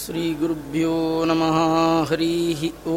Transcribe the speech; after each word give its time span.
श्रीगुरुभ्यो 0.00 0.96
नमः। 1.28 1.56
हरिः 2.10 2.60
ॐ 2.90 2.92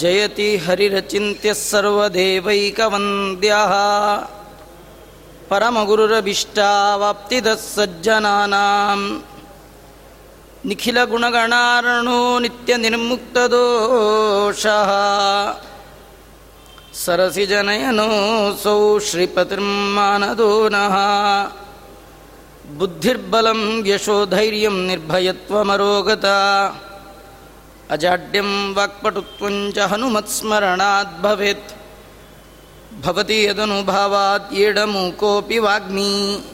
जयति 0.00 0.48
हरिरचिन्त्यः 0.64 1.58
सर्वदेवैकवन्द्यः। 1.70 3.72
परमगुरुरभीष्टावाप्तिदः 5.50 7.54
सज्जनानां 7.54 9.00
निखिलगुणगणार्णो 10.68 12.18
नित्यनिर्मुक्तदोषः। 12.44 14.90
सरसिजनयनोऽसौ 17.04 18.76
श्रीपतिर्मानदो 19.08 20.52
नः 20.74 20.96
बुद्धिर्बलं 22.68 23.86
यशोधैर्यं 23.86 24.72
निर्भयत्वमरोगता। 24.72 26.36
अजाड्यं 27.90 28.74
वाक्पटुत्वं 28.74 29.72
च 29.72 29.78
हनुमत्स्मरणात् 29.78 31.22
भवेत्। 31.22 31.74
भवति 33.02 33.46
यदनुभावात् 33.46 34.54
येडमूकोऽपि 34.54 35.58
वाग्मी। 35.58 36.44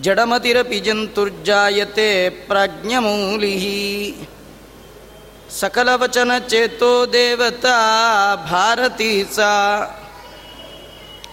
जडमतिरपि 0.00 0.80
जन्तुर्जायते 0.80 2.28
प्राज्ञमूलिः। 2.28 3.64
सकलवचनचेतो 5.50 7.06
देवता 7.06 7.76
भारती 8.36 9.24
सा 9.24 9.52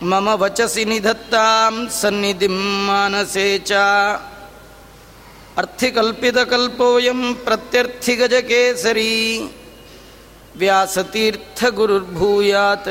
मम 0.03 0.27
वचसि 0.41 0.83
निधत्तां 0.85 1.73
सन्निधिं 1.91 2.57
मानसे 2.87 3.47
च। 3.67 3.71
अर्थिकल्पितकल्पोऽयं 5.57 7.21
प्रत्यर्थिगजकेसरी। 7.45 9.15
व्यासतीर्थगुरुर्भूयात् 10.57 12.89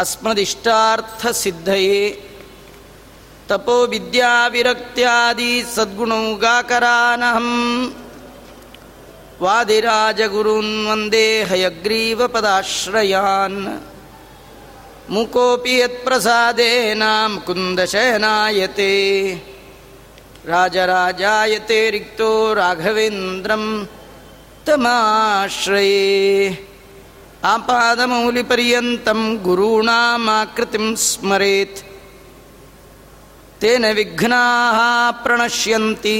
अस्मदिष्टार्थसिद्धये। 0.00 2.00
तपोविद्याविरक्त्यादि 3.48 5.52
सद्गुणौगाकरानहं 5.76 7.48
वादिराजगुरून् 9.40 10.84
वन्दे 10.86 11.26
हयग्रीवपदाश्रयान् 11.50 13.60
मुकोऽपि 15.10 15.74
यत्प्रसादेन 15.80 17.02
मुकुन्दशयनायते 17.32 18.92
राजराजायते 20.48 21.78
रिक्तो 21.90 22.30
राघवेन्द्रं 22.54 23.64
तमाश्रये। 24.66 26.00
आपादमौलिपर्यन्तं 27.44 29.20
गुरूणामाकृतिं 29.44 30.86
स्मरेत्। 30.96 31.84
तेन 33.60 33.84
विघ्नाः 33.92 34.78
प्रणश्यन्ति 35.24 36.16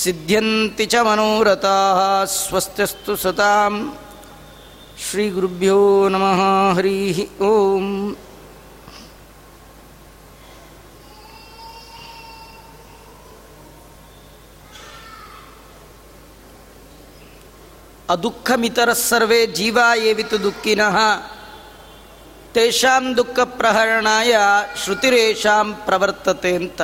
सिद्ध्यन्ति 0.00 0.86
च 0.86 0.94
मनोरथाः 1.06 2.00
स्वस्त्यस्तु 2.24 3.16
सताम् 3.16 3.78
ಶ್ರೀಗುರುಭ್ಯೋ 4.98 6.08
ನಮಃ 6.08 6.40
ಹರಿ 6.74 7.28
ಓಂ 7.40 8.16
ಅದುಃಖಮಿತರ 18.10 18.92
ಸರ್ವೇ 18.92 19.46
ಜೀವಾ 19.46 19.94
ಏವಿತು 19.94 20.42
ದುಃಖಿನಃ 20.42 20.96
ತೇಷಾಂ 22.54 23.16
ದುಃಖ 23.16 23.38
ಪ್ರಹರಣಾಯ 23.44 24.34
ಶ್ರುತಿರೇಷಾಂ 24.84 25.74
ಪ್ರವರ್ತತೆ 25.74 26.56
ಅಂತ। 26.56 26.82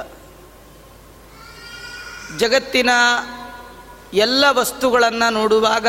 ಜಗತ್ತಿನ 2.39 2.91
ಎಲ್ಲ 4.15 4.45
ವಸ್ತುಗಳನ್ನು 4.51 5.33
ನೋಡುವಾಗ 5.33 5.89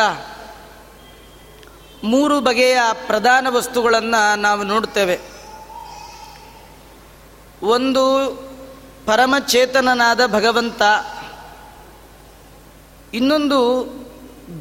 ಮೂರು 2.04 2.42
ಬಗೆಯ 2.42 2.78
ಪ್ರಧಾನ 3.08 3.48
ವಸ್ತುಗಳನ್ನು 3.50 4.36
ನಾವು 4.36 4.64
ನೋಡ್ತೇವೆ. 4.64 5.20
ಒಂದು 7.64 8.28
ಪರಮಚೇತನನಾದ 9.06 10.26
ಭಗವಂತ, 10.26 10.82
ಇನ್ನೊಂದು 13.14 13.86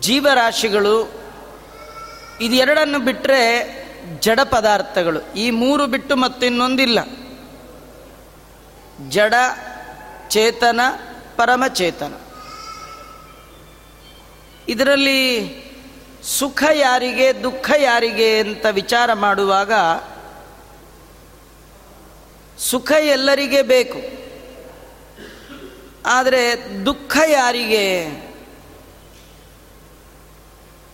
ಜೀವರಾಶಿಗಳು, 0.01 1.13
ಇದೆರಡನ್ನು 2.41 2.99
ಬಿಟ್ಟರೆ 2.99 3.73
ಜಡ 4.21 4.41
ಪದಾರ್ಥಗಳು. 4.41 5.35
ಈ 5.35 5.51
ಮೂರು 5.51 5.87
ಬಿಟ್ಟು 5.87 6.17
ಮತ್ತಿನ್ನೊಂದಿಲ್ಲ. 6.17 6.99
ಜಡ, 9.09 9.35
ಚೇತನ 10.29 10.81
ಪರಮಚೇತನ 11.37 12.15
ಇದರಲ್ಲಿ 14.69 15.72
ಸುಖ 16.25 16.63
ಯಾರಿಗೆ, 16.75 17.43
ದುಃಖ 17.43 17.71
ಯಾರಿಗೆ 17.79 18.41
ಅಂತ 18.41 18.67
ವಿಚಾರ 18.67 19.13
ಮಾಡುವಾಗ 19.13 19.73
ಸುಖ 22.59 22.93
ಎಲ್ಲರಿಗೆ 22.93 23.63
ಬೇಕು. 23.63 23.99
ಆದರೆ 26.07 26.69
ದುಃಖ 26.87 27.17
ಯಾರಿಗೆ? 27.27 28.11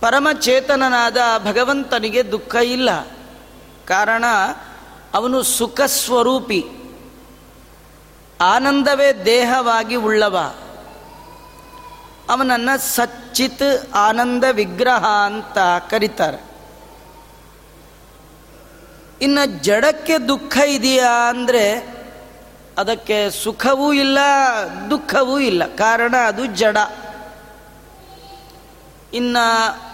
ಪರಮಚೇತನನಾದ 0.01 1.17
ಭಗವಂತನಿಗೆ 1.39 2.33
ದುಃಖ 2.33 2.55
ಇಲ್ಲ. 2.55 3.07
ಕಾರಣ 3.87 4.25
ಅವನು 5.15 5.43
ಸುಖ 5.43 5.81
ಸ್ವರೂಪಿ 5.81 6.65
ಆನಂದವೇ 8.41 9.13
ದೇಹವಾಗಿ 9.13 9.95
ಉಳ್ಳವ. 9.95 10.55
ಅವನನ್ನು 12.29 12.79
ಸಚ್ಚಿತ್ 12.79 13.95
ಆನಂದ 13.95 14.45
ವಿಗ್ರಹ 14.53 15.07
ಅಂತ 15.07 15.59
ಕರೀತಾರೆ. 15.91 16.49
ಇನ್ನು 19.23 19.63
ಜಡಕ್ಕೆ 19.63 20.19
ದುಃಖ 20.19 20.59
ಇದೆಯಾ 20.67 21.29
ಅಂದರೆ 21.29 21.99
ಅದಕ್ಕೆ 22.79 23.31
ಸುಖವೂ 23.31 23.93
ಇಲ್ಲ, 23.93 24.19
ದುಃಖವೂ 24.91 25.39
ಇಲ್ಲ. 25.39 25.67
ಕಾರಣ 25.67 26.17
ಅದು 26.17 26.47
ಜಡ. 26.47 26.77
ಇನ್ನು 29.15 29.45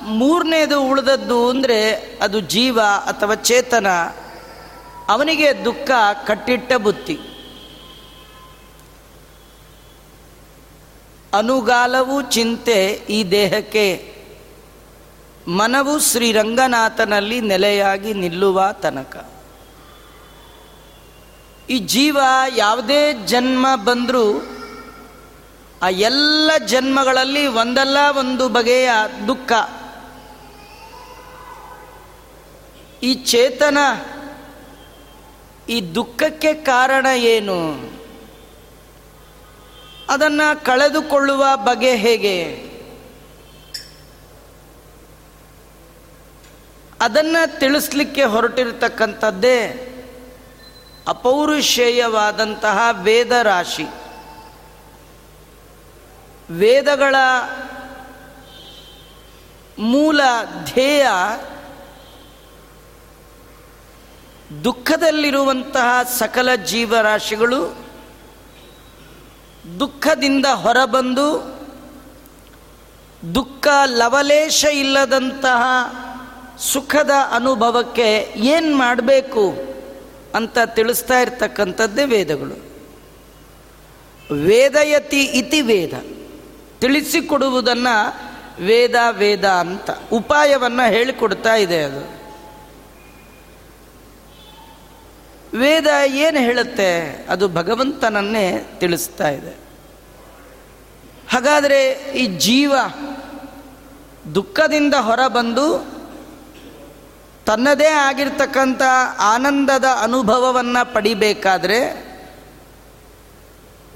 ಮೂರನೇದು 0.05 0.83
ಉಳಿದದ್ದು 0.83 1.51
ಅಂದರೆ 1.51 1.95
ಅದು 2.23 2.41
ಜೀವ 2.41 2.81
ಅಥವಾ 2.81 3.35
ಚೇತನ. 3.35 3.87
ಅವನಿಗೆ 5.09 5.65
ದುಃಖ 5.65 5.91
ಕಟ್ಟಿಟ್ಟ 6.27 6.73
ಬುತ್ತಿ. 6.73 7.34
ಅನುಗಾಲವು 11.35 12.23
ಚಿಂತೆ 12.23 13.07
ಈ 13.11 13.25
ದೇಹಕ್ಕೆ. 13.25 14.15
ಮನವು 15.49 15.99
ಶ್ರೀರಂಗನಾಥನಲ್ಲಿ 15.99 17.41
ನೆಲೆಯಾಗಿ 17.41 18.15
ನಿಲ್ಲುವ 18.15 18.73
ತನಕ. 18.83 19.31
ಈ 21.71 21.79
ಜೀವ 21.79 22.19
ಯಾವುದೇ 22.57 23.13
ಜನ್ಮ 23.13 23.67
ಬಂದರೂ, 23.85 24.47
ಆ 25.83 25.89
ಎಲ್ಲ 25.89 26.51
ಜನ್ಮಗಳಲ್ಲಿ 26.67 27.47
ಒಂದಲ್ಲ 27.47 27.97
ಒಂದು 28.19 28.49
ಬಗೆಯ 28.49 28.91
ದುಃಖ. 29.29 29.53
ಈ 33.03 33.15
ಚೇತನ 33.15 33.79
ಈ 35.69 35.81
ದುಃಖಕ್ಕೆ 35.95 36.55
ಕಾರಣ 36.55 37.07
ಏನು? 37.07 37.94
ಅದನ್ನು 40.09 40.65
ಕಳೆದುಕೊಳ್ಳುವ 40.65 41.45
ಬಗೆ 41.57 41.97
ಹೇಗೆ? 41.97 42.65
ಅದನ್ನು 47.01 47.59
ತಿಳಿಸ್ಲಿಕ್ಕೆ 47.59 48.23
ಹೊರಟಿರ್ತಕ್ಕಂಥದ್ದೇ 48.23 49.91
ಅಪೌರುಷೇಯವಾದಂತಹ 51.09 52.89
ವೇದ 52.91 53.33
ರಾಶಿ 53.43 53.87
ವೇದಗಳ 56.51 57.15
ಮೂಲ 59.79 60.21
ಧ್ಯೇಯ 60.65 61.07
ದುಃಖದಲ್ಲಿರುವಂತಹ 64.65 66.03
ಸಕಲ 66.03 66.55
ಜೀವರಾಶಿಗಳು 66.55 67.84
ದುಃಖದಿಂದ 69.81 70.47
ಹೊರಬಂದು 70.47 71.55
ದುಃಖ 73.35 73.67
ಲವಲೇಶ 73.85 74.65
ಇಲ್ಲದಂತಹ 74.73 75.63
ಸುಖದ 76.59 77.11
ಅನುಭವಕ್ಕೆ 77.33 78.35
ಏನು 78.37 78.77
ಮಾಡಬೇಕು 78.77 79.55
ಅಂತ 80.35 80.59
ತಿಳಿಸ್ತಾ 80.59 81.21
ಇರ್ತಕ್ಕಂಥದ್ದೇ 81.21 82.05
ವೇದಗಳು. 82.05 82.75
ವೇದಯತಿ 84.35 85.23
ಇತಿ 85.23 85.61
ವೇದ. 85.61 85.93
ತಿಳಿಸಿಕೊಡುವುದನ್ನು 86.81 88.15
ವೇದ 88.65 88.95
ವೇದ 89.11 89.45
ಅಂತ 89.45 89.91
ಉಪಾಯವನ್ನು 90.13 90.89
ಹೇಳಿಕೊಡ್ತಾ 90.89 91.55
ಇದೆ 91.55 91.83
ಅದು. 91.83 92.24
ವೇದ 95.55 95.87
ಏನು 96.07 96.39
ಹೇಳುತ್ತೆ? 96.39 97.27
ಅದು 97.29 97.49
ಭಗವಂತನನ್ನೇ 97.49 98.67
ತಿಳಿಸ್ತಾ 98.79 99.29
ಇದೆ. 99.29 99.65
ಹಾಗಾದರೆ 101.33 101.93
ಈ 102.15 102.27
ಜೀವ 102.27 102.75
ದುಃಖದಿಂದ 104.35 104.95
ಹೊರಬಂದು 104.95 105.95
ತನ್ನದೇ 107.47 107.87
ಆಗಿರ್ತಕ್ಕಂಥ 107.87 108.83
ಆನಂದದ 109.19 109.85
ಅನುಭವವನ್ನು 110.03 110.95
ಪಡಿಬೇಕಾದ್ರೆ 110.95 112.05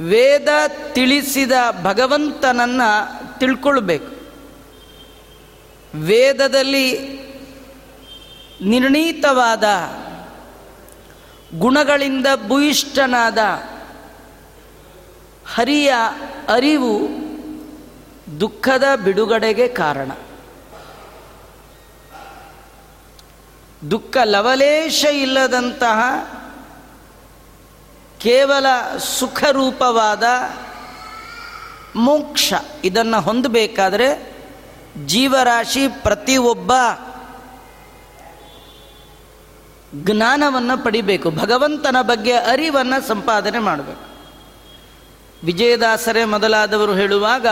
ವೇದ 0.00 0.48
ತಿಳಿಸಿದ 0.92 1.52
ಭಗವಂತನನ್ನು 1.82 3.38
ತಿಳ್ಕೊಳ್ಬೇಕು. 3.38 4.18
ವೇದದಲ್ಲಿ 5.98 7.18
ನಿರ್ಣೀತವಾದ 8.64 9.64
ಗುಣಗಳಿಂದ 11.54 12.26
ಭೂಯಿಷ್ಠನಾದ 12.46 13.38
ಹರಿಯ 15.54 15.94
ಅರಿವು 16.48 17.00
ದುಃಖದ 18.40 18.84
ಬಿಡುಗಡೆಗೆ 19.04 19.68
ಕಾರಣ. 19.68 20.10
ದುಃಖ 23.90 24.16
ಲವಲೇಶ 24.24 25.04
ಇಲ್ಲದಂತಹ 25.04 26.00
ಕೇವಲ 28.18 28.96
ಸುಖರೂಪವಾದ 28.98 30.22
ಮೋಕ್ಷ 31.96 32.52
ಇದನ್ನು 32.84 33.20
ಹೊಂದಬೇಕಾದ್ರೆ 33.20 34.38
ಜೀವರಾಶಿ 35.06 35.88
ಪ್ರತಿಯೊಬ್ಬ 35.88 36.72
ಜ್ಞಾನವನ್ನು 39.94 40.84
ಪಡಿಬೇಕು, 40.84 41.30
ಭಗವಂತನ 41.30 41.96
ಬಗ್ಗೆ 42.02 42.32
ಅರಿವನ್ನು 42.32 43.08
ಸಂಪಾದನೆ 43.08 43.58
ಮಾಡಬೇಕು. 43.58 44.08
ವಿಜಯದಾಸರೇ 45.44 46.24
ಮೊದಲಾದವರು 46.24 46.94
ಹೇಳುವಾಗ, 46.94 47.46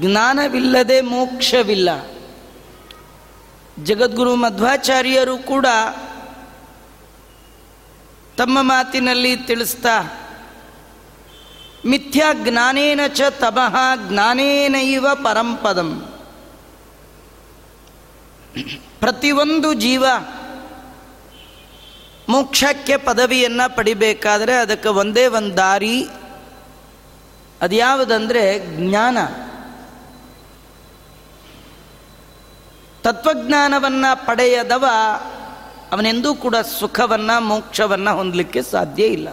ಜ್ಞಾನವಿಲ್ಲದೆ 0.00 1.00
ಮೋಕ್ಷವಿಲ್ಲ. 1.00 1.88
ಜಗದ್ಗುರು 3.82 4.36
ಮಧ್ವಾಚಾರ್ಯರು 4.36 5.36
ಕೂಡ 5.36 5.66
ತಮ್ಮ 8.36 8.58
ಮಾತಿನಲ್ಲಿ 8.60 9.36
ತಿಳಿಸ್ತಾ, 9.36 10.02
ಮಿಥ್ಯಾ 11.86 12.32
ಜ್ಞಾನೇನ 12.32 13.00
ಚ 13.06 13.20
ತಮಃ 13.20 13.76
ಜ್ಞಾನೇನೈವ 14.08 15.06
ಪರಂಪದಂ. 15.14 16.08
ಪ್ರತಿಯೊಂದು 19.00 19.74
ಜೀವ 19.74 20.06
ಮೋಕ್ಷಕ್ಕೆ 22.28 22.96
ಪದವಿಯನ್ನು 22.96 23.76
ಪಡಿಬೇಕಾದರೆ 23.76 24.54
ಅದಕ್ಕೆ 24.54 24.88
ಒಂದೇ 24.88 25.26
ಒಂದು 25.26 25.56
ದಾರಿ. 25.56 26.08
ಅದ್ಯಾವುದಂದರೆ 27.62 28.58
ಜ್ಞಾನ. 28.76 29.18
ತತ್ವಜ್ಞಾನವನ್ನು 33.02 34.26
ಪಡೆಯದವ 34.26 34.84
ಅವನೆಂದೂ 35.92 36.34
ಕೂಡ 36.34 36.56
ಸುಖವನ್ನು 36.56 37.40
ಮೋಕ್ಷವನ್ನು 37.40 38.16
ಹೊಂದಲಿಕ್ಕೆ 38.16 38.62
ಸಾಧ್ಯ 38.62 39.04
ಇಲ್ಲ. 39.04 39.28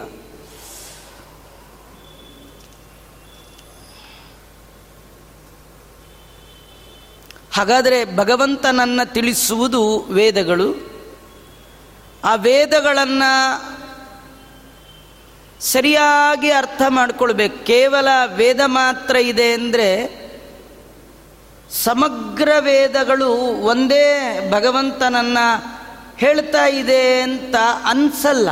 ಹಾಗಾದರೆ 7.52 8.16
ಭಗವಂತನನ್ನು 8.16 9.12
ತಿಳಿಸುವುದು 9.12 9.98
ವೇದಗಳು. 9.98 10.91
ಆ 12.24 12.34
ವೇದಗಳನ್ನು 12.34 13.72
ಸರಿಯಾಗಿ 15.60 16.50
ಅರ್ಥ 16.50 16.82
ಮಾಡಿಕೊಳ್ಬೇಕು. 16.88 17.64
ಕೇವಲ 17.64 18.08
ವೇದ 18.34 18.60
ಮಾತ್ರ 18.66 19.16
ಇದೆ 19.16 19.52
ಅಂದರೆ 19.52 20.22
ಸಮಗ್ರ 21.70 22.48
ವೇದಗಳು 22.60 23.32
ಒಂದೇ 23.62 24.38
ಭಗವಂತನನ್ನು 24.50 25.82
ಹೇಳ್ತಾ 26.16 26.66
ಇದೆ 26.66 27.20
ಅಂತ 27.20 27.54
ಅನ್ಸಲ್ಲ. 27.84 28.48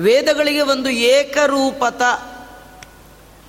ವೇದಗಳಿಗೆ 0.00 0.60
ಒಂದು 0.60 0.90
ಏಕರೂಪತ. 0.90 2.02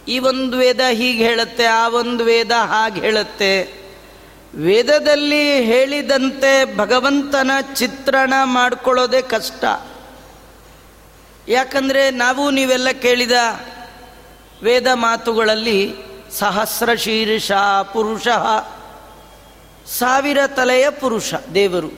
ಈ 0.07 0.19
ಒಂದು 0.19 0.57
ವೇದ 0.57 0.79
ಹೀಗೆ 0.91 1.23
ಹೇಳುತ್ತೆ, 1.23 1.65
ಆ 1.65 1.87
ಒಂದು 1.87 2.23
ವೇದ 2.23 2.51
ಹಾಗೆ 2.51 3.01
ಹೇಳುತ್ತೆ. 3.01 3.82
ವೇದದಲ್ಲಿ 4.55 5.63
ಹೇಳಿದಂತೆ 5.63 6.77
ಭಗವಂತನ 6.77 7.51
ಚಿತ್ರಣ 7.75 8.33
ಮಾಡ್ಕೊಳ್ಳೋದೇ 8.43 9.21
ಕಷ್ಟ. 9.21 9.65
ಯಾಕಂದರೆ 11.47 12.11
ನಾವು 12.11 12.51
ನೀವೆಲ್ಲ 12.51 12.89
ಕೇಳಿದ 13.01 13.31
ವೇದ 14.63 14.87
ಮಾತುಗಳಲ್ಲಿ 14.93 15.95
ಸಹಸ್ರ 16.31 16.93
ಶೀರ್ಷ 16.93 17.51
ಪುರುಷ, 17.93 18.27
ಸಾವಿರ 19.87 20.37
ತಲೆಯ 20.47 20.89
ಪುರುಷ 20.89 21.33
ದೇವರು. 21.53 21.91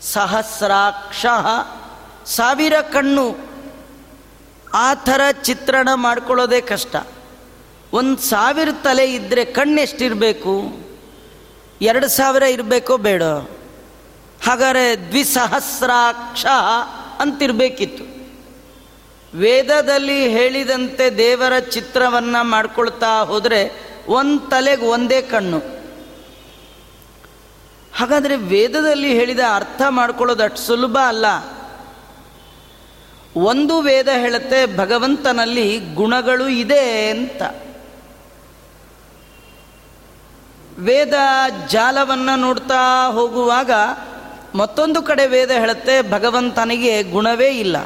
ಸಹಸ್ರಾಕ್ಷ, 0.00 1.26
ಸಾವಿರ 2.26 2.80
ಕಣ್ಣು, 2.92 3.36
ಆ 4.74 4.94
ಥರ 4.94 5.20
ಚಿತ್ರಣ 5.42 5.88
ಮಾಡ್ಕೊಳ್ಳೋದೇ 5.94 6.60
ಕಷ್ಟ. 6.60 6.96
ಒಂದು 7.92 8.18
ಸಾವಿರ 8.18 8.68
ತಲೆ 8.84 9.12
ಇದ್ದರೆ 9.12 9.44
ಕಣ್ಣೆಷ್ಟಿರಬೇಕು? 9.44 10.85
ಎರಡು 11.82 12.08
ಸಾವಿರ 12.08 12.42
ಇರಬೇಕೋ 12.42 12.96
ಬೇಡ? 12.96 13.22
ಹಾಗಾದರೆ 14.44 15.08
ದ್ವಿಸಹಸ್ರಾಕ್ಷ 15.08 16.46
ಅಂತಿರಬೇಕಿತ್ತು. 17.20 18.16
ವೇದದಲ್ಲಿ 19.38 20.28
ಹೇಳಿದಂತೆ 20.28 21.10
ದೇವರ 21.16 21.58
ಚಿತ್ರವನ್ನು 21.58 22.44
ಮಾಡ್ಕೊಳ್ತಾ 22.44 23.24
ಹೋದರೆ 23.24 23.70
ಒಂದು 24.08 24.38
ತಲೆಗೆ 24.38 24.86
ಒಂದೇ 24.86 25.22
ಕಣ್ಣು. 25.22 25.58
ಹಾಗಾದರೆ 27.94 28.36
ವೇದದಲ್ಲಿ 28.36 29.14
ಹೇಳಿದ 29.14 29.40
ಅರ್ಥ 29.54 29.82
ಮಾಡ್ಕೊಳ್ಳೋದು 29.88 30.42
ಅಷ್ಟು 30.42 30.58
ಸುಲಭ 30.58 30.98
ಅಲ್ಲ. 31.06 31.26
ಒಂದು 33.36 33.80
ವೇದ 33.80 34.08
ಹೇಳುತ್ತೆ, 34.08 34.76
ಭಗವಂತನಲ್ಲಿ 34.76 35.80
ಗುಣಗಳು 35.94 36.48
ಇದೆ 36.48 37.10
ಅಂತ. 37.10 37.65
ವೇದ 40.78 41.14
ಜಾಲವನ್ನು 41.68 42.36
ನೋಡ್ತಾ 42.36 43.08
ಹೋಗುವಾಗ 43.10 43.70
ಮತ್ತೊಂದು 44.54 45.02
ಕಡೆ 45.02 45.26
ವೇದ 45.26 45.50
ಹೇಳುತ್ತೆ, 45.50 46.10
ಭಗವಂತನಿಗೆ 46.10 47.02
ಗುಣವೇ 47.02 47.48
ಇಲ್ಲ. 47.48 47.76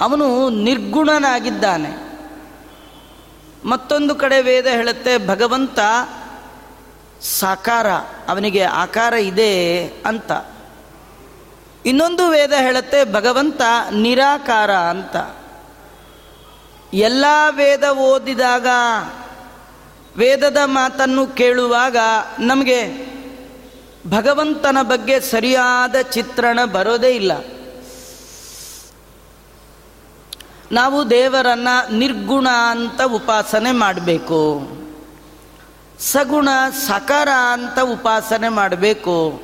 ಅವನು 0.00 0.48
ನಿರ್ಗುಣನಾಗಿದ್ದಾನೆ. 0.48 2.12
ಮತ್ತೊಂದು 3.64 4.14
ಕಡೆ 4.14 4.42
ವೇದ 4.42 4.66
ಹೇಳುತ್ತೆ, 4.66 5.28
ಭಗವಂತ 5.28 5.78
ಸಾಕಾರ, 7.22 7.90
ಅವನಿಗೆ 8.28 8.62
ಆಕಾರ 8.62 9.12
ಇದೆ 9.12 9.86
ಅಂತ. 9.86 10.32
ಇನ್ನೊಂದು 11.86 12.28
ವೇದ 12.28 12.52
ಹೇಳುತ್ತೆ, 12.52 13.12
ಭಗವಂತ 13.12 13.62
ನಿರಾಕಾರ 13.90 14.74
ಅಂತ. 14.74 15.16
ಎಲ್ಲ 16.94 17.24
ವೇದ 17.50 17.84
ಓದಿದಾಗ 17.84 18.66
ವೇದದ 20.16 20.56
ಮಾತನ್ನು 20.64 21.26
ಕೇಳುವಾಗ 21.26 21.96
ನಮಗೆ 22.38 23.12
ಭಗವಂತನ 24.08 24.78
ಬಗ್ಗೆ 24.82 25.20
ಸರಿಯಾದ 25.20 25.94
ಚಿತ್ರಣ 26.02 26.64
ಬರೋದೇ 26.64 27.08
ಇಲ್ಲ. 27.08 27.32
ನಾವು 30.72 31.10
ದೇವರನ್ನ 31.10 31.68
ನಿರ್ಗುಣ 31.92 32.48
ಅಂತ 32.70 33.02
ಉಪಾಸನೆ 33.02 33.72
ಮಾಡಬೇಕು. 33.72 34.68
ಸಗುಣ 35.98 36.48
ಸಕಾರ 36.86 37.28
ಅಂತ 37.52 37.78
ಉಪಾಸನೆ 37.80 38.48
ಮಾಡಬೇಕು. 38.48 39.42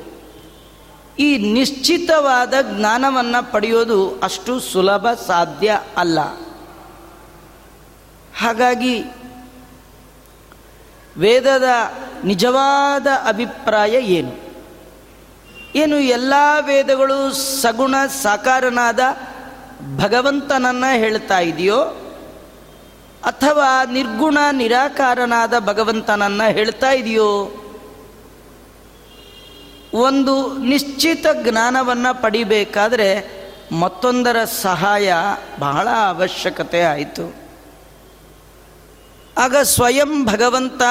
ಈ 1.19 1.37
ನಿಶ್ಚಿತವಾದ 1.37 2.53
ಜ್ಞಾನವನ್ನು 2.61 3.51
ಪಡೆಯೋದು 3.51 4.19
ಅಷ್ಟು 4.23 4.59
ಸುಲಭ 4.59 5.07
ಸಾಧ್ಯ 5.27 5.81
ಅಲ್ಲ. 5.97 6.19
ಹಾಗಾಗಿ 8.37 9.03
ವೇದದ 11.19 11.63
ನಿಜವಾದ 12.23 13.07
ಅಭಿಪ್ರಾಯ 13.27 13.91
ಏನು? 13.91 14.49
ಏನು 15.75 15.99
ಎಲ್ಲ 15.99 16.33
ವೇದಗಳು 16.61 17.33
ಸಗುಣ 17.33 17.95
ಸಾಕಾರನಾದ 18.21 18.99
ಭಗವಂತನನ್ನು 19.97 20.95
ಹೇಳ್ತಾ 20.95 21.39
ಇದೆಯೋ? 21.39 21.81
ಅಥವಾ 23.23 23.85
ನಿರ್ಗುಣ 23.85 24.37
ನಿರಾಕಾರನಾದ 24.51 25.59
ಭಗವಂತನನ್ನು 25.59 26.51
ಹೇಳ್ತಾ 26.51 26.91
ಇದೆಯೋ? 26.91 27.55
ಒಂದು 29.93 30.57
ನಿಶ್ಚಿತ 30.57 31.25
ಜ್ಞಾನವನ್ನು 31.43 32.21
ಪಡಿಬೇಕಾದರೆ 32.21 33.39
ಮತ್ತೊಂದರ 33.71 34.43
ಸಹಾಯ 34.43 35.13
ಬಹಳ 35.59 35.89
ಅವಶ್ಯಕತೆ 35.89 36.81
ಆಯಿತು. 36.83 37.38
ಆಗ 39.39 39.55
ಸ್ವಯಂ 39.57 40.25
ಭಗವಂತ 40.25 40.81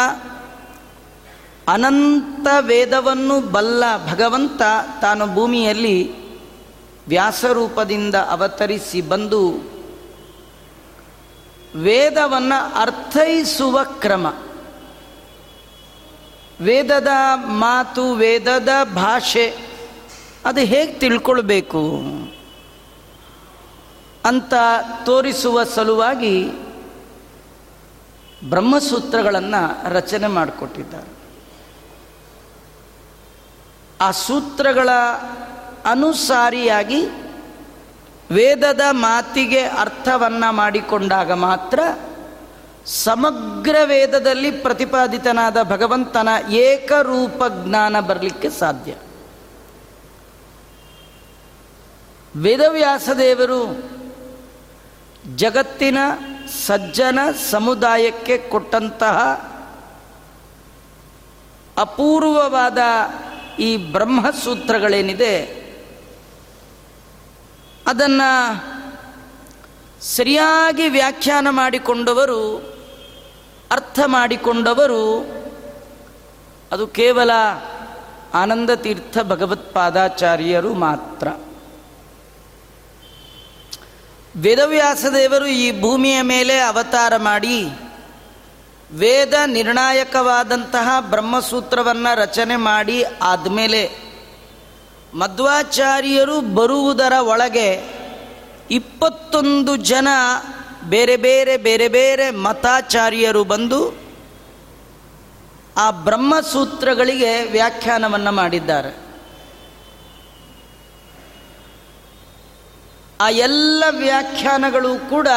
ಅನಂತ 1.69 2.47
ವೇದವನ್ನು 2.61 3.41
ಬಲ್ಲ 3.41 3.85
ಭಗವಂತ 4.11 4.63
ತಾನು 5.01 5.35
ಭೂಮಿಯಲ್ಲಿ 5.35 6.29
ವ್ಯಾಸರೂಪದಿಂದ 7.09 8.15
ಅವತರಿಸಿ 8.15 9.01
ಬಂದು 9.01 9.51
ವೇದವನ್ನು 11.77 12.81
ಅರ್ಥೈಸುವ 12.81 13.85
ಕ್ರಮ. 13.85 14.27
ವೇದದ 16.61 17.09
ಮಾತು, 17.47 18.13
ವೇದದ 18.13 18.69
ಭಾಷೆ, 18.95 19.57
ಅದು 20.45 20.61
ಹೇಗೆ 20.61 20.93
ತಿಳ್ಕೊಳ್ಬೇಕು 20.93 21.83
ಅಂತ 24.25 24.55
ತೋರಿಸುವ 25.05 25.65
ಸಲುವಾಗಿ 25.65 26.49
ಬ್ರಹ್ಮಸೂತ್ರಗಳನ್ನು 28.45 29.93
ರಚನೆ 29.93 30.27
ಮಾಡಿಕೊಟ್ಟಿದ್ದಾರೆ. 30.27 31.19
ಆ 34.01 34.11
ಸೂತ್ರಗಳ 34.11 34.89
ಅನುಸಾರಿಯಾಗಿ 35.85 37.07
ವೇದದ 38.31 38.81
ಮಾತಿಗೆ 38.91 39.61
ಅರ್ಥವನ್ನು 39.61 40.53
ಮಾಡಿಕೊಂಡಾಗ 40.53 41.33
ಮಾತ್ರ 41.33 41.81
ಸಮಗ್ರ 42.87 43.77
ವೇದದಲ್ಲಿ 43.85 44.51
ಪ್ರತಿಪಾದಿತನಾದ 44.51 45.63
ಭಗವಂತನ 45.63 46.29
ಏಕರೂಪ 46.51 47.43
ಜ್ಞಾನ 47.65 48.01
ಬರಲಿಕ್ಕೆ 48.01 48.51
ಸಾಧ್ಯ. 48.51 48.95
ವೇದವ್ಯಾಸದೇವರು 52.37 53.91
ಜಗತ್ತಿನ 55.37 55.99
ಸಜ್ಜನ 56.49 57.19
ಸಮುದಾಯಕ್ಕೆ 57.51 58.39
ಕೊಟ್ಟಂತಹ 58.39 59.19
ಅಪೂರ್ವವಾದ 61.79 62.79
ಈ 63.59 63.77
ಬ್ರಹ್ಮಸೂತ್ರಗಳೇನಿದೆ, 63.77 65.69
ಅದನ್ನು 67.87 68.31
ಸರಿಯಾಗಿ 70.17 70.89
ವ್ಯಾಖ್ಯಾನ 70.89 71.47
ಮಾಡಿಕೊಂಡವರು, 71.51 72.57
ಅರ್ಥ 73.71 74.01
ಮಾಡಿಕೊಂಡವರು, 74.07 75.27
ಅದು 76.73 76.87
ಕೇವಲ 76.87 77.31
ಆನಂದ 78.35 78.71
ತೀರ್ಥ 78.71 79.19
ಭಗವತ್ಪಾದಾಚಾರ್ಯರು 79.19 80.75
ಮಾತ್ರ. 80.75 81.29
ವೇದವ್ಯಾಸದೇವರು 84.37 85.47
ಈ 85.47 85.81
ಭೂಮಿಯ 85.81 86.23
ಮೇಲೆ 86.23 86.59
ಅವತಾರ 86.61 87.17
ಮಾಡಿ 87.17 87.65
ವೇದ 88.93 89.35
ನಿರ್ಣಾಯಕವಾದಂತಹ 89.47 91.01
ಬ್ರಹ್ಮಸೂತ್ರವನ್ನು 91.01 92.19
ರಚನೆ 92.19 92.57
ಮಾಡಿ 92.57 93.05
ಆದಮೇಲೆ 93.23 93.91
ಮಧ್ವಾಚಾರ್ಯರು 95.15 96.41
ಬರುವುದರ 96.41 97.13
ಒಳಗೆ 97.13 97.99
ಇಪ್ಪತ್ತೊಂದು 98.71 99.77
ಜನ 99.77 100.09
ಬೇರೆ 100.89 101.17
ಬೇರೆ 101.17 101.57
ಬೇರೆ 101.57 101.89
ಬೇರೆ 101.89 102.31
ಮತಾಚಾರ್ಯರು 102.31 103.45
ಬಂದು 103.45 103.99
ಆ 105.77 105.91
ಬ್ರಹ್ಮಸೂತ್ರಗಳಿಗೆ 105.91 107.43
ವ್ಯಾಖ್ಯಾನವನ್ನು 107.43 108.33
ಮಾಡಿದ್ದಾರೆ. 108.33 109.08
ಆ 113.21 113.29
ಎಲ್ಲ 113.29 113.85
ವ್ಯಾಖ್ಯಾನಗಳು 113.91 115.11
ಕೂಡ 115.11 115.29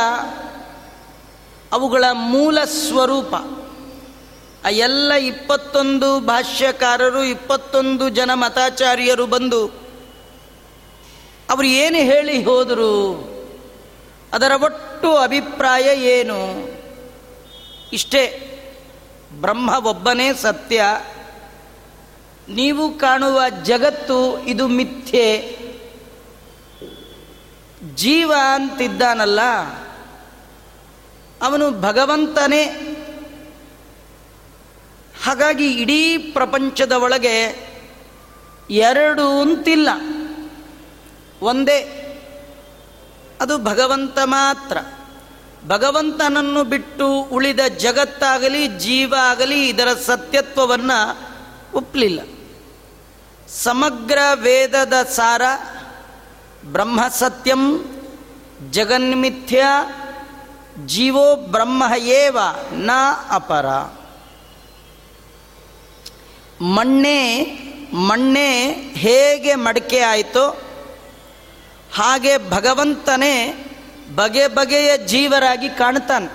ಅವುಗಳ 1.71 2.05
ಮೂಲ 2.11 2.63
ಸ್ವರೂಪ. 2.63 3.33
ಆ 4.65 4.69
ಎಲ್ಲ 4.69 5.13
ಇಪ್ಪತ್ತೊಂದು 5.13 6.19
ಭಾಷ್ಯಕಾರರು, 6.19 7.23
ಇಪ್ಪತ್ತೊಂದು 7.23 8.09
ಜನ 8.09 8.31
ಮತಾಚಾರ್ಯರು 8.33 9.25
ಬಂದು 9.25 9.61
ಅವರು 11.50 11.67
ಏನು 11.67 11.97
ಹೇಳಿ 11.97 12.43
ಹೋದರು, 12.43 12.91
ಅದರ 14.33 14.51
ಒಟ್ಟು 14.63 15.15
ಅಭಿಪ್ರಾಯ 15.17 15.88
ಏನು? 15.97 16.39
ಇಷ್ಟೇ, 17.93 18.23
ಬ್ರಹ್ಮ 19.41 19.69
ಒಬ್ಬನೇ 19.85 20.33
ಸತ್ಯ, 20.33 20.83
ನೀವು 22.50 22.85
ಕಾಣುವ 23.00 23.41
ಜಗತ್ತು 23.63 24.39
ಇದು 24.39 24.67
ಮಿಥ್ಯೆ 24.67 25.27
ಜೀವ 28.01 28.34
ಅಂತಿದ್ದಾನಲ್ಲ, 28.53 29.41
ಅವನು 31.41 31.81
ಭಗವಂತನೇ. 31.81 32.65
ಹಾಗಾಗಿ 35.25 35.74
ಇಡೀ 35.74 36.17
ಪ್ರಪಂಚದ 36.17 36.91
ಒಳಗೆ 36.91 37.67
ಎರಡು 38.70 39.41
ಅಂತಿಲ್ಲ. 39.41 39.89
ಒಂದೇ, 41.41 41.79
ಅದು 43.41 43.58
ಭಗವಂತ 43.58 44.20
ಮಾತ್ರ. 44.24 44.77
ಭಗವಂತನನ್ನು 45.67 46.63
ಬಿಟ್ಟು 46.63 47.22
ಉಳಿದ 47.22 47.60
ಜಗತ್ತಾಗಲಿ, 47.60 48.67
ಜೀವ 48.67 49.15
ಆಗಲಿ, 49.22 49.70
ಇದರ 49.70 49.88
ಸತ್ಯತ್ವವನ್ನು 49.93 51.17
ಒಪ್ಪಲಿಲ್ಲ 51.74 52.20
ಸಮಗ್ರ 53.48 54.17
ವೇದದ 54.34 54.93
ಸಾರ 54.93 55.41
ಬ್ರಹ್ಮ 56.65 57.08
ಸತ್ಯಂ 57.08 57.86
ಜಗನ್ಮಿಥ್ಯ 58.72 59.63
ಜೀವೋ 60.86 61.36
ಬ್ರಹ್ಮ 61.36 61.84
ಏವ 61.96 62.38
ನ 62.72 62.91
ಅಪರ. 63.30 63.65
ಮಣ್ಣೆ 66.62 67.20
ಮಣ್ಣೆ 67.94 68.72
ಹೇಗೆ 68.96 69.56
ಮಡಿಕೆ 69.56 70.00
ಆಯಿತೋ, 70.00 70.62
ಹಾಗೆ 71.94 72.50
ಭಗವಂತನೇ 72.50 73.65
ಬಗೆ 74.15 74.48
ಬಗೆಯ 74.48 74.98
ಜೀವರಾಗಿ 74.98 75.70
ಕಾಣ್ತಾನೆ. 75.70 76.30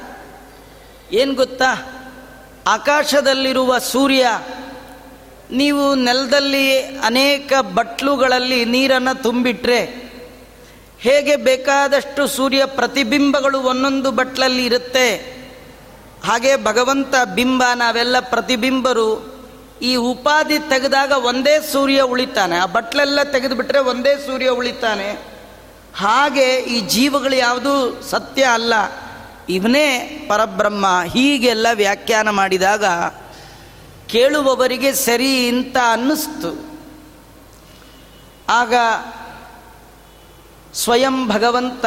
ಏನು 1.16 1.34
ಗೊತ್ತಾ? 1.34 1.72
ಆಕಾಶದಲ್ಲಿರುವ 2.66 3.78
ಸೂರ್ಯ, 3.78 4.26
ನೀವು 5.50 5.94
ನೆಲದಲ್ಲಿ 5.94 6.82
ಅನೇಕ 6.82 7.52
ಬಟ್ಲುಗಳಲ್ಲಿ 7.74 8.64
ನೀರನ್ನು 8.64 9.22
ತುಂಬಿಟ್ರೆ 9.22 10.05
ಹೇಗೆ 11.00 11.36
ಬೇಕಾದಷ್ಟು 11.36 12.26
ಸೂರ್ಯ 12.26 12.64
ಪ್ರತಿಬಿಂಬಗಳು 12.64 13.60
ಒಂದೊಂದು 13.60 14.10
ಬಟ್ಲಲ್ಲಿ 14.10 14.64
ಇರುತ್ತೆ. 14.64 15.36
ಹಾಗೆ 16.24 16.64
ಭಗವಂತ 16.64 17.14
ಬಿಂಬ 17.34 17.62
ನಾವೆಲ್ಲ 17.74 18.20
ಪ್ರತಿಬಿಂಬರು, 18.20 19.36
ಈ 19.82 19.94
ಉಪಾಧಿ 19.94 20.58
ತೆಗೆದಾಗ 20.58 21.10
ಒಂದೇ 21.10 21.68
ಸೂರ್ಯ 21.72 22.00
ಉಳಿತಾನೆ. 22.00 22.56
ಆ 22.56 22.66
ಬಟ್ಲೆಲ್ಲ 22.66 23.22
ತೆಗೆದುಬಿಟ್ರೆ 23.22 23.78
ಒಂದೇ 23.78 24.16
ಸೂರ್ಯ 24.26 24.48
ಉಳಿತಾನೆ. 24.48 25.36
ಹಾಗೆ 25.96 26.56
ಈ 26.56 26.80
ಜೀವಗಳು 26.80 27.36
ಯಾವುದು 27.36 28.02
ಸತ್ಯ 28.02 28.44
ಅಲ್ಲ. 28.44 28.74
ಇವನೇ 29.48 29.98
ಪರಬ್ರಹ್ಮ. 30.28 30.86
ಹೀಗೆಲ್ಲ 31.12 31.66
ವ್ಯಾಖ್ಯಾನ 31.74 32.30
ಮಾಡಿದಾಗ 32.30 32.84
ಕೇಳುವವರಿಗೆ 34.06 34.92
ಸರಿ 34.92 35.48
ಅಂತ 35.48 35.76
ಅನ್ನಿಸ್ತು. 35.92 36.80
ಆಗ 38.48 38.74
ಸ್ವಯಂ 40.76 41.28
ಭಗವಂತ 41.28 41.84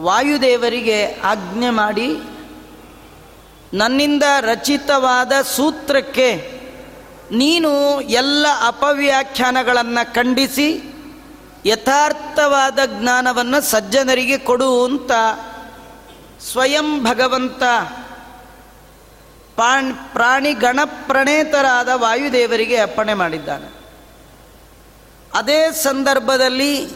ವಾಯುದೇವರಿಗೆ 0.00 1.20
ಆಜ್ಞೆ 1.24 1.70
ಮಾಡಿ 1.70 2.16
ನನ್ನಿಂದ 3.74 4.22
ರಚಿತವಾದ 4.40 5.32
ಸೂತ್ರಕ್ಕೆ 5.44 6.60
ನೀನು 7.32 8.00
ಎಲ್ಲ 8.00 8.46
ಅಪವ್ಯಾಖ್ಯಾನಗಳನ್ನು 8.66 10.14
ಖಂಡಿಸಿ 10.14 10.82
ಯಥಾರ್ಥವಾದ 11.66 12.78
ಜ್ಞಾನವನ್ನು 12.86 13.60
ಸಜ್ಜನರಿಗೆ 13.60 14.38
ಕೊಡು 14.38 14.84
ಅಂತ 14.84 15.10
ಸ್ವಯಂ 16.52 17.04
ಭಗವಂತ 17.04 17.62
ಪ್ರಾಣಿ 19.54 20.12
ಪ್ರಾಣಿ 20.12 20.52
ಗಣಪ್ರಣೇತರಾದ 20.52 21.88
ವಾಯುದೇವರಿಗೆ 21.88 22.76
ಅಪ್ಪಣೆ 22.76 23.14
ಮಾಡಿದ್ದಾನೆ. 23.14 23.79
ಅದೇ 25.34 25.72
ಸಂದರ್ಭದಲ್ಲಿ 25.72 26.86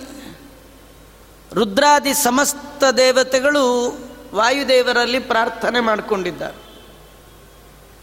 ರುದ್ರಾದಿ 1.52 2.14
ಸಮಸ್ತ 2.14 2.84
ದೇವತೆಗಳು 2.84 3.96
ವಾಯುದೇವರಲ್ಲಿ 4.34 5.18
ಪ್ರಾರ್ಥನೆ 5.18 5.80
ಮಾಡಿಕೊಂಡಿದ್ದಾರೆ. 5.80 6.64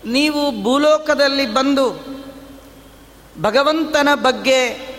ನೀವು 0.09 0.63
ಭೂಲೋಕದಲ್ಲಿ 0.63 1.53
ಬಂದು 1.53 1.91
ಭಗವಂತನ 3.41 4.09
ಬಗ್ಗೆ 4.13 4.91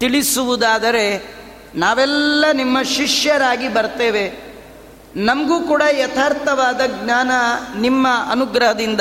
ತಿಳಿಸುವುದಾದರೆ 0.00 1.34
ನಾವೆಲ್ಲ 1.74 2.44
ನಿಮ್ಮ 2.52 2.82
ಶಿಷ್ಯರಾಗಿ 2.82 3.68
ಬರ್ತೇವೆ. 3.68 4.48
ನಮಗೂ 5.16 5.60
ಕೂಡ 5.60 5.82
ಯಥಾರ್ಥವಾದ 5.92 6.80
ಜ್ಞಾನ 7.04 7.30
ನಿಮ್ಮ 7.78 8.08
ಅನುಗ್ರಹದಿಂದ 8.30 9.00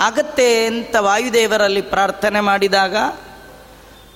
ಆಗತ್ತೆ 0.00 0.66
ಅಂತ 0.66 0.96
ವಾಯುದೇವರಲ್ಲಿ 0.96 1.82
ಪ್ರಾರ್ಥನೆ 1.82 2.40
ಮಾಡಿದಾಗ 2.40 2.96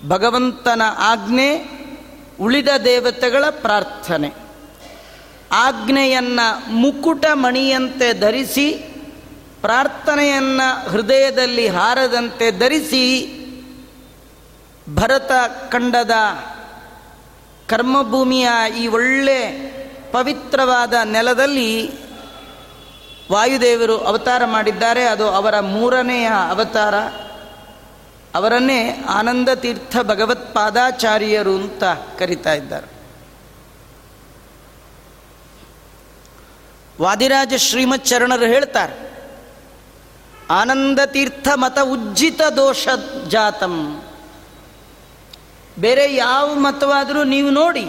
ಭಗವಂತನ 0.08 0.82
ಆಜ್ಞೆ 0.98 1.70
ಉಳಿದ 2.40 2.68
ದೇವತೆಗಳ 2.84 3.44
ಪ್ರಾರ್ಥನೆ. 3.50 4.32
ಆಜ್ಞೆಯನ್ನು 5.52 6.72
ಮುಕುಟ 6.72 7.24
ಮಣಿಯಂತೆ 7.32 8.20
ಧರಿಸಿ, 8.20 8.72
ಪ್ರಾರ್ಥನೆಯನ್ನು 9.60 10.88
ಹೃದಯದಲ್ಲಿ 10.88 11.68
ಹಾರದಂತೆ 11.68 12.58
ಧರಿಸಿ, 12.58 13.30
ಭರತ 14.94 15.30
ಕಂಡದ 15.68 16.10
ಕರ್ಮಭೂಮಿಯ 17.68 18.48
ಈ 18.78 18.86
ಒಳ್ಳೆ 18.86 19.74
ಪವಿತ್ರವಾದ 20.12 20.94
ನೆಲದಲ್ಲಿ 21.04 22.04
ವಾಯುದೇವರು 23.32 23.98
ಅವತಾರ 23.98 24.44
ಮಾಡಿದ್ದಾರೆ. 24.44 25.04
ಅದು 25.04 25.28
ಅವರ 25.28 25.60
ಮೂರನೆಯ 25.60 26.26
ಅವತಾರ. 26.50 26.94
ಅವರನ್ನೇ 28.34 29.04
ಆನಂದ 29.08 29.48
ತೀರ್ಥ 29.48 29.96
ಭಗವತ್ಪಾದಾಚಾರ್ಯರು 30.02 31.54
ಅಂತ 31.54 31.84
ಕರಿತಾ 32.18 32.52
ಇದ್ದಾರೆ. 32.52 32.94
ವಾದಿರಾಜ 37.00 37.54
ಶ್ರೀಮತ್ 37.56 38.06
ಚರಣರು 38.06 38.44
ಹೇಳ್ತಾರೆ 38.44 38.96
ಆನಂದ 40.50 40.98
ತೀರ್ಥ 41.06 41.48
ಮತ 41.54 41.78
ಉಜ್ಜಿತ 41.78 42.42
ದೋಷ 42.56 42.88
ಜಾತಂ. 43.28 44.02
ಬೇರೆ 45.78 46.14
ಯಾವ 46.14 46.54
ಮತವಾದರೂ 46.54 47.22
ನೀವು 47.24 47.50
ನೋಡಿ, 47.50 47.84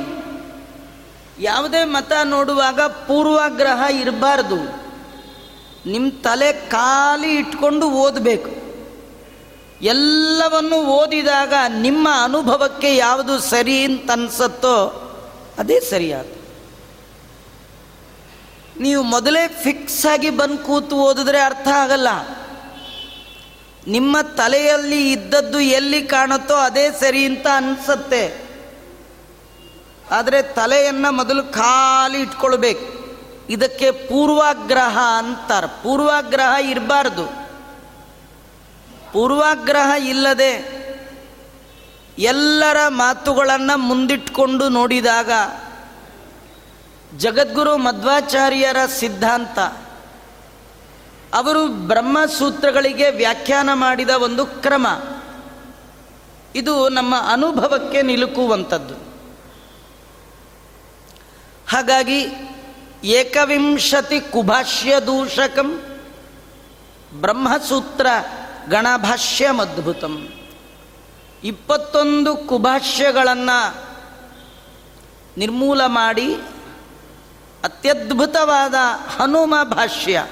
ಯಾವುದೇ 1.40 1.84
ಮತ 1.84 2.12
ನೋಡುವಾಗ 2.24 2.82
ಪೂರ್ವಾಗ್ರಹ 2.82 3.82
ಇರಬಾರ್ದು. 3.92 4.60
ನಿಮ್ಮ 5.92 6.12
ತಲೆ 6.24 6.54
ಖಾಲಿ 6.70 7.36
ಇಟ್ಕೊಂಡು 7.36 7.92
ಓದಬೇಕು. 7.92 8.65
ಎಲ್ಲವನ್ನು 9.86 10.76
ಓದಿದಾಗ 10.76 11.54
ನಿಮ್ಮ 11.70 12.08
ಅನುಭವಕ್ಕೆ 12.24 12.96
ಯಾವುದು 12.96 13.40
ಸರಿ 13.40 13.84
ಅಂತ 13.84 14.12
ಅನ್ಸತ್ತೋ 14.12 15.02
ಅದೇ 15.58 15.80
ಸರಿಯಾದ. 15.80 16.26
ನೀವು 18.80 19.04
ಮೊದಲೇ 19.04 19.48
ಫಿಕ್ಸ್ 19.48 20.06
ಆಗಿ 20.06 20.30
ಬಂದು 20.30 20.58
ಕೂತು 20.58 20.96
ಓದಿದ್ರೆ 20.96 21.42
ಅರ್ಥ 21.42 21.68
ಆಗಲ್ಲ. 21.68 22.08
ನಿಮ್ಮ 23.88 24.18
ತಲೆಯಲ್ಲಿ 24.22 25.12
ಇದ್ದದ್ದು 25.12 25.60
ಎಲ್ಲಿ 25.60 26.02
ಕಾಣುತ್ತೋ 26.02 26.54
ಅದೇ 26.54 26.92
ಸರಿ 26.92 27.26
ಅಂತ 27.26 27.48
ಅನ್ಸತ್ತೆ. 27.56 28.46
ಆದರೆ 30.12 30.42
ತಲೆಯನ್ನು 30.42 31.12
ಮೊದಲು 31.12 31.44
ಖಾಲಿ 31.44 32.20
ಇಟ್ಕೊಳ್ಬೇಕು. 32.20 33.18
ಇದಕ್ಕೆ 33.50 33.92
ಪೂರ್ವಾಗ್ರಹ 33.92 34.98
ಅಂತಾರೆ. 35.18 35.68
ಪೂರ್ವಾಗ್ರಹ 35.68 36.70
ಇರಬಾರ್ದು. 36.70 37.45
ಪೂರ್ವಾಗ್ರಹ 39.16 40.08
ಇಲ್ಲದೆ 40.08 40.54
ಎಲ್ಲರ 42.20 42.78
ಮಾತುಗಳನ್ನು 42.88 43.78
ಮುಂದಿಟ್ಕೊಂಡು 43.78 44.70
ನೋಡಿದಾಗ 44.70 45.32
ಜಗದ್ಗುರು 47.18 47.78
ಮಧ್ವಾಚಾರ್ಯರ 47.78 48.78
ಸಿದ್ಧಾಂತ, 48.86 49.60
ಅವರು 51.34 51.68
ಬ್ರಹ್ಮಸೂತ್ರಗಳಿಗೆ 51.68 53.10
ವ್ಯಾಖ್ಯಾನ 53.10 53.70
ಮಾಡಿದ 53.74 54.10
ಒಂದು 54.10 54.46
ಕ್ರಮ. 54.46 54.88
ಇದು 56.56 56.90
ನಮ್ಮ 56.90 57.16
ಅನುಭವಕ್ಕೆ 57.32 58.02
ನಿಲುಕುವಂಥದ್ದು. 58.02 58.96
ಹಾಗಾಗಿ 61.70 62.28
ಏಕವಿಂಶತಿ 63.04 64.20
ಕುಭಾಷ್ಯ 64.20 65.00
ದೂಷಕಂ 65.00 65.82
ಬ್ರಹ್ಮಸೂತ್ರ 67.22 68.08
ಗಣಭಾಷ್ಯಮದ್ಭುತಂ. 68.70 70.30
ಇಪ್ಪತ್ತೊಂದು 71.44 72.36
ಕುಭಾಷ್ಯಗಳನ್ನು 72.36 73.84
ನಿರ್ಮೂಲ 75.38 75.82
ಮಾಡಿ 75.86 76.36
ಅತ್ಯದ್ಭುತವಾದ 77.64 78.74
ಹನುಮ 79.08 79.56
ಭಾಷ್ಯ. 79.64 80.28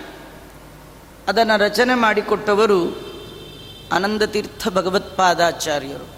ಅದನ್ನು 1.28 1.60
ರಚನೆ 1.60 1.94
ಮಾಡಿಕೊಟ್ಟವರು 1.94 3.14
ಆನಂದತೀರ್ಥ 3.94 4.68
ಭಗವತ್ಪಾದಾಚಾರ್ಯರು. 4.68 6.14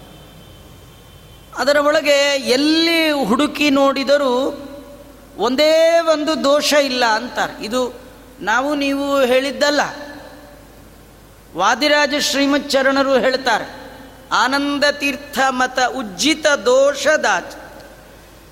ಅದರ 1.58 1.76
ಒಳಗೆ 1.76 2.36
ಎಲ್ಲಿ 2.36 3.10
ಹುಡುಕಿ 3.10 3.70
ನೋಡಿದರೂ 3.70 4.62
ಒಂದೇ 5.36 6.00
ಒಂದು 6.00 6.44
ದೋಷ 6.44 6.72
ಇಲ್ಲ 6.72 7.04
ಅಂತಾರೆ. 7.04 7.64
ಇದು 7.64 8.00
ನಾವು 8.40 8.74
ನೀವು 8.74 9.20
ಹೇಳಿದ್ದಲ್ಲ. 9.20 9.80
ವಾದಿರಾಜ 11.56 12.14
ಶ್ರೀಮತ್ 12.20 12.70
ಚರಣರು 12.70 13.18
ಹೇಳ್ತಾರೆ, 13.18 13.66
ಆನಂದ 14.32 14.84
ತೀರ್ಥ 14.84 15.38
ಮತ 15.48 15.78
ಉಜ್ಜಿತ 15.96 16.46
ದೋಷದಾಚ 16.46 17.44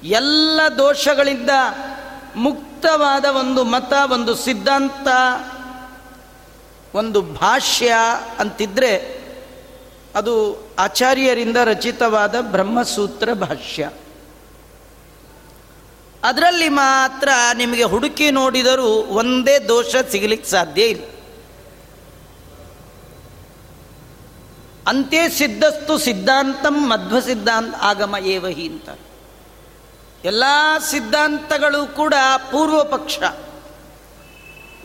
ಎಲ್ಲ 0.02 0.60
ದೋಷಗಳಿಂದ 0.78 1.50
ಮುಕ್ತವಾದ 2.36 3.24
ಒಂದು 3.24 3.64
ಮತ, 3.64 3.92
ಒಂದು 4.12 4.34
ಸಿದ್ಧಾಂತ, 4.34 5.08
ಒಂದು 6.94 7.22
ಭಾಷ್ಯ 7.22 7.94
ಅಂತಿದ್ರೆ 8.38 9.24
ಅದು 10.14 10.34
ಆಚಾರ್ಯರಿಂದ 10.78 11.56
ರಚಿತವಾದ 11.56 12.40
ಬ್ರಹ್ಮಸೂತ್ರ 12.40 13.32
ಭಾಷ್ಯ. 13.32 13.90
ಅದರಲ್ಲಿ 16.24 16.68
ಮಾತ್ರ 16.68 17.28
ನಿಮಗೆ 17.54 17.82
ಹುಡುಕಿ 17.82 18.30
ನೋಡಿದರೂ 18.30 18.90
ಒಂದೇ 19.18 19.58
ದೋಷ 19.58 19.96
ಸಿಗಲಿಕ್ಕೆ 20.10 20.50
ಸಾಧ್ಯ 20.50 20.82
ಇಲ್ಲ. 20.82 21.13
ಅಂತೆ 24.88 25.28
ಸಿದ್ಧಸ್ತು 25.28 25.98
ಸಿದ್ಧಾಂತಂ 25.98 26.88
ಮಧ್ವ 26.88 27.20
ಸಿದ್ಧಾಂತ 27.20 27.74
ಆಗಮ 27.80 28.14
ಏವಹಿ 28.22 28.68
ಅಂತ. 28.68 28.88
ಎಲ್ಲ 30.24 30.44
ಸಿದ್ಧಾಂತಗಳು 30.90 31.94
ಕೂಡ 31.94 32.14
ಪೂರ್ವ 32.50 32.84
ಪಕ್ಷ. 32.84 33.18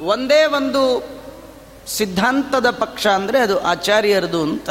ಒಂದೇ 0.01 0.45
ಒಂದು 0.45 1.03
ಸಿದ್ಧಾಂತದ 1.87 2.69
ಪಕ್ಷ 2.69 3.07
ಅಂದರೆ 3.07 3.39
ಅದು 3.39 3.59
ಆಚಾರ್ಯರದು 3.59 4.41
ಅಂತ. 4.41 4.69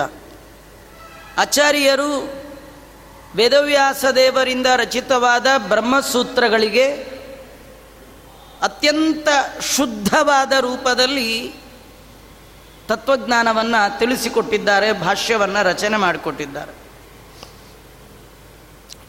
ಆಚಾರ್ಯರು 1.38 2.38
ವೇದವ್ಯಾಸ 3.36 4.04
ದೇವರಿಂದ 4.04 4.66
ರಚಿತವಾದ 4.76 5.46
ಬ್ರಹ್ಮಸೂತ್ರಗಳಿಗೆ 5.58 6.92
ಅತ್ಯಂತ 8.62 9.28
ಶುದ್ಧವಾದ 9.60 10.52
ರೂಪದಲ್ಲಿ 10.60 11.54
ತತ್ವಜ್ಞಾನವನ್ನು 12.88 13.98
ತಿಳಿಸಿಕೊಟ್ಟಿದ್ದಾರೆ, 13.98 14.92
ಭಾಷ್ಯವನ್ನು 14.92 15.64
ರಚನೆ 15.64 15.96
ಮಾಡಿಕೊಟ್ಟಿದ್ದಾರೆ. 15.96 16.72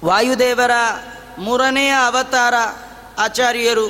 ವಾಯುದೇವರ 0.05 0.71
ಮೂರನೆಯ 1.37 1.89
ಅವತಾರ 1.89 2.53
ಆಚಾರ್ಯರು, 3.19 3.87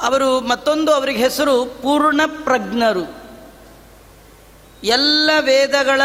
ಅವರು 0.00 0.40
ಮತ್ತೊಂದು 0.40 0.92
ಅವರಿಗೆ 0.92 1.18
ಹೆಸರು 1.18 1.64
ಪೂರ್ಣ 1.64 2.20
ಪ್ರಜ್ಞರು. 2.44 3.20
ಎಲ್ಲ 4.84 5.30
ವೇದಗಳ, 5.40 6.02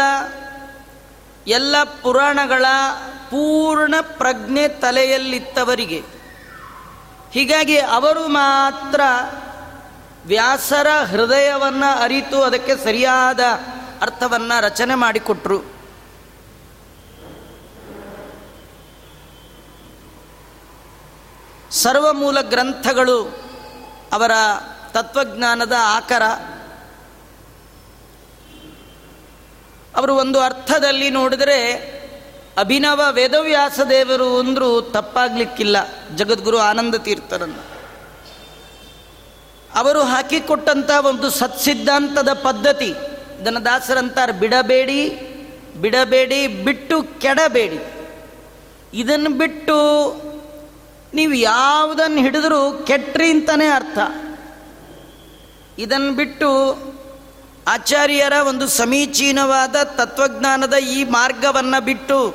ಎಲ್ಲ 1.46 1.76
ಪುರಾಣಗಳ 2.02 2.66
ಪೂರ್ಣ 3.30 3.94
ಪ್ರಜ್ಞೆ 4.00 4.68
ತಲೆಯಲ್ಲಿತ್ತವರಿಗೆ. 4.68 6.02
ಹೀಗಾಗಿ 7.32 7.78
ಅವರು 7.78 8.28
ಮಾತ್ರ 8.28 9.00
ವ್ಯಾಸರ 10.26 10.86
ಹೃದಯವನ್ನು 11.04 12.02
ಅರಿತು 12.02 12.42
ಅದಕ್ಕೆ 12.42 12.76
ಸರಿಯಾದ 12.76 13.40
ಅರ್ಥವನ್ನು 14.02 14.62
ರಚನೆ 14.62 14.94
ಮಾಡಿಕೊಟ್ರು. 14.94 15.60
ಸರ್ವಮೂಲ 21.70 22.40
ಗ್ರಂಥಗಳು 22.40 23.22
ಅವರ 24.12 24.30
ತತ್ವಜ್ಞಾನದ 24.92 25.72
ಆಕರ. 25.80 26.22
ಅವರು 29.96 30.14
ಒಂದು 30.14 30.40
ಅರ್ಥದಲ್ಲಿ 30.40 31.10
ನೋಡಿದರೆ 31.10 31.72
ಅಭಿನವ 32.58 33.02
ವೇದವ್ಯಾಸ 33.10 33.80
ದೇವರು 33.90 34.38
ಅಂದರೂ 34.38 34.80
ತಪ್ಪಾಗ್ಲಿಕ್ಕಿಲ್ಲ. 34.80 35.76
ಜಗದ್ಗುರು 36.16 36.58
ಆನಂದ 36.58 36.94
ತೀರ್ಥರನ್ನು. 36.94 37.75
ಅವರು 39.76 40.02
ಹಾಕಿಕೊಟ್ಟಂಥ 40.02 40.90
ಒಂದು 40.90 41.30
ಸತ್ಸಿದ್ಧಾಂತದ 41.30 42.32
ಪದ್ಧತಿ. 42.32 42.94
ಇದನ್ನು 43.42 43.64
ದಾಸರಂತಾರೆ 43.64 44.32
ಬಿಡಬೇಡಿ 44.32 45.08
ಬಿಡಬೇಡಿ, 45.80 46.46
ಬಿಟ್ಟು 46.46 47.02
ಕೆಡಬೇಡಿ. 47.02 47.78
ಇದನ್ನು 48.94 49.30
ಬಿಟ್ಟು 49.30 49.76
ನೀವು 51.14 51.34
ಯಾವುದನ್ನು 51.34 52.16
ಹಿಡಿದರೂ 52.16 52.84
ಕೆಟ್ರಿ 52.86 53.30
ಅಂತಲೇ 53.30 53.66
ಅರ್ಥ. 53.66 53.98
ಇದನ್ನು 55.78 56.12
ಬಿಟ್ಟು 56.12 56.50
ಆಚಾರ್ಯರ 57.68 58.32
ಒಂದು 58.32 58.68
ಸಮೀಚೀನವಾದ 58.68 59.76
ತತ್ವಜ್ಞಾನದ 59.82 60.74
ಈ 60.74 61.04
ಮಾರ್ಗವನ್ನು 61.04 61.84
ಬಿಟ್ಟು 61.84 62.34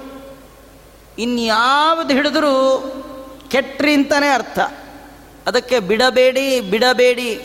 ಇನ್ಯಾವುದು 1.19 2.13
ಹಿಡಿದರೂ 2.13 2.53
ಕೆಟ್ರಿ 3.51 3.93
ಅಂತಲೇ 3.93 4.29
ಅರ್ಥ. 4.29 4.59
ಅದಕ್ಕೆ 5.47 5.79
ಬಿಡಬೇಡಿ 5.79 6.61
ಬಿಡಬೇಡಿ. 6.61 7.41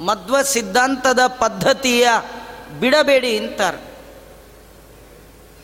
ಮಧ್ವ 0.00 0.42
ಸಿದ್ಧಾಂತದ 0.42 1.26
ಪದ್ಧತಿಯ 1.26 2.08
ಬಿಡಬೇಡಿ 2.80 3.38
ಅಂತಾರೆ. 3.38 3.96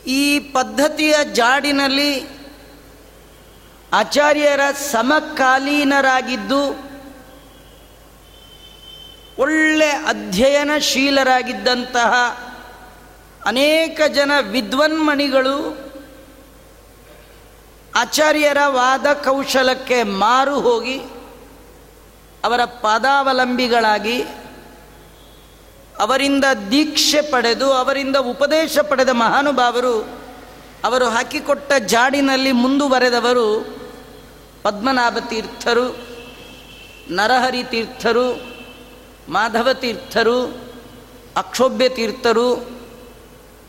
ಈ 0.06 0.38
ಪದ್ಧತಿಯ 0.38 1.14
ಜಾಡಿನಲ್ಲಿ 1.32 2.24
ಆಚಾರ್ಯರ 3.92 4.60
ಸಮಕಾಲೀನರಾಗಿದ್ದು, 4.90 6.94
ಒಳ್ಳೆ 9.38 9.90
ಅಧ್ಯಯನಶೀಲರಾಗಿದ್ದಂತಹ 9.90 12.14
ಅನೇಕ 13.46 14.00
ಜನ 14.12 14.32
ವಿದ್ವನ್ಮಣಿಗಳು 14.40 15.84
ಆಚಾರ್ಯರ 17.96 18.58
ವಾದ 18.66 19.06
ಕೌಶಲಕ್ಕೆ 19.06 20.02
ಮಾರು 20.02 20.60
ಹೋಗಿ 20.60 21.13
ಅವರ 22.44 22.64
ಪಾದಾವಲಂಬಿಗಳಾಗಿ 22.64 24.22
ಅವರಿಂದ 25.98 26.44
ದೀಕ್ಷೆ 26.70 27.20
ಪಡೆದು, 27.20 27.72
ಅವರಿಂದ 27.72 28.16
ಉಪದೇಶ 28.16 28.78
ಪಡೆದ 28.78 29.08
ಮಹಾನುಭಾವರು, 29.08 30.08
ಅವರು 30.84 31.08
ಹಾಕಿಕೊಟ್ಟ 31.08 31.72
ಜಾಡಿನಲ್ಲಿ 31.72 32.52
ಮುಂದುವರೆದವರು 32.52 33.76
ಪದ್ಮನಾಭ 34.62 35.18
ತೀರ್ಥರು 35.18 35.96
ನರಹರಿ 37.10 37.64
ತೀರ್ಥರು 37.64 38.46
ಮಾಧವ 39.28 39.72
ತೀರ್ಥರು 39.72 40.64
ಅಕ್ಷೋಭ್ಯ 41.36 41.88
ತೀರ್ಥರು 41.88 42.74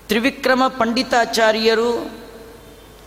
ತ್ರಿವಿಕ್ರಮ 0.07 0.67
ಪಂಡಿತಾಚಾರ್ಯರು, 0.67 2.11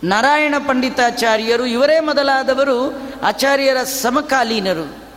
ನಾರಾಯಣ 0.03 0.55
ಪಂಡಿತಾಚಾರ್ಯರು, 0.67 1.65
ಇವರೇ 1.65 1.99
ಮೊದಲಾದವರು 1.99 2.93
ಆಚಾರ್ಯರ 3.23 3.83
ಸಮಕಾಲೀನರು. 3.83 5.08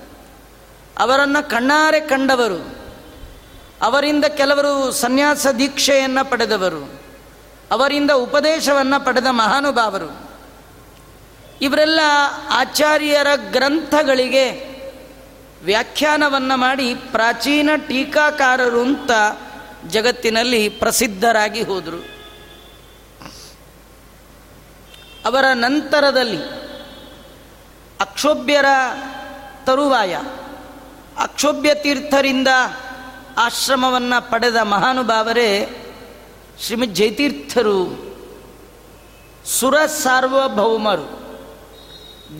ಅವರನ್ನು 0.98 1.50
ಕಣ್ಣಾರೆ 1.50 2.00
ಕಂಡವರು. 2.00 2.82
ಅವರಿಂದ 3.82 4.24
ಕೆಲವರು 4.24 4.92
ಸನ್ಯಾಸ 4.92 5.46
ದೀಕ್ಷೆಯನ್ನು 5.46 6.30
ಪಡೆದವರು. 6.30 7.02
ಅವರಿಂದ 7.70 8.10
ಉಪದೇಶವನ್ನು 8.10 9.04
ಪಡೆದ 9.04 9.26
ಮಹಾನುಭಾವರು. 9.30 10.30
ಇವರೆಲ್ಲ 11.62 12.00
ಆಚಾರ್ಯರ 12.50 13.26
ಗ್ರಂಥಗಳಿಗೆ 13.50 14.72
ವ್ಯಾಖ್ಯಾನವನ್ನು 15.64 16.56
ಮಾಡಿ 16.56 16.94
ಪ್ರಾಚೀನ 16.94 17.70
ಟೀಕಾಕಾರರು 17.88 18.80
ಅಂತ 18.80 19.10
ಜಗತ್ತಿನಲ್ಲಿ 19.86 20.68
ಪ್ರಸಿದ್ಧರಾಗಿ 20.68 21.62
ಹೋದರು. 21.62 22.12
ಅವರ 25.26 25.44
ನಂತರದಲ್ಲಿ 25.52 26.42
ಅಕ್ಷೋಭ್ಯರ 28.00 28.66
ತರುವಾಯ 29.64 30.18
ಅಕ್ಷೋಭ್ಯ 31.22 31.74
ತೀರ್ಥರಿಂದ 31.74 32.48
ಆಶ್ರಮವನ್ನು 33.36 34.30
ಪಡೆದ 34.30 34.56
ಮಹಾನುಭಾವರೇ, 34.56 35.70
ಶ್ರೀಮದ್ 36.60 36.94
ಜಯತೀರ್ಥರು 36.94 37.78
ಸುರ 39.46 39.86
ಸಾರ್ವಭೌಮರು 39.86 41.22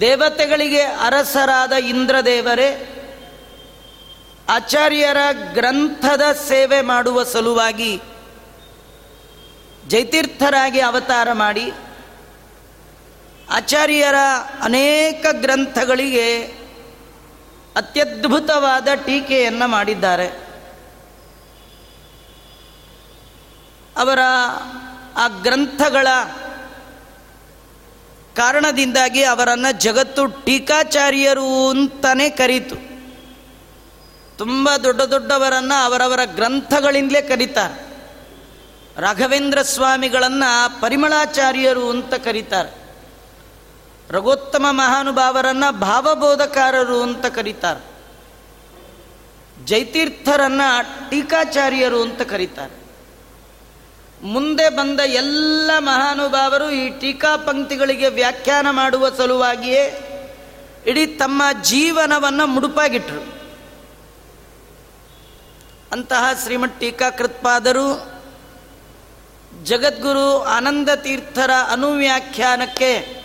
ದೇವತೆಗಳಿಗೆ 0.01 0.83
ಅರಸರಾದ 0.83 1.73
ಇಂದ್ರದೇವರೇ, 1.73 2.89
ಆಚಾರ್ಯರ 4.49 5.17
ಗ್ರಂಥದ 5.53 6.23
ಸೇವೆ 6.49 6.81
ಮಾಡುವ 6.81 7.23
ಸಲುವಾಗಿ 7.23 8.01
ಜೈತೀರ್ಥರಾಗಿ 9.89 10.81
ಅವತಾರ 10.81 11.33
ಮಾಡಿ, 11.33 11.73
ಆಚಾರ್ಯರ 13.51 14.15
ಅನೇಕ 14.63 15.27
ಗ್ರಂಥಗಳಿಗೆ 15.33 16.62
ಅತ್ಯದ್ಭುತವಾದ 17.83 18.89
ಟೀಕೆಯನ್ನು 19.07 19.69
ಮಾಡಿದ್ದಾರೆ. 19.69 20.27
ಅವರ 23.97 24.19
ಆ 25.17 25.29
ಗ್ರಂಥಗಳ 25.29 26.07
ಕಾರಣದಿಂದಾಗಿ 28.37 29.25
ಅವರನ್ನು 29.25 29.81
ಜಗತ್ತು 29.81 30.27
ಟೀಕಾಚಾರ್ಯರು 30.27 31.69
ಅಂತಲೇ 31.69 32.31
ಕರೀತು. 32.31 32.77
ತುಂಬ 34.39 34.77
ದೊಡ್ಡ 34.77 35.01
ದೊಡ್ಡವರನ್ನು 35.01 35.85
ಅವರವರ 35.85 36.21
ಗ್ರಂಥಗಳಿಂದಲೇ 36.25 37.23
ಕರೀತಾರೆ. 37.23 37.93
ರಾಘವೇಂದ್ರ 39.01 39.63
ಸ್ವಾಮಿಗಳನ್ನು 39.63 40.81
ಪರಿಮಳಾಚಾರ್ಯರು 40.81 41.91
ಅಂತ 41.91 42.15
ಕರೀತಾರೆ. 42.15 42.82
ರಘೋತ್ತಮ 44.13 44.67
ಮಹಾನುಭಾವರನ್ನು 44.71 45.81
ಭಾವಬೋಧಕಾರರು 45.81 47.03
ಅಂತ 47.03 47.27
ಕರೀತಾರೆ. 47.27 47.93
ಜೈತೀರ್ಥರನ್ನು 49.65 51.11
ಟೀಕಾಚಾರ್ಯರು 51.11 52.03
ಅಂತ 52.03 52.23
ಕರೀತಾರೆ. 52.23 52.83
ಮುಂದೆ 54.23 54.69
ಬಂದ 54.69 55.01
ಎಲ್ಲ 55.01 55.71
ಮಹಾನುಭಾವರು 55.79 56.71
ಈ 56.71 56.89
ಟೀಕಾ 57.01 57.37
ಪಂಕ್ತಿಗಳಿಗೆ 57.37 58.09
ವ್ಯಾಖ್ಯಾನ 58.09 58.67
ಮಾಡುವ 58.71 59.11
ಸಲುವಾಗಿಯೇ 59.11 60.09
ಇಡೀ 60.87 61.07
ತಮ್ಮ 61.07 61.43
ಜೀವನವನ್ನು 61.63 62.47
ಮುಡುಪಾಗಿಟ್ಟರು 62.47 63.33
ಅಂತಹ 65.93 66.25
ಶ್ರೀಮಠ್ 66.43 66.81
ಟೀಕಾಕೃತ್ಪಾದರು 66.81 68.13
ಜಗದ್ಗುರು 69.65 70.45
ಆನಂದ 70.45 70.89
ತೀರ್ಥರ 70.89 71.51
ಅನುವ್ಯಾಖ್ಯಾನಕ್ಕೆ 71.73 73.22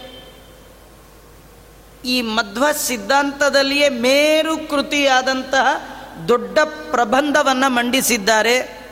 ಈ 2.08 2.22
ಮಧ್ವ 2.22 2.66
ಸಿದ್ಧಾಂತದಲ್ಲಿಯೇ 2.72 3.90
ಮೇರು 3.90 4.58
ಕೃತಿಯಾದಂತಹ 4.58 5.68
ದೊಡ್ಡ 6.28 6.60
ಪ್ರಬಂಧವನ್ನು 6.60 7.70
ಮಂಡಿಸಿದ್ದಾರೆ. 7.70 8.86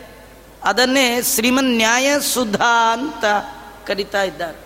ಅದನ್ನೇ 0.63 1.21
ಶ್ರೀಮನ್ 1.21 1.75
ನ್ಯಾಯ 1.75 2.19
ಸುಧಾ 2.19 2.93
ಅಂತ 2.93 3.25
ಕರಿತಾ 3.87 4.23
ಇದ್ದಾರೆ. 4.23 4.65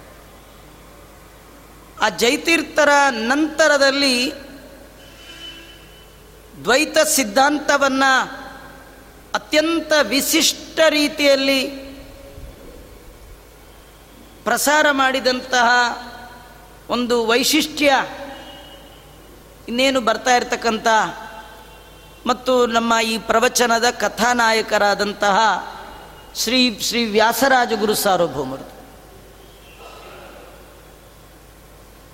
ಆ 2.01 2.09
ಜೈತೀರ್ಥರ 2.09 2.89
ನಂತರದಲ್ಲಿ 3.09 4.33
ದ್ವೈತ 6.63 6.97
ಸಿದ್ಧಾಂತವನ್ನು 6.97 8.11
ಅತ್ಯಂತ 9.33 9.93
ವಿಶಿಷ್ಟ 10.01 10.79
ರೀತಿಯಲ್ಲಿ 10.89 11.67
ಪ್ರಸಾರ 14.43 14.85
ಮಾಡಿದಂತಹ 14.91 15.69
ಒಂದು 16.89 17.25
ವೈಶಿಷ್ಟ್ಯ 17.25 17.93
ಇನ್ನೇನು 19.69 20.01
ಬರ್ತಾ 20.01 20.35
ಇರತಕ್ಕಂಥ 20.35 20.87
ಮತ್ತು 22.27 22.65
ನಮ್ಮ 22.65 22.93
ಈ 23.03 23.17
ಪ್ರವಚನದ 23.17 23.85
ಕಥಾನಾಯಕರಾದಂತಹ 23.89 25.37
ಶ್ರೀ 26.35 26.79
ಶ್ರೀ 26.79 27.05
ವ್ಯಾಸರಾಜ 27.05 27.73
ಗುರು 27.79 27.93
ಸಾರ್ವಭೌಮರು. 27.95 28.65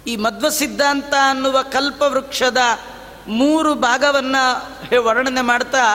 ಈ 0.08 0.16
ಮಧ್ವ 0.16 0.50
ಸಿದ್ಧಾಂತ 0.50 1.14
ಅನ್ನುವ 1.30 1.62
ಕಲ್ಪವೃಕ್ಷದ 1.62 2.58
ಮೂರು 3.28 3.76
ಭಾಗವನ್ನು 3.76 5.04
ವರ್ಣನೆ 5.04 5.42
ಮಾಡ್ತಾ 5.42 5.86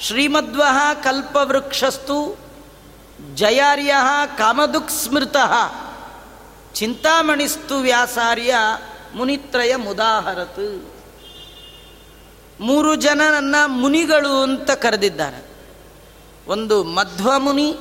ಶ್ರೀಮಧ್ವ 0.00 0.62
ಕಲ್ಪವೃಕ್ಷಸ್ತು 1.02 2.38
ಜಯಾರ್ಯ 3.34 3.94
ಕಾಮದುಕ್ 4.38 4.90
ಸ್ಮೃತಃ 4.90 5.52
ಚಿಂತಾಮಣಿಸ್ತು 6.74 7.78
ವ್ಯಾಸಾರ್ಯ 7.78 8.54
ಮುನಿತ್ರಯ 9.14 9.76
ಮುದಾಹರತ್. 9.76 10.92
ಮೂರು 12.60 12.94
ಜನನನ್ನ 12.94 13.56
ಮುನಿಗಳು 13.66 14.42
ಅಂತ 14.42 14.70
ಕರೆದಿದ್ದಾರೆ. 14.70 15.46
ಒಂದು 16.48 16.84
ಮಧ್ವ 16.84 17.38
ಮುನಿ 17.38 17.76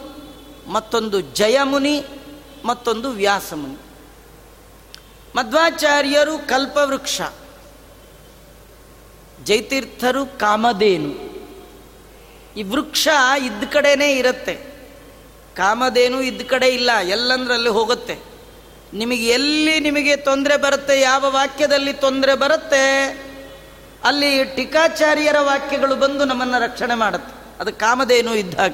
ಮತ್ತೊಂದು 0.68 1.22
ಜಯಮುನಿ, 1.22 2.04
ಮತ್ತೊಂದು 2.66 3.10
ವ್ಯಾಸಮುನಿ. 3.10 3.78
ಮಧ್ವಾಚಾರ್ಯರು 5.36 6.48
ಕಲ್ಪವೃಕ್ಷ, 6.48 7.22
ಜೈತೀರ್ಥರು 9.44 10.26
ಕಾಮಧೇನು. 10.26 11.32
ಈ 12.58 12.64
ವೃಕ್ಷ 12.64 13.08
ಇದ್ದ 13.46 13.64
ಕಡೆನೇ 13.64 14.16
ಇರುತ್ತೆ. 14.16 14.56
ಕಾಮಧೇನು 15.56 16.22
ಇದ್ದ 16.22 16.42
ಕಡೆ 16.48 16.68
ಇಲ್ಲ, 16.68 16.92
ಎಲ್ಲಂದ್ರಲ್ಲಿ 16.98 17.70
ಹೋಗುತ್ತೆ. 17.70 18.31
ನಿಮಗೆ 18.94 19.28
ಎಲ್ಲಿ 19.28 19.80
ನಿಮಗೆ 19.80 20.16
ತೊಂದರೆ 20.16 20.58
ಬರುತ್ತೆ, 20.58 21.02
ಯಾವ 21.02 21.26
ವಾಕ್ಯದಲ್ಲಿ 21.30 21.94
ತೊಂದರೆ 21.94 22.36
ಬರುತ್ತೆ, 22.36 22.86
ಅಲ್ಲಿ 24.04 24.44
ಟೀಕಾಚಾರ್ಯರ 24.44 25.36
ವಾಕ್ಯಗಳು 25.40 25.96
ಬಂದು 25.96 26.26
ನಮ್ಮನ್ನು 26.26 26.62
ರಕ್ಷಣೆ 26.62 26.96
ಮಾಡುತ್ತೆ. 26.96 27.34
ಅದು 27.60 27.74
ಕಾಮಧೇನು 27.74 28.36
ಇದ್ದಾಗ 28.36 28.74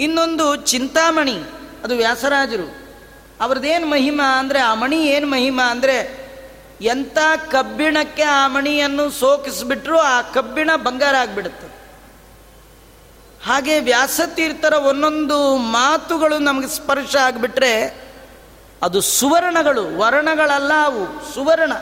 ಇನ್ನೊಂದು 0.00 0.56
ಚಿಂತಾಮಣಿ, 0.56 1.38
ಅದು 1.84 1.94
ವ್ಯಾಸರಾಜರು. 1.96 2.68
ಅವ್ರದ್ದೇನು 3.40 3.86
ಮಹಿಮಾ 3.86 4.38
ಅಂದರೆ, 4.38 4.58
ಆ 4.58 4.74
ಮಣಿ 4.74 5.06
ಏನು 5.06 5.26
ಮಹಿಮಾ 5.26 5.70
ಅಂದರೆ 5.70 6.28
ಎಂಥ 6.80 7.18
ಕಬ್ಬಿಣಕ್ಕೆ 7.50 8.22
ಆ 8.22 8.48
ಮಣಿಯನ್ನು 8.48 9.10
ಸೋಕಿಸ್ಬಿಟ್ರು 9.10 9.98
ಆ 9.98 10.22
ಕಬ್ಬಿಣ 10.22 10.70
ಬಂಗಾರ 10.76 11.14
ಆಗಿಬಿಡುತ್ತೆ. 11.14 11.77
ಹಾಗೆ 13.44 13.80
ವ್ಯಾಸತೀರ್ಥರ 13.80 14.72
ಒಂದೊಂದು 14.72 15.56
ಮಾತುಗಳು 15.56 16.38
ನಮಗೆ 16.38 16.68
ಸ್ಪರ್ಶ 16.68 17.16
ಆಗಿಬಿಟ್ರೆ 17.16 18.08
ಅದು 18.82 19.00
ಸುವರ್ಣಗಳು, 19.00 19.98
ವರ್ಣಗಳಲ್ಲ 19.98 20.72
ಅವು, 20.84 21.34
ಸುವರ್ಣ. 21.34 21.72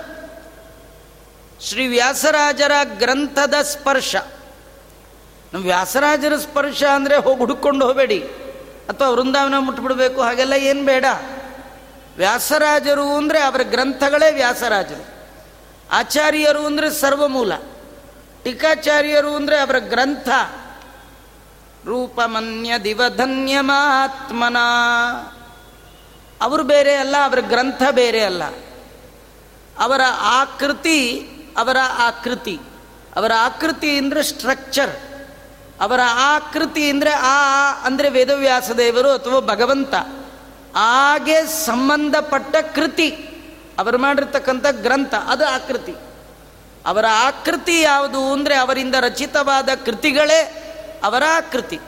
ಶ್ರೀ 1.61 1.87
ವ್ಯಾಸರಾಜರ 1.87 2.73
ಗ್ರಂಥದ 2.85 3.55
ಸ್ಪರ್ಶ. 3.63 4.17
ನಮ್ಮ 5.53 5.65
ವ್ಯಾಸರಾಜರ 5.65 6.37
ಸ್ಪರ್ಶ 6.37 6.85
ಅಂದರೆ 6.85 7.17
ಹೋಗಿ 7.17 7.39
ಹುಡುಕೊಂಡು 7.39 7.87
ಹೋಗಬೇಡಿ. 7.87 8.21
ಅಥವಾ 8.89 9.09
ವೃಂದಾವನ 9.09 9.55
ಮುಟ್ಬಿಡ್ಬೇಕು, 9.59 10.23
ಹಾಗೆಲ್ಲ 10.23 10.53
ಏನು 10.53 10.85
ಬೇಡ. 10.85 11.05
ವ್ಯಾಸರಾಜರು 12.17 13.17
ಅಂದರೆ 13.17 13.41
ಅವರ 13.41 13.61
ಗ್ರಂಥಗಳೇ 13.63 14.33
ವ್ಯಾಸರಾಜರು. 14.33 15.07
ಆಚಾರ್ಯರು 15.91 16.67
ಅಂದರೆ 16.67 16.91
ಸರ್ವಮೂಲ. 16.91 17.53
ಟೀಕಾಚಾರ್ಯರು 18.45 19.37
ಅಂದರೆ 19.37 19.59
ಅವರ 19.59 19.79
ಗ್ರಂಥ. 19.79 20.29
ರೂಪಮನ್ಯ 21.87 22.79
ದಿವಧನ್ಯಮಾತ್ಮನ 22.79 24.57
ಅವರು 26.43 26.65
ಬೇರೆ 26.65 26.95
ಅಲ್ಲ, 26.95 27.17
ಅವರ 27.25 27.41
ಗ್ರಂಥ 27.41 27.83
ಬೇರೆ 27.91 28.25
ಅಲ್ಲ. 28.25 28.43
ಅವರ 29.79 30.01
ಆಕೃತಿ 30.21 30.99
ಅವರ 31.57 31.77
ಆಕೃತಿ. 31.99 32.59
ಅವರ 33.17 33.33
ಆಕೃತಿ 33.39 33.99
ಅಂದರೆ 33.99 34.23
ಸ್ಟ್ರಕ್ಚರ್ 34.23 34.95
ಅವರ 35.81 36.01
ಆಕೃತಿ 36.15 36.91
ಅಂದರೆ 36.91 37.11
ಆ, 37.11 37.37
ಅಂದರೆ 37.83 38.09
ವೇದವ್ಯಾಸ 38.09 38.71
ದೇವರು 38.71 39.11
ಅಥವಾ 39.11 39.41
ಭಗವಂತ. 39.41 39.95
ಹಾಗೆ 40.75 41.47
ಸಂಬಂಧಪಟ್ಟ 41.47 42.57
ಕೃತಿ. 42.75 43.11
ಅವರು 43.79 43.99
ಮಾಡಿರ್ತಕ್ಕಂಥ 43.99 44.67
ಗ್ರಂಥ, 44.73 45.15
ಅದು 45.27 45.47
ಆಕೃತಿ. 45.47 45.95
ಅವರ 46.87 47.05
ಆಕೃತಿ 47.11 47.81
ಯಾವುದು 47.81 48.33
ಅಂದರೆ 48.33 48.55
ಅವರಿಂದ 48.55 48.95
ರಚಿತವಾದ 49.01 49.69
ಕೃತಿಗಳೇ 49.85 50.66
ಅವರ 51.03 51.23
ಆಕೃತಿ. 51.37 51.79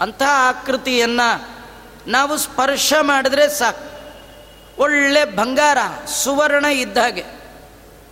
ಅಂತಹ 0.00 0.26
ಆಕೃತಿಯನ್ನು 0.28 1.54
ನಾವು 2.06 2.36
ಸ್ಪರ್ಶ 2.36 2.92
ಮಾಡಿದ್ರೆ 3.00 3.48
ಸಾಕು. 3.48 3.94
ಒಳ್ಳೆ 4.82 5.24
ಬಂಗಾರ, 5.24 5.78
ಸುವರ್ಣ 6.06 6.64
ಇದ್ದ 6.64 6.98
ಹಾಗೆ. 6.98 7.24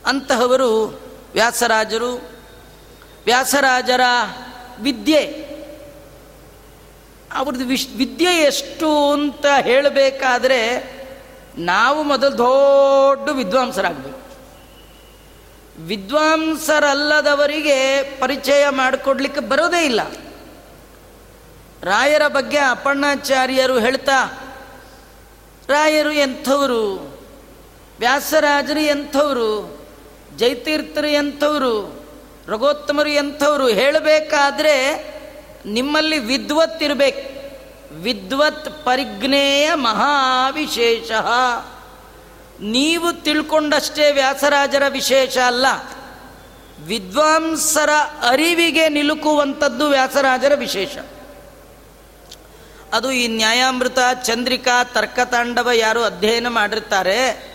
ಅಂತಹವರು 0.06 1.02
ವ್ಯಾಸರಾಜರು. 1.32 2.30
ವ್ಯಾಸರಾಜರ 3.24 4.00
ವಿದ್ಯೆ. 4.80 5.48
ಅವ್ರದ್ದು 7.32 7.64
ವಿಶ್, 7.64 7.88
ವಿದ್ಯೆ 7.96 8.24
ಎಷ್ಟು 8.24 9.12
ಅಂತ 9.12 9.46
ಹೇಳಬೇಕಾದ್ರೆ 9.62 10.92
ನಾವು 11.58 12.02
ಮೊದಲು 12.02 12.38
ದೊಡ್ಡ 12.38 13.28
ವಿದ್ವಾಂಸರಾಗಬೇಕು. 13.28 14.22
ವಿದ್ವಾಂಸರಲ್ಲದವರಿಗೆ 15.86 18.10
ಪರಿಚಯ 18.20 18.68
ಮಾಡಿಕೊಡ್ಲಿಕ್ಕೆ 18.68 19.40
ಬರೋದೇ 19.40 19.84
ಇಲ್ಲ. 19.84 20.00
ರಾಯರ 21.82 22.28
ಬಗ್ಗೆ 22.28 22.58
ಅಪ್ಪಣ್ಣಾಚಾರ್ಯರು 22.58 23.78
ಹೇಳ್ತಾ, 23.78 24.26
ರಾಯರು 25.68 26.12
ಎಂಥವರು? 26.12 27.18
ವ್ಯಾಸರಾಜರು 27.98 28.80
ಎಂಥವರು? 28.80 29.82
ಜೈತೀರ್ಥರು 30.36 31.06
ಎಂಥವರು? 31.06 32.02
ರಘೋತ್ತಮರು 32.48 33.08
ಎಂಥವರು? 33.08 33.68
ಹೇಳಬೇಕಾದ್ರೆ 33.68 34.94
ನಿಮ್ಮಲ್ಲಿ 35.66 36.18
ವಿದ್ವತ್ 36.18 36.82
ಇರಬೇಕು 36.82 37.32
ವಿದ್ವತ್ 37.94 38.84
ಪರಿಜ್ಞೇಯ 38.84 39.74
ಮಹಾವಿಶೇಷ. 39.74 41.10
ನೀವು 42.60 43.22
ತಿಳ್ಕೊಂಡಷ್ಟೇ 43.22 44.12
ವ್ಯಾಸರಾಜರ 44.12 44.82
ವಿಶೇಷ 44.88 45.38
ಅಲ್ಲ. 45.38 45.66
ವಿದ್ವಾಂಸರ 46.86 47.90
ಅರಿವಿಗೆ 48.28 48.88
ನಿಲುಕುವಂಥದ್ದು 48.88 49.88
ವ್ಯಾಸರಾಜರ 49.88 50.52
ವಿಶೇಷ. 50.54 50.96
ಅದು 52.92 53.12
ಈ 53.12 53.28
ನ್ಯಾಯಾಮೃತ, 53.28 53.98
ಚಂದ್ರಿಕಾ, 54.22 54.84
ತರ್ಕತಾಂಡವ 54.84 55.70
ಯಾರು 55.74 56.04
ಅಧ್ಯಯನ 56.04 56.48
ಮಾಡಿರ್ತಾರೆ. 56.48 57.52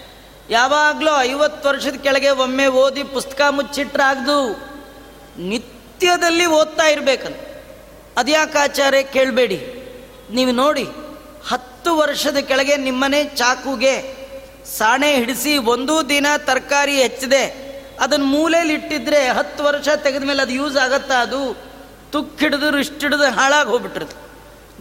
ಯಾವಾಗಲೂ 0.49 1.21
ಐವತ್ತು 1.21 1.69
ವರ್ಷದ 1.69 1.95
ಕೆಳಗೆ 2.03 2.29
ಒಮ್ಮೆ 2.29 2.67
ಓದಿ 2.67 3.03
ಪುಸ್ತಕ 3.03 3.41
ಮುಚ್ಚಿಟ್ರಾಗ್ದು 3.49 4.67
ನಿತ್ಯದಲ್ಲಿ 5.37 6.45
ಓದ್ತಾ 6.45 6.87
ಇರಬೇಕಂತ. 6.87 7.37
ಅದ್ಯಾಕೆ 8.17 8.57
ಆಚಾರ್ಯ 8.57 9.03
ಕೇಳಬೇಡಿ. 9.03 9.59
ನೀವು 10.31 10.51
ನೋಡಿ, 10.51 10.83
ಹತ್ತು 11.49 11.97
ವರ್ಷದ 11.97 12.37
ಕೆಳಗೆ 12.37 12.77
ನಿಮ್ಮನೆ 12.77 13.23
ಚಾಕುಗೆ 13.23 14.27
ಸಾಣೆ 14.77 15.15
ಹಿಡಿಸಿ 15.15 15.57
ಒಂದೂ 15.57 16.03
ದಿನ 16.03 16.27
ತರಕಾರಿ 16.37 17.01
ಹೆಚ್ಚಿದೆ. 17.01 17.67
ಅದನ್ನು 18.01 18.25
ಮೂಲೆಯಲ್ಲಿ 18.25 18.73
ಇಟ್ಟಿದ್ರೆ 18.73 19.27
ಹತ್ತು 19.27 19.63
ವರ್ಷ 19.63 19.89
ತೆಗೆದ 19.89 20.23
ಮೇಲೆ 20.23 20.41
ಅದು 20.41 20.51
ಯೂಸ್ 20.51 20.77
ಆಗತ್ತಾ 20.77 21.21
ಅದು? 21.21 21.57
ತುಕ್ಕಿಡಿದು 22.11 22.79
ಇಷ್ಟಿಡಿದು 22.79 23.23
ಹಾಳಾಗಿ 23.23 23.69
ಹೋಗ್ಬಿಟ್ಟಿರುತ್ತೆ. 23.69 24.26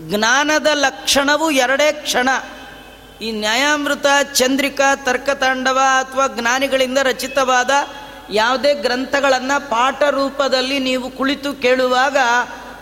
ಜ್ಞಾನದ 0.00 0.66
ಲಕ್ಷಣವು 0.74 1.50
ಎರಡೇ 1.50 1.92
ಕ್ಷಣ. 1.92 2.28
ಈ 3.22 3.32
ನ್ಯಾಯಾಮೃತ, 3.32 4.06
ಚಂದ್ರಿಕಾ, 4.34 4.96
ತರ್ಕತಾಂಡವ 4.96 5.78
ಅಥವಾ 5.98 6.26
ಜ್ಞಾನಿಗಳಿಂದ 6.26 6.98
ರಚಿತವಾದ 7.02 7.70
ಯಾವುದೇ 8.30 8.74
ಗ್ರಂಥಗಳನ್ನು 8.74 9.70
ಪಾಠ 9.70 10.02
ರೂಪದಲ್ಲಿ 10.02 10.78
ನೀವು 10.78 11.10
ಕುಳಿತು 11.10 11.52
ಕೇಳುವಾಗ, 11.54 12.16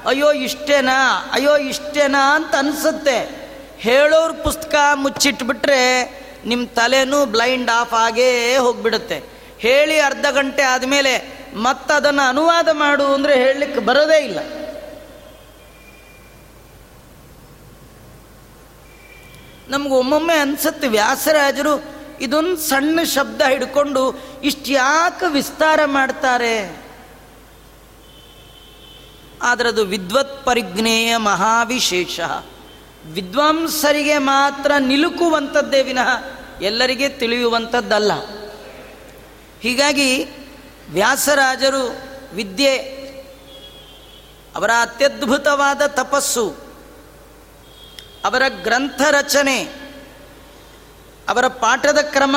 ಅಯ್ಯೋ 0.06 0.32
ಇಷ್ಟೇನಾ 0.32 1.30
ಅಯ್ಯೋ 1.32 1.56
ಇಷ್ಟೇನಾ 1.56 2.34
ಅಂತ 2.34 2.54
ಅನಿಸುತ್ತೆ. 2.54 3.44
ಹೇಳೋರ 3.78 4.30
ಪುಸ್ತಕ 4.30 4.74
ಮುಚ್ಚಿಟ್ಬಿಟ್ರೆ 4.94 6.10
ನಿಮ್ಮ 6.46 6.66
ತಲೆನೂ 6.66 7.24
ಬ್ಲೈಂಡ್ 7.24 7.70
ಆಫ್ 7.70 7.92
ಆಗೇ 7.92 8.56
ಹೋಗ್ಬಿಡುತ್ತೆ. 8.56 9.22
ಹೇಳಿ 9.58 10.00
ಅರ್ಧ 10.00 10.26
ಗಂಟೆ 10.30 10.62
ಆದಮೇಲೆ 10.62 11.44
ಮತ್ತದನ್ನು 11.54 12.28
ಅನುವಾದ 12.28 12.68
ಮಾಡು 12.72 13.06
ಅಂದರೆ 13.06 13.34
ಹೇಳಲಿಕ್ಕೆ 13.34 13.80
ಬರೋದೇ 13.80 14.24
ಇಲ್ಲ. 14.24 14.38
ನಮ್ಗೆ 19.68 19.94
ಒಮ್ಮೊಮ್ಮೆ 19.94 20.34
ಅನ್ಸತ್ತೆ, 20.34 20.88
ವ್ಯಾಸರಾಜರು 20.88 21.84
ಇದೊಂದು 22.20 22.56
ಸಣ್ಣ 22.56 23.02
ಶಬ್ದ 23.02 23.42
ಹಿಡ್ಕೊಂಡು 23.42 24.14
ಇಷ್ಟು 24.44 24.72
ಯಾಕೆ 24.72 25.32
ವಿಸ್ತಾರ 25.32 25.80
ಮಾಡ್ತಾರೆ? 25.84 26.84
ಆದರೆ 29.42 29.68
ಅದು 29.68 29.84
ವಿದ್ವತ್ 29.84 30.44
ಪರಿಜ್ಞೇಯ 30.44 31.16
ಮಹಾವಿಶೇಷ. 31.16 32.20
ವಿದ್ವಾಂಸರಿಗೆ 33.06 34.18
ಮಾತ್ರ 34.18 34.72
ನಿಲುಕುವಂಥದ್ದೇ 34.78 35.82
ವಿನಃ 35.82 36.24
ಎಲ್ಲರಿಗೆ 36.62 37.08
ತಿಳಿಯುವಂಥದ್ದಲ್ಲ. 37.08 38.12
ಹೀಗಾಗಿ 39.60 40.24
ವ್ಯಾಸರಾಜರು 40.90 41.96
ವಿದ್ಯೆ, 42.34 42.76
ಅವರ 44.56 44.70
ಅತ್ಯದ್ಭುತವಾದ 44.80 45.82
ತಪಸ್ಸು 45.86 46.63
ಅವರ 48.24 48.42
ಗ್ರಂಥ 48.48 49.00
ರಚನೆ, 49.10 49.62
ಅವರ 51.28 51.48
ಪಾಠದ 51.48 51.98
ಕ್ರಮ, 51.98 52.36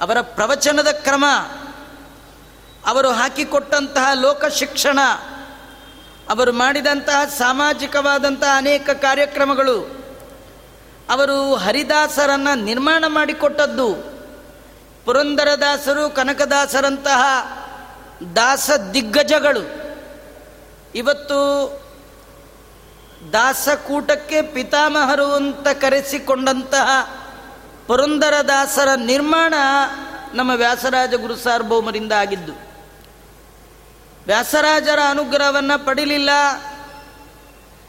ಅವರ 0.00 0.20
ಪ್ರವಚನದ 0.20 0.88
ಕ್ರಮ, 0.88 1.24
ಅವರು 2.86 3.10
ಹಾಕಿಕೊಟ್ಟಂತಹ 3.10 4.06
ಲೋಕ 4.14 4.44
ಶಿಕ್ಷಣ, 4.44 4.98
ಅವರು 6.28 6.52
ಮಾಡಿದಂತಹ 6.52 7.24
ಸಾಮಾಜಿಕವಾದಂತಹ 7.24 8.56
ಅನೇಕ 8.56 8.90
ಕಾರ್ಯಕ್ರಮಗಳು, 8.90 10.04
ಅವರು 11.10 11.54
ಹರಿದಾಸರನ್ನು 11.54 12.54
ನಿರ್ಮಾಣ 12.54 13.04
ಮಾಡಿಕೊಟ್ಟದ್ದು, 13.08 13.94
ಪುರಂದರದಾಸರು, 15.04 16.10
ಕನಕದಾಸರಂತಹ 16.10 17.22
ದಾಸ 18.36 18.70
ದಿಗ್ಗಜಗಳು. 18.94 19.80
ಇವತ್ತು 20.94 21.40
ದಾಸಕೂಟಕ್ಕೆ 23.32 24.42
ಪಿತಾಮಹರು 24.42 25.32
ಅಂತ 25.32 25.68
ಕರೆಸಿಕೊಂಡಂತಹ 25.68 26.88
ಪುರಂದರದಾಸರ 27.86 28.88
ನಿರ್ಮಾಣ 28.96 29.54
ನಮ್ಮ 30.34 30.50
ವ್ಯಾಸರಾಜ 30.50 31.14
ಗುರು 31.14 31.36
ಸಾರ್ವಭೌಮರಿಂದ 31.36 32.12
ಆಗಿದ್ದು. 32.12 32.52
ವ್ಯಾಸರಾಜರ 34.26 34.98
ಅನುಗ್ರಹವನ್ನು 35.08 35.86
ಪಡಿಲಿಲ್ಲ, 35.86 36.30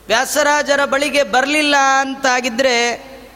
ವ್ಯಾಸರಾಜರ 0.08 0.86
ಬಳಿಗೆ 0.86 1.24
ಬರಲಿಲ್ಲ 1.24 1.76
ಅಂತಾಗಿದ್ದರೆ 2.00 2.76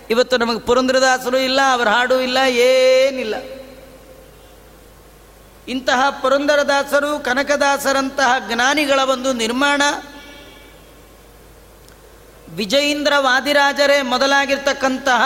ಇವತ್ತು 0.09 0.37
ನಮಗೆ 0.37 0.59
ಪುರಂದ್ರದಾಸರು 0.59 1.37
ಇಲ್ಲ, 1.37 1.59
ಅವರ 1.71 1.89
ಹಾಡು 1.89 2.21
ಇಲ್ಲ, 2.21 2.37
ಏನಿಲ್ಲ. 2.47 3.35
ಇಂತಹ 5.67 6.09
ಪುರಂದರದಾಸರು 6.21 7.19
ಕನಕದಾಸರಂತಹ 7.19 8.33
ಜ್ಞಾನಿಗಳ 8.47 8.99
ಒಂದು 8.99 9.33
ನಿರ್ಮಾಣ 9.33 9.81
ವಿಜಯೀಂದ್ರ 12.49 13.13
ವಾದಿರಾಜರೇ 13.17 14.01
ಮೊದಲಾಗಿರ್ತಕ್ಕಂತಹ 14.01 15.23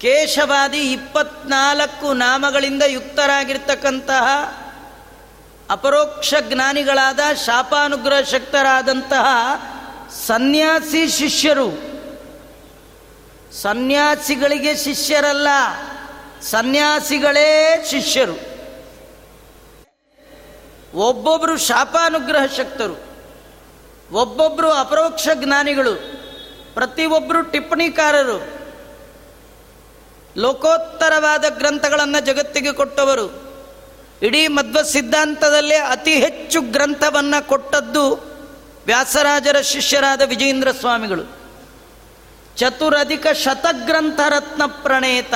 ಕೇಶವಾದಿ 0.00 0.92
ಇಪ್ಪತ್ನಾಲ್ಕು 0.92 2.12
ನಾಮಗಳಿಂದ 2.12 2.82
ಯುಕ್ತರಾಗಿರ್ತಕ್ಕಂತಹ 2.86 4.22
ಅಪರೋಕ್ಷ 5.70 6.34
ಜ್ಞಾನಿಗಳಾದ 6.40 7.20
ಶಾಪಾನುಗ್ರಹ 7.46 8.20
ಶಕ್ತರಾದಂತಹ 8.20 9.26
ಸನ್ಯಾಸಿ 10.26 11.08
ಶಿಷ್ಯರು. 11.08 11.96
ಸನ್ಯಾಸಿಗಳಿಗೆ 13.62 14.76
ಶಿಷ್ಯರಲ್ಲ, 14.76 15.48
ಸನ್ಯಾಸಿಗಳೇ 16.42 17.84
ಶಿಷ್ಯರು. 17.90 18.56
ಒಬ್ಬೊಬ್ಬರು 20.98 21.56
ಶಾಪಾನುಗ್ರಹ 21.56 22.46
ಶಕ್ತರು. 22.56 23.05
ಒಬ್ಬೊಬ್ಬರು 24.12 24.70
ಅಪರೋಕ್ಷ 24.70 25.28
ಜ್ಞಾನಿಗಳು 25.34 25.94
ಪ್ರತಿಯೊಬ್ಬರು 26.74 27.42
ಟಿಪ್ಪಣಿಕಾರರು, 27.42 28.48
ಲೋಕೋತ್ತರವಾದ 30.36 31.44
ಗ್ರಂಥಗಳನ್ನು 31.48 32.26
ಜಗತ್ತಿಗೆ 32.26 32.72
ಕೊಟ್ಟವರು, 32.72 33.46
ಇಡೀ 34.22 34.46
ಮಧ್ವ 34.46 34.82
ಸಿದ್ಧಾಂತದಲ್ಲೇ 34.82 35.76
ಅತಿ 35.76 36.14
ಹೆಚ್ಚು 36.14 36.60
ಗ್ರಂಥವನ್ನು 36.60 37.48
ಕೊಟ್ಟದ್ದು 37.48 38.14
ವ್ಯಾಸರಾಜರ 38.86 39.60
ಶಿಷ್ಯರಾದ 39.60 40.22
ವಿಜೇಂದ್ರ 40.22 40.72
ಸ್ವಾಮಿಗಳು. 40.72 41.36
ಚತುರಧಿಕ 42.56 43.26
ಶತಗ್ರಂಥ 43.32 44.20
ರತ್ನ 44.28 44.62
ಪ್ರಣೇತ, 44.66 45.34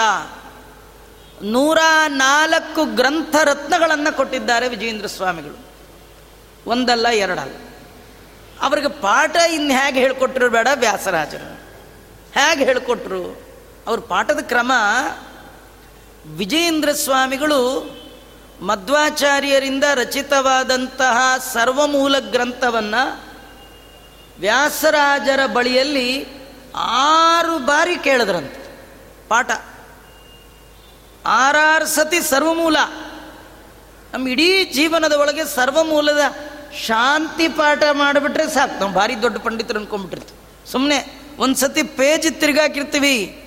ನೂರ 1.43 1.79
ನಾಲ್ಕು 2.09 2.85
ಗ್ರಂಥ 2.85 3.37
ರತ್ನಗಳನ್ನು 3.45 4.17
ಕೊಟ್ಟಿದ್ದಾರೆ 4.17 4.69
ವಿಜಯೇಂದ್ರ 4.69 5.07
ಸ್ವಾಮಿಗಳು. 5.07 5.59
ಒಂದಲ್ಲ 6.67 7.09
ಎರಡಲ್ಲ. 7.09 7.70
ಅವ್ರಿಗೆ 8.63 8.89
ಪಾಠ 8.89 9.37
ಇನ್ನು 9.37 9.75
ಹೇಗೆ 9.75 10.01
ಹೇಳ್ಕೊಟ್ರು 10.01 10.51
ಬೇಡ 10.51 10.69
ವ್ಯಾಸರಾಜರು. 10.75 11.61
ಹೇಗೆ 12.41 12.65
ಹೇಳಿಕೊಟ್ರು? 12.65 13.43
ಅವ್ರ 13.87 14.01
ಪಾಠದ 14.01 14.39
ಕ್ರಮ 14.41 14.73
ವಿಜಯೇಂದ್ರ 16.37 16.93
ಸ್ವಾಮಿಗಳು 16.93 17.91
ಮಧ್ವಾಚಾರ್ಯರಿಂದ 18.63 19.85
ರಚಿತವಾದಂತಹ 19.95 21.17
ಸರ್ವಮೂಲ 21.53 22.19
ಗ್ರಂಥವನ್ನು 22.19 23.31
ವ್ಯಾಸರಾಜರ 24.41 25.47
ಬಳಿಯಲ್ಲಿ 25.47 26.27
ಆರು 26.77 27.59
ಬಾರಿ 27.59 27.97
ಕೇಳಿದ್ರಂತ. 27.97 28.53
ಪಾಠ. 29.29 29.51
ಆರಾರು 31.27 31.87
ಸತಿ 31.87 32.21
ಸರ್ವಮೂಲ. 32.21 32.77
ನಮ್ಮ 34.13 34.29
ಇಡೀ 34.29 34.65
ಜೀವನದ 34.65 35.13
ಒಳಗೆ 35.13 35.45
ಸರ್ವಮೂಲದ 35.45 36.21
ಶಾಂತಿ 36.79 37.49
ಪಾಠ 37.49 37.83
ಮಾಡಿಬಿಟ್ರೆ 37.93 38.51
ಸಾಕು. 38.51 38.81
ನಾವು 38.81 38.93
ಭಾರಿ 38.93 39.23
ದೊಡ್ಡ 39.23 39.37
ಪಂಡಿತರು 39.37 39.79
ಅನ್ಕೊಂಡ್ಬಿಟ್ಟಿರ್ತೀವಿ. 39.79 40.71
ಸುಮ್ಮನೆ 40.73 41.21
ಒಂದು 41.39 41.57
ಸತಿ 41.57 41.83
ಪೇಜ್ 41.83 42.41
ತಿರುಗಾಕಿರ್ತೀವಿ. 42.41 43.45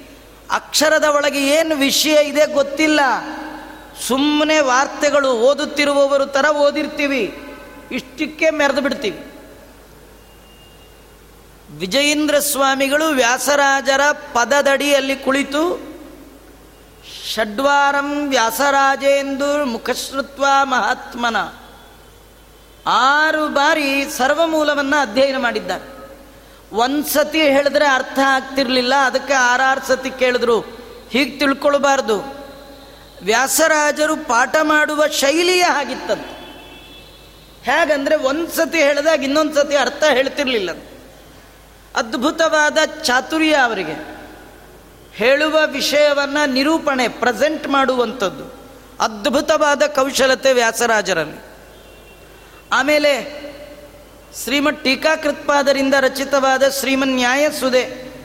ಅಕ್ಷರದ 0.51 1.03
ಒಳಗೆ 1.03 1.47
ಏನು 1.47 1.75
ವಿಷಯ 1.75 2.23
ಇದೆ 2.23 2.53
ಗೊತ್ತಿಲ್ಲ. 2.53 2.99
ಸುಮ್ಮನೆ 4.07 4.59
ವಾರ್ತೆಗಳು 4.59 5.31
ಓದುತ್ತಿರುವವರು 5.31 6.25
ಥರ 6.25 6.45
ಓದಿರ್ತೀವಿ. 6.45 7.43
ಇಷ್ಟಕ್ಕೆ 7.91 8.49
ಮೆರೆದು 8.49 8.81
ಬಿಡ್ತೀವಿ. 8.81 9.25
ವಿಜಯೇಂದ್ರ 11.77 12.39
ಸ್ವಾಮಿಗಳು 12.39 13.05
ವ್ಯಾಸರಾಜರ 13.05 14.01
ಪದದಡಿಯಲ್ಲಿ 14.11 15.15
ಕುಳಿತು, 15.15 15.93
ಷಡ್ವಾರಂ 17.33 18.29
ವ್ಯಾಸರಾಜೇಂದು 18.29 19.65
ಮುಖಶ್ರುತ್ವ 19.65 20.45
ಮಹಾತ್ಮನ 20.63 21.37
ಆರು 22.87 23.47
ಬಾರಿ 23.47 24.09
ಸರ್ವಮೂಲವನ್ನು 24.17 25.01
ಅಧ್ಯಯನ 25.01 25.37
ಮಾಡಿದ್ದಾರೆ. 25.37 25.93
ಒಂದು 26.75 27.07
ಸತಿ 27.07 27.41
ಹೇಳಿದ್ರೆ 27.41 27.87
ಅರ್ಥ 27.87 28.19
ಆಗ್ತಿರ್ಲಿಲ್ಲ, 28.25 28.95
ಅದಕ್ಕೆ 28.95 29.33
ಆರಾರು 29.33 29.87
ಸತಿ 29.87 30.11
ಕೇಳಿದ್ರು. 30.11 30.59
ಹೀಗೆ 31.09 31.39
ತಿಳ್ಕೊಳ್ಬಾರ್ದು. 31.39 32.43
ವ್ಯಾಸರಾಜರು 33.23 34.15
ಪಾಠ 34.15 34.55
ಮಾಡುವ 34.61 35.07
ಶೈಲಿಯೇ 35.07 35.61
ಆಗಿತ್ತಂತೆ. 35.61 36.43
ಹೇಗಂದ್ರೆ 37.63 38.15
ಒಂದು 38.15 38.51
ಸತಿ 38.51 38.77
ಹೇಳಿದಾಗ 38.77 39.23
ಇನ್ನೊಂದು 39.23 39.53
ಸತಿ 39.53 39.75
ಅರ್ಥ 39.75 40.03
ಹೇಳ್ತಿರ್ಲಿಲ್ಲ. 40.09 40.69
ಅದ್ಭುತವಾದ 41.95 42.77
ಚಾತುರ್ಯ 43.03 43.53
ಅವರಿಗೆ. 43.53 44.13
ಹೇಳುವ 45.13 45.59
ವಿಷಯವನ್ನು 45.65 46.49
ನಿರೂಪಣೆ 46.49 47.07
ಪ್ರೆಸೆಂಟ್ 47.07 47.67
ಮಾಡುವಂಥದ್ದು. 47.67 48.63
ಅದ್ಭುತವಾದ 48.99 49.83
ಕೌಶಲತೆ 49.83 50.53
ವ್ಯಾಸರಾಜರಲ್ಲಿ. 50.53 51.52
ಆಮೇಲೆ 52.73 53.43
ಶ್ರೀಮತ್ 54.43 54.83
ಟೀಕಾಕೃತ್ಪಾದರಿಂದ 54.83 55.93
ರಚಿತವಾದ 55.99 56.69
ಶ್ರೀಮನ್ 56.69 57.15
ನ್ಯಾಯಸುದೆ. 57.15 57.83
ಅದನ್ನ 57.83 58.15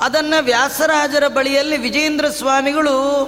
ಅದನ್ನು 0.00 0.44
ವ್ಯಾಸರಾಜರ 0.44 1.28
ಬಳಿಯಲ್ಲಿ 1.28 1.76
ವಿಜೇಂದ್ರ 1.76 2.28
ಸ್ವಾಮಿಗಳು 2.28 3.22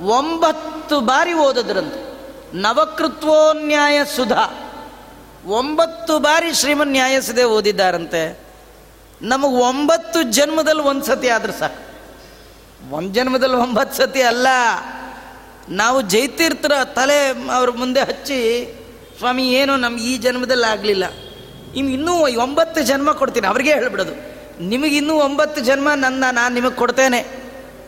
ಒಂಬತ್ತು 0.00 1.00
ಬಾರಿ 1.00 1.32
ಓದದ್ರಂತೆ. 1.32 2.10
ನವಕೃತ್ವೋನ್ಯಾಯ 2.56 4.04
ಸುಧಾ 4.16 4.66
ಒಂಬತ್ತು 5.46 6.18
ಬಾರಿ 6.18 6.54
ಶ್ರೀಮನ್ 6.54 6.90
ನ್ಯಾಯಸುದೆ 6.90 7.44
ಓದಿದ್ದಾರಂತೆ. 7.44 8.40
ನಮಗೆ 9.22 9.56
ಒಂಬತ್ತು 9.56 10.22
ಜನ್ಮದಲ್ಲಿ 10.22 10.82
ಒಂದು 10.82 11.04
ಸತಿ 11.04 11.28
ಆದ್ರೆ 11.28 11.52
ಸಾಕು. 11.52 11.90
ಒಂದು 12.94 13.14
ಜನ್ಮದಲ್ಲಿ 13.14 13.56
ಒಂಬತ್ತು 13.56 13.96
ಸತಿ 13.96 14.22
ಅಲ್ಲ. 14.22 14.46
ನಾವು 15.70 16.02
ಜೈತೀರ್ಥರ 16.02 16.84
ತಲೆ 16.84 17.50
ಅವ್ರ 17.52 17.70
ಮುಂದೆ 17.70 18.00
ಹಚ್ಚಿ, 18.00 18.38
ಸ್ವಾಮಿ, 19.18 19.52
ಏನು 19.52 19.76
ನಮ್ಗೆ 19.76 20.04
ಈ 20.04 20.16
ಜನ್ಮದಲ್ಲಿ 20.16 20.66
ಆಗಲಿಲ್ಲ. 20.66 21.04
ಇನ್ನು 21.74 21.92
ಇನ್ನೂ 21.92 22.12
ಒಂಬತ್ತು 22.12 22.82
ಜನ್ಮ 22.82 23.12
ಕೊಡ್ತೀನಿ, 23.12 23.46
ಅವ್ರಿಗೆ 23.46 23.74
ಹೇಳ್ಬಿಡೋದು. 23.74 24.30
ನಿಮಗೆ 24.64 24.96
ಇನ್ನೂ 24.96 25.14
ಒಂಬತ್ತು 25.14 25.60
ಜನ್ಮ 25.60 25.88
ನನ್ನ, 25.94 26.24
ನಾನು 26.32 26.54
ನಿಮಗೆ 26.54 26.74
ಕೊಡ್ತೇನೆ. 26.74 27.20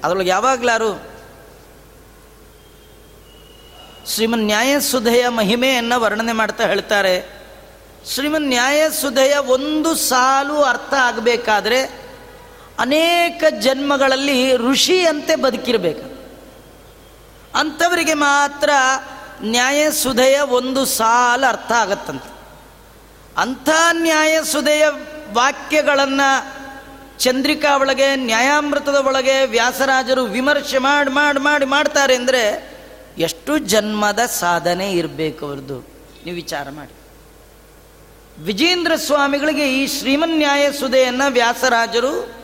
ಅದ್ರೊಳಗೆ 0.04 0.28
ಯಾವಾಗಲಾರು, 0.28 1.12
ಶ್ರೀಮನ್ 4.06 4.42
ನ್ಯಾಯಸುಧೆಯ 4.42 5.28
ಮಹಿಮೆಯನ್ನು 5.28 6.00
ವರ್ಣನೆ 6.00 6.32
ಮಾಡ್ತಾ 6.32 6.66
ಹೇಳ್ತಾರೆ. 6.66 7.42
ಶ್ರೀಮನ್ 8.14 8.48
ನ್ಯಾಯಸುಧೆಯ 8.48 9.36
ಒಂದು 9.36 9.94
ಸಾಲು 9.94 10.62
ಅರ್ಥ 10.62 10.94
ಆಗಬೇಕಾದ್ರೆ, 10.94 11.82
ಅನೇಕ 12.78 13.44
ಜನ್ಮಗಳಲ್ಲಿ 13.60 14.56
ಋಷಿಯಂತೆ 14.56 15.36
ಬದುಕಿರಬೇಕು. 15.36 16.11
ಅಂಥವರಿಗೆ 17.54 18.14
ಮಾತ್ರ 18.14 18.70
ನ್ಯಾಯಸುಧೆಯ 19.42 20.40
ಒಂದು 20.40 20.84
ಸಾಲ 20.84 21.44
ಅರ್ಥ 21.48 21.72
ಆಗತ್ತಂತೆ. 21.72 22.32
ಅಂಥ 23.36 23.68
ನ್ಯಾಯಸುಧೆಯ 23.92 24.86
ವಾಕ್ಯಗಳನ್ನು 25.32 26.62
ಚಂದ್ರಿಕಾ 27.18 27.76
ಒಳಗೆ, 27.76 28.16
ನ್ಯಾಯಾಮೃತದ 28.16 28.94
ಒಳಗೆ 28.94 29.44
ವ್ಯಾಸರಾಜರು 29.44 30.24
ವಿಮರ್ಶೆ 30.24 30.78
ಮಾಡಿ 30.78 31.10
ಮಾಡಿ 31.10 31.40
ಮಾಡಿ, 31.40 31.64
ಮಾಡ್ತಾರೆ 31.64 32.14
ಅಂದರೆ 32.14 32.72
ಎಷ್ಟು 33.18 33.58
ಜನ್ಮದ 33.58 34.20
ಸಾಧನೆ 34.26 34.92
ಇರಬೇಕು 34.92 35.46
ಅವ್ರದ್ದು. 35.46 35.80
ನೀವು 36.24 36.34
ವಿಚಾರ 36.34 36.70
ಮಾಡಿ. 36.70 36.92
ವಿಜೇಂದ್ರ 38.42 38.96
ಸ್ವಾಮಿಗಳಿಗೆ 38.96 39.74
ಈ 39.74 39.86
ಶ್ರೀಮನ್ 39.86 40.42
ಸುಧೆಯನ್ನು 40.78 41.32
ವ್ಯಾಸರಾಜರು 41.32 42.34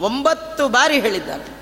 ಒಂಬತ್ತು 0.00 0.68
ಬಾರಿ 0.68 1.00
ಹೇಳಿದ್ದಾರೆ. 1.00 1.61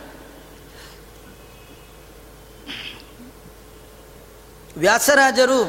ವ್ಯಾಸರಾಜರು 4.81 5.61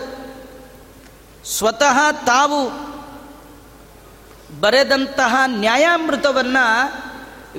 ಸ್ವತಃ 1.45 2.11
ತಾವು 2.11 2.69
ಬರೆದಂತಹ 4.59 5.35
ನ್ಯಾಯಾಮೃತವನ್ನು 5.47 6.65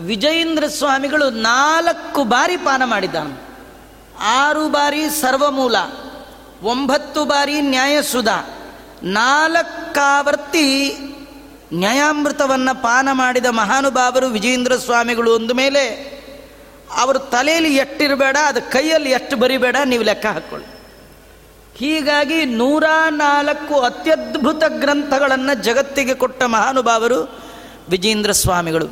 ವಿಜಯೇಂದ್ರ 0.01 0.67
ಸ್ವಾಮಿಗಳು 0.67 1.31
ನಾಲ್ಕು 1.31 2.25
ಬಾರಿ 2.25 2.57
ಪಾನ 2.57 2.85
ಮಾಡಿದ್ದಾನೆ. 2.85 3.35
ಆರು 4.21 4.69
ಬಾರಿ 4.69 5.11
ಸರ್ವಮೂಲ, 5.11 5.77
ಒಂಬತ್ತು 6.63 7.25
ಬಾರಿ 7.25 7.61
ನ್ಯಾಯಸುಧ, 7.61 8.29
ನಾಲ್ಕಾವರ್ತಿ 9.03 10.67
ನ್ಯಾಯಾಮೃತವನ್ನು 11.73 12.83
ಪಾನ 12.83 13.09
ಮಾಡಿದ 13.13 13.47
ಮಹಾನುಭಾವರು 13.47 14.29
ವಿಜಯೇಂದ್ರ 14.29 14.77
ಸ್ವಾಮಿಗಳು 14.77 15.35
ಒಂದು 15.35 15.55
ಮೇಲೆ, 15.55 15.85
ಅವ್ರ 16.97 17.19
ತಲೆಯಲ್ಲಿ 17.19 17.77
ಎಷ್ಟಿರಬೇಡ, 17.77 18.37
ಅದು 18.47 18.63
ಕೈಯಲ್ಲಿ 18.63 19.11
ಎಷ್ಟು 19.11 19.37
ಬರಿಬೇಡ, 19.37 19.77
ನೀವು 19.85 20.03
ಲೆಕ್ಕ 20.03 20.27
ಹಾಕ್ಕೊಳ್ಳಿ 20.27 20.72
ಹೀಗಾಗಿ 21.77 22.45
ನೂರ 22.45 22.85
ನಾಲ್ಕು 23.11 23.81
ಅತ್ಯದ್ಭುತ 23.81 24.63
ಗ್ರಂಥಗಳನ್ನು 24.69 25.63
ಜಗತ್ತಿಗೆ 25.63 26.15
ಕೊಟ್ಟ 26.15 26.43
ಮಹಾನುಭಾವರು 26.43 27.19
ವಿಜೇಂದ್ರ 27.89 28.33
ಸ್ವಾಮಿಗಳು. 28.33 28.87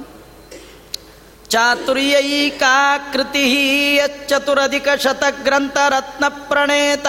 ಚಾತುರ್ಯೈಕಾಕೃತಿ 1.48 3.44
ಚತುರಧಿಕ 4.27 4.88
ಶತಗ್ರಂಥ 4.98 5.77
ರತ್ನ 5.88 6.25
ಪ್ರಣೇತ 6.29 7.07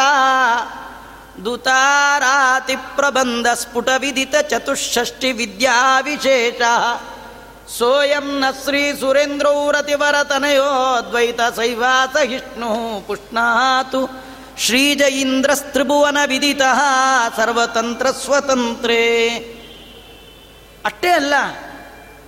ದುತಾರಾತಿ 1.45 2.75
ಪ್ರಬಂಧ 2.75 3.47
ಸ್ಫುಟ 3.53 3.89
ವಿದಿತ 3.97 4.35
ಚತುಷ್ಷಷ್ಟಿ 4.49 5.31
ವಿದ್ಯಾ 5.31 5.99
ವಿಶೇಷ 5.99 6.61
ಸೋಯಂ 7.77 8.39
ನ 8.39 8.43
ಶ್ರೀ 8.63 8.93
ಸುರೇಂದ್ರೌರತಿವರತನಯೋ 8.99 10.69
ದ್ವೈತ 11.09 11.41
ಸೈವಾಸಹಿಷ್ಣು 11.55 12.71
ಪುಷ್ಣಾತು 13.07 14.01
ಶ್ರೀಜ 14.61 15.01
ಇಂದ್ರಸ್ತ್ರಿಭುವನ 15.01 16.17
ವಿದಿತ 16.25 16.61
ಸರ್ವತಂತ್ರ 17.37 18.07
ಸ್ವತಂತ್ರೇ. 18.11 19.03
ಅಷ್ಟೇ 20.85 21.09
ಅಲ್ಲ, 21.09 21.33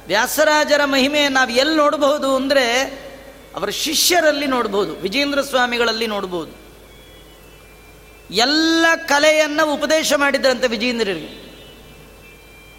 ವ್ಯಾಸರಾಜರ 0.08 0.82
ಮಹಿಮೆ 0.86 1.30
ನಾವು 1.30 1.50
ಎಲ್ಲಿ 1.50 1.76
ನೋಡಬಹುದು 1.76 2.36
ಅಂದರೆ 2.36 2.66
ಅವರ 3.56 3.70
ಶಿಷ್ಯರಲ್ಲಿ 3.70 4.48
ನೋಡಬಹುದು, 4.48 4.94
ವಿಜೇಂದ್ರ 4.96 5.42
ಸ್ವಾಮಿಗಳಲ್ಲಿ 5.42 6.08
ನೋಡಬಹುದು. 6.08 6.54
ಎಲ್ಲ 8.30 8.86
ಕಲೆಯನ್ನು 9.06 9.74
ಉಪದೇಶ 9.74 10.14
ಮಾಡಿದ್ರಂತೆ 10.14 10.68
ವಿಜೇಂದ್ರರಿಗೆ. 10.68 11.32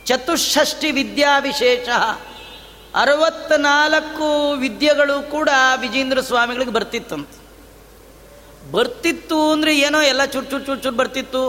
ಚತುಷ್ಷಷ್ಟಿ 0.07 0.91
ವಿದ್ಯಾ 0.91 1.39
ವಿಶೇಷ 1.39 1.89
ಅರವತ್ನಾಲ್ಕು 2.95 4.29
ವಿದ್ಯೆಗಳು 4.53 5.31
ಕೂಡ 5.31 5.49
ವಿಜೇಂದ್ರ 5.81 6.21
ಸ್ವಾಮಿಗಳಿಗೆ 6.21 6.71
ಬರ್ತಿತ್ತಂತೆ. 6.71 7.44
ಬರ್ತಿತ್ತು 8.73 9.39
ಅಂದರೆ 9.53 9.73
ಏನೋ 9.79 9.99
ಎಲ್ಲ 10.03 10.25
ಚುಟ್ 10.25 10.51
ಚುಟ್ 10.51 10.67
ಚುಟ್ 10.67 10.83
ಚುಟ್ 10.83 10.97
ಬರ್ತಿತ್ತು. 10.97 11.43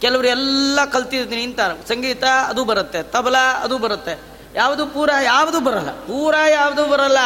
ಕೆಲವರು 0.00 0.28
ಎಲ್ಲ 0.28 0.78
ಕಲ್ತಿದ್ದೀನಿ 0.84 1.40
ನಿಂತಾರೆ 1.42 1.74
ಸಂಗೀತ 1.88 2.24
ಅದು 2.50 2.64
ಬರುತ್ತೆ, 2.64 3.00
ತಬಲ 3.02 3.36
ಅದು 3.36 3.76
ಬರುತ್ತೆ. 3.78 4.14
ಯಾವುದು 4.54 4.86
ಪೂರ 4.86 5.10
ಯಾವುದು 5.24 5.60
ಬರಲ್ಲ, 5.60 5.90
ಪೂರ 5.90 6.34
ಯಾವುದು 6.50 6.82
ಬರಲ್ಲ. 6.86 7.20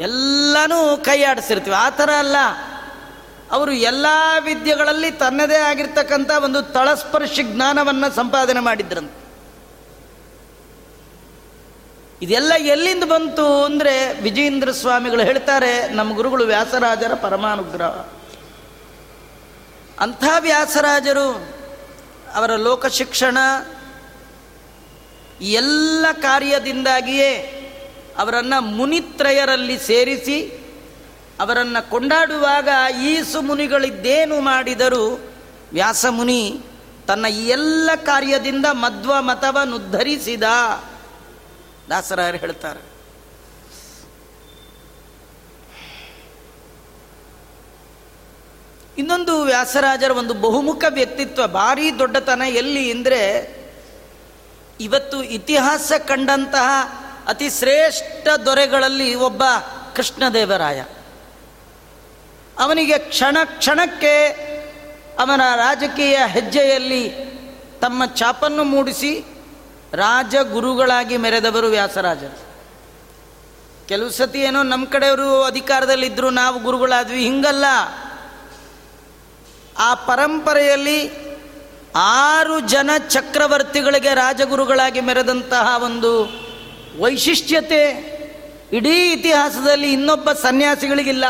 ಎಲ್ಲನೂ 0.00 0.78
ಕೈ 0.96 1.16
ಆಡಿಸಿರ್ತೀವಿ, 1.22 1.76
ಆ 1.76 1.88
ಥರ 1.90 2.10
ಅಲ್ಲ. 2.18 2.36
ಅವರು 3.50 3.72
ಎಲ್ಲ 3.72 4.06
ವಿದ್ಯೆಗಳಲ್ಲಿ 4.44 5.10
ತನ್ನದೇ 5.10 5.58
ಆಗಿರ್ತಕ್ಕಂಥ 5.70 6.30
ಒಂದು 6.44 6.62
ತಳಸ್ಪರ್ಶಿ 6.62 7.42
ಜ್ಞಾನವನ್ನು 7.42 8.08
ಸಂಪಾದನೆ 8.14 8.60
ಮಾಡಿದ್ರಂತೆ. 8.60 9.18
ಇದೆಲ್ಲ 12.22 12.52
ಎಲ್ಲಿಂದ 12.74 13.04
ಬಂತು 13.04 13.64
ಅಂದರೆ 13.64 14.22
ವಿಜೇಂದ್ರ 14.22 14.72
ಸ್ವಾಮಿಗಳು 14.72 15.22
ಹೇಳ್ತಾರೆ, 15.22 15.72
ನಮ್ಮ 15.88 16.10
ಗುರುಗಳು 16.16 16.44
ವ್ಯಾಸರಾಜರ 16.44 17.14
ಪರಮಾನುಗ್ರಹ. 17.14 17.94
ಅಂಥ 20.00 20.24
ವ್ಯಾಸರಾಜರು, 20.40 21.54
ಅವರ 22.34 22.56
ಲೋಕ 22.56 22.86
ಶಿಕ್ಷಣ, 22.86 23.38
ಎಲ್ಲ 25.40 26.06
ಕಾರ್ಯದಿಂದಾಗಿಯೇ 26.22 27.56
ಅವರನ್ನು 28.18 28.60
ಮುನಿತ್ರಯರಲ್ಲಿ 28.60 29.78
ಸೇರಿಸಿ, 29.78 30.60
ಅವರನ್ನು 31.40 31.90
ಕೊಂಡಾಡುವಾಗ 31.90 32.68
ಈಸು 33.02 33.42
ಮುನಿಗಳಿದ್ದೇನು 33.42 34.40
ಮಾಡಿದರು 34.40 35.32
ವ್ಯಾಸಮುನಿ 35.72 36.60
ತನ್ನ 37.06 37.26
ಎಲ್ಲ 37.28 37.90
ಕಾರ್ಯದಿಂದ 37.96 38.66
ಮಧ್ವ 38.72 39.22
ಮತವನ್ನುದ್ಧರಿಸಿದ 39.22 40.42
ದಾಸರಾಯರು 41.90 42.38
ಹೇಳ್ತಾರೆ. 42.38 42.89
ಇನ್ನೊಂದು 49.00 49.42
ವ್ಯಾಸರಾಜರ 49.42 50.10
ಒಂದು 50.10 50.34
ಬಹುಮುಖ 50.34 50.84
ವ್ಯಕ್ತಿತ್ವ, 50.88 51.46
ಭಾರಿ 51.46 51.98
ದೊಡ್ಡತನ 51.98 52.42
ಎಲ್ಲಿ 52.48 52.90
ಅಂದರೆ 52.90 53.20
ಇವತ್ತು 54.80 55.22
ಇತಿಹಾಸ 55.22 55.92
ಕಂಡಂತಹ 56.08 56.68
ಅತಿ 57.28 57.50
ಶ್ರೇಷ್ಠ 57.50 58.28
ದೊರೆಗಳಲ್ಲಿ 58.46 59.14
ಒಬ್ಬ 59.14 59.42
ಕೃಷ್ಣದೇವರಾಯ. 59.96 60.84
ಅವನಿಗೆ 62.58 62.98
ಕ್ಷಣ 62.98 63.36
ಕ್ಷಣಕ್ಕೆ 63.44 64.14
ಅವನ 65.18 65.40
ರಾಜಕೀಯ 65.56 66.18
ಹೆಜ್ಜೆಯಲ್ಲಿ 66.26 67.08
ತಮ್ಮ 67.80 68.06
ಚಾಪನ್ನು 68.06 68.64
ಮೂಡಿಸಿ 68.64 69.12
ರಾಜಗುರುಗಳಾಗಿ 69.92 71.16
ಮೆರೆದವರು 71.16 71.66
ವ್ಯಾಸರಾಜರು. 71.66 72.38
ಕೆಲವು 73.88 74.10
ಸತಿ 74.10 74.38
ಏನೋ 74.38 74.62
ನಮ್ಮ 74.62 74.84
ಕಡೆಯವರು 74.86 75.42
ಅಧಿಕಾರದಲ್ಲಿದ್ದರು 75.42 76.30
ನಾವು 76.30 76.58
ಗುರುಗಳಾದ್ವಿ, 76.58 77.22
ಹಿಂಗಲ್ಲ. 77.22 77.64
ಆ 79.80 79.94
ಪರಂಪರೆಯಲ್ಲಿ 79.94 81.30
ಆರು 81.96 82.60
ಜನ 82.60 82.90
ಚಕ್ರವರ್ತಿಗಳಿಗೆ 83.08 84.14
ರಾಜಗುರುಗಳಾಗಿ 84.14 85.00
ಮೆರೆದಂತಹ 85.00 85.82
ಒಂದು 85.82 86.40
ವೈಶಿಷ್ಟ್ಯತೆ 87.02 88.10
ಇಡೀ 88.72 89.12
ಇತಿಹಾಸದಲ್ಲಿ 89.12 89.92
ಇನ್ನೊಬ್ಬ 89.92 90.32
ಸನ್ಯಾಸಿಗಳಿಗಿಲ್ಲ. 90.32 91.24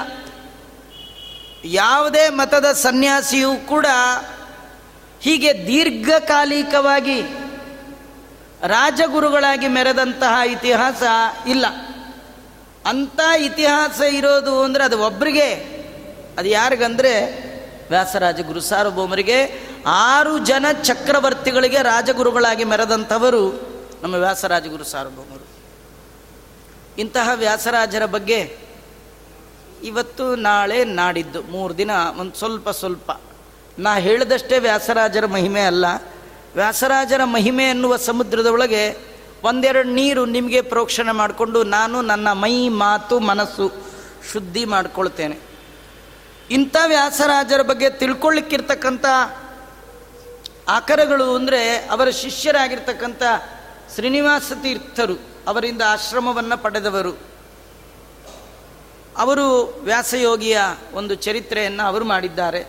ಯಾವುದೇ 1.65 2.29
ಮತದ 2.29 2.73
ಸನ್ಯಾಸಿಯೂ 2.73 3.55
ಕೂಡ 3.57 3.87
ಹೀಗೆ 5.21 5.67
ದೀರ್ಘಕಾಲಿಕವಾಗಿ 5.67 7.23
ರಾಜಗುರುಗಳಾಗಿ 8.67 9.69
ಮೆರೆದಂತಹ 9.69 10.41
ಇತಿಹಾಸ 10.47 11.03
ಇಲ್ಲ. 11.49 11.67
ಅಂಥ 12.87 13.21
ಇತಿಹಾಸ 13.39 14.01
ಇರೋದು 14.01 14.63
ಅಂದರೆ 14.63 14.85
ಅದು 14.85 15.03
ಒಬ್ಬರಿಗೆ 15.03 15.49
ಅದು 16.39 16.49
ಯಾರಿಗಂದರೆ 16.49 17.50
ವ್ಯಾಸರಾಜ 17.91 18.41
ಗುರು 18.41 18.61
ಸಾರ್ವಭೌಮರಿಗೆ 18.61 19.69
ಆರು 19.87 20.39
ಜನ 20.39 20.67
ಚಕ್ರವರ್ತಿಗಳಿಗೆ 20.83 21.83
ರಾಜಗುರುಗಳಾಗಿ 21.83 22.65
ಮೆರೆದಂಥವರು 22.65 23.71
ನಮ್ಮ 24.03 24.15
ವ್ಯಾಸರಾಜ 24.15 24.67
ಗುರು 24.67 24.85
ಸಾರ್ವಭೌಮರು. 24.85 25.47
ಇಂತಹ 26.99 27.31
ವ್ಯಾಸರಾಜರ 27.35 28.07
ಬಗ್ಗೆ 28.07 28.57
ಇವತ್ತು 29.83 30.37
ನಾಳೆ 30.37 30.85
ನಾಡಿದ್ದು 30.85 31.43
ಮೂರು 31.43 31.77
ದಿನ, 31.77 31.91
ಒಂದು 32.19 32.37
ಸ್ವಲ್ಪ 32.37 32.69
ಸ್ವಲ್ಪ. 32.69 33.11
ನಾ 33.79 33.99
ಹೇಳಿದಷ್ಟೇ 33.99 34.59
ವ್ಯಾಸರಾಜರ 34.59 35.27
ಮಹಿಮೆ 35.27 35.61
ಅಲ್ಲ. 35.61 35.87
ವ್ಯಾಸರಾಜರ 36.55 37.21
ಮಹಿಮೆ 37.25 37.65
ಎನ್ನುವ 37.65 37.97
ಸಮುದ್ರದ 37.97 38.47
ಒಳಗೆ 38.47 38.99
ಒಂದೆರಡು 39.43 39.89
ನೀರು 39.89 40.27
ನಿಮಗೆ 40.27 40.61
ಪ್ರೋಕ್ಷಣೆ 40.61 41.13
ಮಾಡಿಕೊಂಡು 41.13 41.65
ನಾನು 41.65 42.03
ನನ್ನ 42.03 42.33
ಮೈ, 42.33 42.69
ಮಾತು, 42.69 43.21
ಮನಸ್ಸು 43.21 43.73
ಶುದ್ಧಿ 44.33 44.65
ಮಾಡಿಕೊಳ್ತೇನೆ. 44.65 45.50
ಇಂಥ 46.51 46.77
ವ್ಯಾಸರಾಜರ 46.87 47.63
ಬಗ್ಗೆ 47.63 47.91
ತಿಳ್ಕೊಳ್ಳಿಕ್ಕಿರ್ತಕ್ಕಂಥ 47.91 49.05
ಆಕರಗಳು 50.69 51.35
ಅಂದರೆ 51.35 51.77
ಅವರ 51.77 52.11
ಶಿಷ್ಯರಾಗಿರ್ತಕ್ಕಂಥ 52.11 53.23
ಶ್ರೀನಿವಾಸ 53.95 54.53
ತೀರ್ಥರು 54.63 55.15
ಅವರಿಂದ 55.47 55.83
ಆಶ್ರಮವನ್ನು 55.87 56.63
ಪಡೆದವರು. 56.63 57.13
ಅವರು 59.17 59.65
ವ್ಯಾಸಯೋಗಿಯ 59.85 60.61
ಒಂದು 60.93 61.15
ಚರಿತ್ರೆಯನ್ನು 61.15 61.83
ಅವರು 61.83 62.05
ಮಾಡಿದ್ದಾರೆ. 62.05 62.63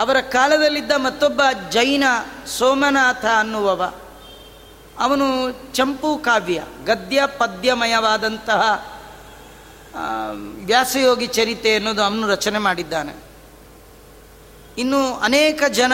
ಅವರ 0.00 0.20
ಕಾಲದಲ್ಲಿದ್ದ 0.20 0.90
ಮತ್ತೊಬ್ಬ 0.96 1.42
ಜೈನ 1.70 2.04
ಸೋಮನಾಥ 2.46 3.24
ಅನ್ನುವವ. 3.24 3.94
ಅವನು 4.98 5.52
ಚಂಪು 5.74 6.16
ಕಾವ್ಯ, 6.16 6.62
ಗದ್ಯ 6.84 7.22
ಪದ್ಯಮಯವಾದಂತಹ 7.38 8.91
ವ್ಯಾಸಯೋಗಿ 10.64 11.26
ಚರಿತೆ 11.26 11.74
ಅನ್ನೋದು 11.74 12.02
ಅವನು 12.02 12.28
ರಚನೆ 12.28 12.58
ಮಾಡಿದ್ದಾನೆ. 12.58 13.14
ಇನ್ನು 14.78 15.16
ಅನೇಕ 15.16 15.62
ಜನ 15.70 15.92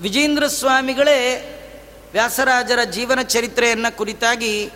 ವಿಜೇಂದ್ರ 0.00 0.46
ಸ್ವಾಮಿಗಳೇ 0.46 1.52
ವ್ಯಾಸರಾಜರ 2.12 2.78
ಜೀವನ 2.84 3.22
ಚರಿತ್ರೆಯನ್ನು 3.22 3.96
ಕುರಿತಾಗಿ 3.96 4.70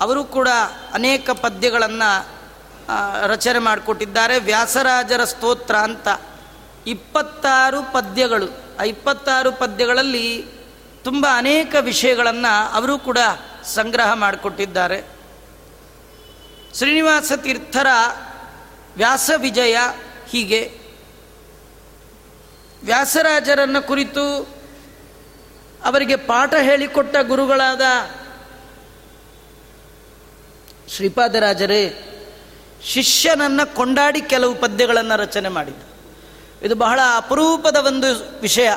ಅವರು 0.00 0.24
ಕೂಡ 0.24 0.48
ಅನೇಕ 0.92 1.30
ಪದ್ಯಗಳನ್ನು 1.30 2.36
ರಚನೆ 3.26 3.58
ಮಾಡಿಕೊಟ್ಟಿದ್ದಾರೆ. 3.58 4.38
ವ್ಯಾಸರಾಜರ 4.38 5.24
ಸ್ತೋತ್ರ 5.24 5.76
ಅಂತ 5.76 6.08
ಇಪ್ಪತ್ತಾರು 6.86 7.92
ಪದ್ಯಗಳು, 7.92 8.48
ಆ 8.80 8.82
ಇಪ್ಪತ್ತಾರು 8.82 9.52
ಪದ್ಯಗಳಲ್ಲಿ 9.52 10.44
ತುಂಬ 11.04 11.26
ಅನೇಕ 11.36 11.76
ವಿಷಯಗಳನ್ನು 11.80 12.72
ಅವರು 12.72 12.98
ಕೂಡ 12.98 13.18
ಸಂಗ್ರಹ 13.64 14.12
ಮಾಡಿಕೊಟ್ಟಿದ್ದಾರೆ. 14.12 15.15
ಶ್ರೀನಿವಾಸ 16.76 17.32
ತೀರ್ಥರ 17.36 17.86
ವ್ಯಾಸ 18.96 19.30
ವಿಜಯ 19.36 19.76
ಹೀಗೆ. 20.28 20.78
ವ್ಯಾಸರಾಜರನ್ನು 22.84 23.82
ಕುರಿತು 23.82 24.56
ಅವರಿಗೆ 25.84 26.16
ಪಾಠ 26.16 26.54
ಹೇಳಿಕೊಟ್ಟ 26.54 27.16
ಗುರುಗಳಾದ 27.22 27.80
ಶ್ರೀಪಾದರಾಜರೇ, 30.88 32.12
ಶಿಷ್ಯನನ್ನು 32.82 33.74
ಕೊಂಡಾಡಿ 33.74 34.20
ಕೆಲವು 34.20 34.54
ಪದ್ಯಗಳನ್ನು 34.54 35.18
ರಚನೆ 35.18 35.48
ಮಾಡಿದ 35.48 35.74
ಇದು 36.62 36.74
ಬಹಳ 36.74 37.00
ಅಪರೂಪದ 37.16 37.76
ಒಂದು 37.76 38.40
ವಿಷಯ. 38.40 38.70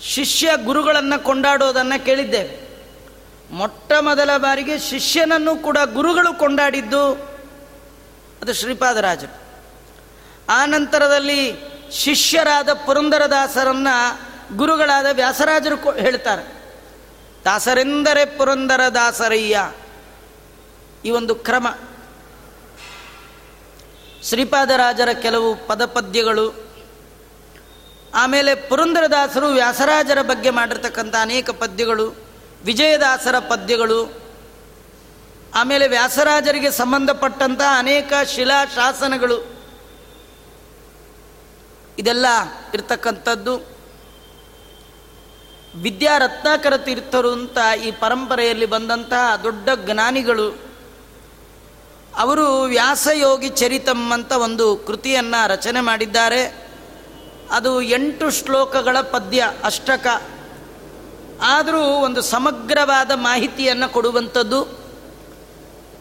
ಶಿಷ್ಯ 0.00 0.50
ಗುರುಗಳನ್ನು 0.64 1.24
ಕೊಂಡಾಡೋದನ್ನು 1.24 2.04
ಕೇಳಿದ್ದೇವೆ. 2.04 2.61
ಮೊಟ್ಟ 3.52 3.92
ಮೊದಲ 4.00 4.36
ಬಾರಿಗೆ 4.36 4.78
ಶಿಷ್ಯನನ್ನು 4.78 5.56
ಕೂಡ 5.56 5.78
ಗುರುಗಳು 5.92 6.38
ಕೊಂಡಾಡಿದ್ದು 6.38 7.12
ಅದು 8.42 8.54
ಶ್ರೀಪಾದರಾಜರು. 8.54 9.42
ಆ 10.48 10.64
ನಂತರದಲ್ಲಿ 10.64 11.56
ಶಿಷ್ಯರಾದ 11.92 12.72
ಪುರಂದರದಾಸರನ್ನ 12.72 13.88
ಗುರುಗಳಾದ 14.56 15.06
ವ್ಯಾಸರಾಜರು 15.12 15.90
ಹೇಳ್ತಾರೆ. 15.90 16.74
ದಾಸರೆಂದರೆ 17.44 18.24
ಪುರಂದರ 18.24 18.80
ದಾಸರಯ್ಯ 18.94 19.72
ಈ 21.04 21.10
ಒಂದು 21.10 21.34
ಕ್ರಮ. 21.34 21.68
ಶ್ರೀಪಾದರಾಜರ 24.22 25.08
ಕೆಲವು 25.12 25.66
ಪದಪದ್ಯಗಳು. 25.66 26.70
ಆಮೇಲೆ 28.14 28.54
ಪುರಂದರದಾಸರು 28.54 29.46
ವ್ಯಾಸರಾಜರ 29.46 30.22
ಬಗ್ಗೆ 30.22 30.50
ಮಾಡಿರ್ತಕ್ಕಂಥ 30.50 31.14
ಅನೇಕ 31.20 31.50
ಪದ್ಯಗಳು. 31.50 32.21
ವಿಜಯದಾಸರ 32.64 33.38
ಪದ್ಯಗಳು, 33.38 34.00
ಆಮೇಲೆ 35.54 35.88
ವ್ಯಾಸರಾಜರಿಗೆ 35.88 36.70
ಸಂಬಂಧಪಟ್ಟಂತಹ 36.70 37.74
ಅನೇಕ 37.78 38.12
ಶಿಲಾ 38.26 38.64
ಶಾಸನಗಳು, 38.64 39.38
ಇದೆಲ್ಲ 41.98 42.26
ಇರ್ತಕ್ಕಂಥದ್ದು. 42.74 43.54
ವಿದ್ಯಾರತ್ನಾಕರ 45.76 46.76
ತೀರ್ಥರು 46.76 47.32
ಅಂತ 47.32 47.58
ಈ 47.84 47.90
ಪರಂಪರೆಯಲ್ಲಿ 47.90 48.66
ಬಂದಂತಹ 48.66 49.36
ದೊಡ್ಡ 49.36 49.68
ಜ್ಞಾನಿಗಳು, 49.84 50.48
ಅವರು 52.16 52.62
ವ್ಯಾಸಯೋಗಿ 52.62 53.48
ಚರಿತಂ 53.48 54.12
ಅಂತ 54.12 54.32
ಒಂದು 54.32 54.76
ಕೃತಿಯನ್ನು 54.76 55.48
ರಚನೆ 55.48 55.80
ಮಾಡಿದ್ದಾರೆ. 55.80 56.42
ಅದು 57.50 57.82
ಎಂಟು 57.82 58.30
ಶ್ಲೋಕಗಳ 58.30 59.00
ಪದ್ಯ, 59.00 59.52
ಅಷ್ಟಕ. 59.64 60.06
ಆದರೂ 61.42 61.82
ಒಂದು 61.82 62.22
ಸಮಗ್ರವಾದ 62.22 63.10
ಮಾಹಿತಿಯನ್ನು 63.14 63.88
ಕೊಡುವಂಥದ್ದು 63.88 64.82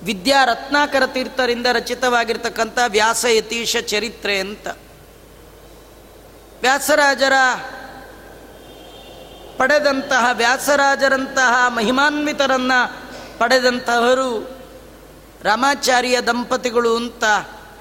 ವಿದ್ಯಾ 0.04 0.46
ರತ್ನಾಕರ 0.46 1.04
ತೀರ್ಥರಿಂದ 1.06 1.66
ರಚಿತವಾಗಿರ್ತಕ್ಕಂಥ 1.72 2.80
ವ್ಯಾಸ 2.88 3.26
ಯತೀಶ 3.30 3.78
ಚರಿತ್ರೆ 3.78 4.40
ಅಂತ. 4.40 4.68
ವ್ಯಾಸರಾಜರ 6.62 7.34
ಪಡೆದಂತಹ, 9.58 10.30
ವ್ಯಾಸರಾಜರಂತಹ 10.34 11.68
ಮಹಿಮಾನ್ವಿತರನ್ನು 11.68 13.02
ಪಡೆದಂತಹವರು 13.40 14.58
ರಾಮಾಚಾರ್ಯ 15.44 16.22
ದಂಪತಿಗಳು 16.22 16.96
ಅಂತ 16.96 17.24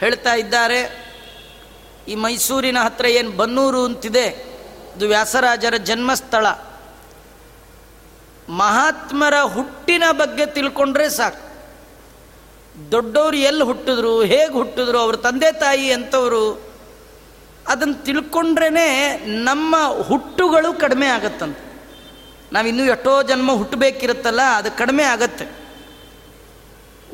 ಹೇಳ್ತಾ 0.00 0.34
ಇದ್ದಾರೆ. 0.34 1.10
ಈ 2.08 2.14
ಮೈಸೂರಿನ 2.14 2.78
ಹತ್ರ 2.78 3.06
ಏನು 3.06 3.30
ಬನ್ನೂರು 3.30 3.84
ಅಂತಿದೆ 3.84 4.26
ಇದು 4.96 5.08
ವ್ಯಾಸರಾಜರ 5.08 5.74
ಜನ್ಮಸ್ಥಳ. 5.76 6.46
ಮಹಾತ್ಮರ 8.50 9.40
ಹುಟ್ಟಿನ 9.42 10.02
ಬಗ್ಗೆ 10.12 10.46
ತಿಳ್ಕೊಂಡ್ರೆ 10.46 11.08
ಸಾಕು. 11.08 11.50
ದೊಡ್ಡವರು 12.90 13.36
ಎಲ್ಲಿ 13.36 13.62
ಹುಟ್ಟಿದ್ರು, 13.62 14.22
ಹೇಗೆ 14.22 14.52
ಹುಟ್ಟಿದ್ರು, 14.52 14.98
ಅವ್ರ 14.98 15.16
ತಂದೆ 15.16 15.52
ತಾಯಿ 15.52 15.92
ಅಂತವರು 15.92 16.70
ಅದನ್ನು 17.68 17.94
ತಿಳ್ಕೊಂಡ್ರೇ 17.94 19.22
ನಮ್ಮ 19.26 19.76
ಹುಟ್ಟುಗಳು 20.02 20.78
ಕಡಿಮೆ 20.78 21.06
ಆಗತ್ತಂತೆ. 21.06 21.70
ನಾವಿನ್ನೂ 22.52 22.84
ಎಷ್ಟೋ 22.84 23.22
ಜನ್ಮ 23.22 23.52
ಹುಟ್ಟಬೇಕಿರುತ್ತಲ್ಲ, 23.52 24.42
ಅದು 24.42 24.78
ಕಡಿಮೆ 24.78 25.02
ಆಗತ್ತೆ. 25.02 25.60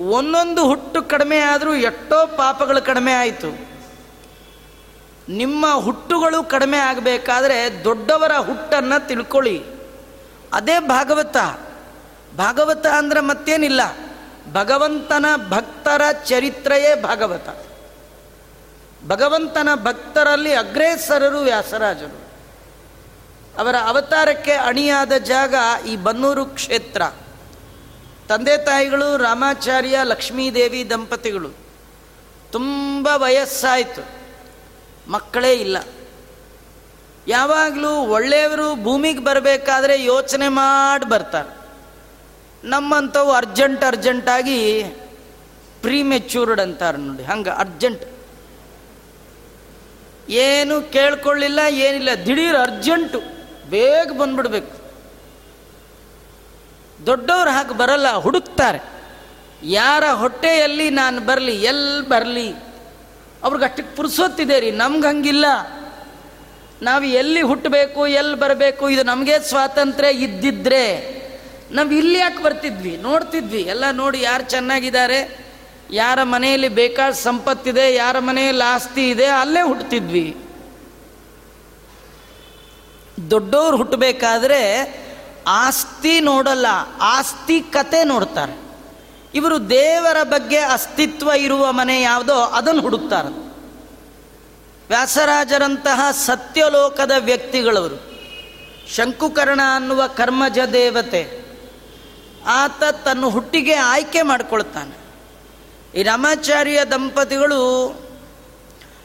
ಒಂದೊಂದು 0.03 0.65
ಹುಟ್ಟು 0.65 1.03
ಕಡಿಮೆ 1.03 1.39
ಆದರೂ 1.39 1.75
ಎಷ್ಟೋ 1.75 2.27
ಪಾಪಗಳು 2.27 2.85
ಕಡಿಮೆ 2.85 3.13
ಆಯಿತು. 3.13 3.69
ನಿಮ್ಮ 5.29 5.75
ಹುಟ್ಟುಗಳು 5.75 6.45
ಕಡಿಮೆ 6.45 6.79
ಆಗಬೇಕಾದ್ರೆ 6.79 7.85
ದೊಡ್ಡವರ 7.85 8.33
ಹುಟ್ಟನ್ನು 8.33 9.09
ತಿಳ್ಕೊಳ್ಳಿ. 9.09 9.76
ಅದೇ 10.53 10.79
ಭಾಗವತ. 10.79 11.37
ಭಾಗವತ 12.37 12.87
ಅಂದ್ರೆ 12.87 13.21
ಮತ್ತೇನಿಲ್ಲ. 13.21 13.81
ಭಗವಂತನ 14.53 15.27
ಭಕ್ತರ 15.49 16.03
ಚರಿತ್ರೆಯೇ 16.25 16.95
ಭಾಗವತ. 16.95 17.49
ಭಗವಂತನ 19.07 19.69
ಭಕ್ತರಲ್ಲಿ 19.75 20.55
ಅಗ್ರೇಸರರು 20.55 21.39
ವ್ಯಾಸರಾಜರು. 21.39 22.27
ಅವರ 23.59 23.77
ಅವತಾರಕ್ಕೆ 23.77 24.53
ಅಣಿಯಾದ 24.53 25.13
ಜಾಗ 25.13 25.55
ಈ 25.87 25.97
ಬನ್ನೂರು 25.97 26.47
ಕ್ಷೇತ್ರ. 26.47 27.03
ತಂದೆ 28.29 28.65
ತಾಯಿಗಳು 28.65 29.17
ರಾಮಾಚಾರ್ಯ 29.17 29.99
ಲಕ್ಷ್ಮೀದೇವಿ 30.03 30.91
ದಂಪತಿಗಳು. 30.91 31.51
ತುಂಬ 32.53 33.09
ವಯಸ್ಸಾಯಿತು. 33.15 34.09
ಮಕ್ಕಳೇ 35.11 35.53
ಇಲ್ಲ. 35.53 35.79
ಯಾವಾಗಲೂ 37.29 37.93
ಒಳ್ಳೆಯವರು 37.95 38.83
ಭೂಮಿಗೆ 38.83 39.19
ಬರಬೇಕಾದ್ರೆ 39.19 40.05
ಯೋಚನೆ 40.05 40.49
ಮಾಡಿ 40.49 41.05
ಬರ್ತಾರೆ. 41.05 41.53
ನಮ್ಮಂಥವು 42.65 43.33
ಅರ್ಜೆಂಟ್ 43.33 43.85
ಅರ್ಜೆಂಟಾಗಿ 43.85 44.83
ಪ್ರೀ 45.81 46.03
ಮೆಚ್ಯೂರ್ಡ್ 46.03 46.61
ಅಂತಾರೆ 46.61 46.99
ನೋಡಿ, 46.99 47.23
ಹಂಗೆ 47.23 47.51
ಅರ್ಜೆಂಟ್. 47.51 48.05
ಏನು 50.29 50.93
ಕೇಳ್ಕೊಳ್ಳಿಲ್ಲ, 50.93 51.59
ಏನಿಲ್ಲ, 51.69 52.11
ದಿಢೀರ್ 52.27 52.57
ಅರ್ಜೆಂಟು. 52.57 53.21
ಬೇಗ 53.71 54.13
ಬಂದ್ಬಿಡ್ಬೇಕು. 54.19 54.75
ದೊಡ್ಡವ್ರು 57.07 57.51
ಹಾಕಿ 57.51 57.75
ಬರಲ್ಲ, 57.75 58.09
ಹುಡುಕ್ತಾರೆ. 58.11 58.81
ಯಾರ 59.63 60.05
ಹೊಟ್ಟೆಯಲ್ಲಿ 60.13 60.91
ನಾನು 60.91 61.21
ಬರಲಿ 61.21 61.63
ಎಲ್ಲಿ 61.63 62.09
ಬರಲಿ? 62.09 62.53
ಅವ್ರಿಗೆ 63.45 63.65
ಅಷ್ಟಕ್ಕೆ 63.65 63.97
ಪುರ್ಸೊತ್ತಿದೆ 63.97 64.61
ರೀ, 64.61 64.71
ನಮ್ಗೆ 64.71 65.09
ಹಂಗಿಲ್ಲ. 65.09 65.47
ನಾವು 66.83 67.05
ಎಲ್ಲಿ 67.05 67.43
ಹುಟ್ಟಬೇಕು, 67.43 68.07
ಎಲ್ಲಿ 68.07 68.35
ಬರಬೇಕು, 68.35 68.89
ಇದು 68.89 69.03
ನಮಗೆ 69.03 69.39
ಸ್ವಾತಂತ್ರ್ಯ 69.39 70.11
ಇದ್ದಿದ್ರೆ 70.11 71.17
ನಾವು 71.71 71.91
ಇಲ್ಲಿ 71.91 72.19
ಯಾಕೆ 72.19 72.43
ಬರ್ತಿದ್ವಿ? 72.43 72.97
ನೋಡ್ತಿದ್ವಿ. 72.97 73.61
ಎಲ್ಲ 73.61 73.85
ನೋಡಿ 73.91 74.21
ಯಾರು 74.21 74.43
ಚೆನ್ನಾಗಿದ್ದಾರೆ, 74.43 75.47
ಯಾರ 75.91 76.23
ಮನೆಯಲ್ಲಿ 76.23 76.69
ಬೇಕಾದ 76.69 77.13
ಸಂಪತ್ತಿದೆ, 77.13 77.95
ಯಾರ 77.95 78.19
ಮನೆಯಲ್ಲಿ 78.19 78.65
ಆಸ್ತಿ 78.65 79.11
ಇದೆ, 79.11 79.27
ಅಲ್ಲೇ 79.27 79.63
ಹುಟ್ಟುತ್ತಿದ್ವಿ 79.63 80.37
ದೊಡ್ಡವ್ರು 83.31 83.77
ಹುಟ್ಟಬೇಕಾದ್ರೆ 83.77 84.63
ಆಸ್ತಿ 85.47 86.21
ನೋಡಲ್ಲ, 86.21 86.67
ಆಸ್ತಿ 87.01 87.61
ಕತೆ 87.61 88.05
ನೋಡ್ತಾರೆ. 88.05 88.59
ಇವರು 89.35 89.71
ದೇವರ 89.71 90.23
ಬಗ್ಗೆ 90.23 90.59
ಅಸ್ತಿತ್ವ 90.59 91.31
ಇರುವ 91.31 91.73
ಮನೆ 91.73 92.03
ಯಾವುದೋ, 92.03 92.35
ಅದನ್ನು 92.35 92.81
ಹುಡುಕ್ತಾರೆ. 92.81 93.46
ವ್ಯಾಸರಾಜರಂತಹ 94.89 96.11
ಸತ್ಯಲೋಕದ 96.11 97.13
ವ್ಯಕ್ತಿಗಳವರು. 97.19 98.17
ಶಂಕುಕರ್ಣ 98.95 99.61
ಅನ್ನುವ 99.77 100.07
ಕರ್ಮಜ 100.07 100.59
ದೇವತೆ, 100.73 101.47
ಆತ 102.47 102.85
ತನ್ನ 102.85 103.25
ಹುಟ್ಟಿಗೆ 103.25 103.75
ಆಯ್ಕೆ 103.75 104.23
ಮಾಡಿಕೊಳ್ತಾನೆ. 104.23 104.97
ಈ 106.01 106.03
ರಾಮಾಚಾರ್ಯ 106.03 106.85
ದಂಪತಿಗಳು 106.85 107.93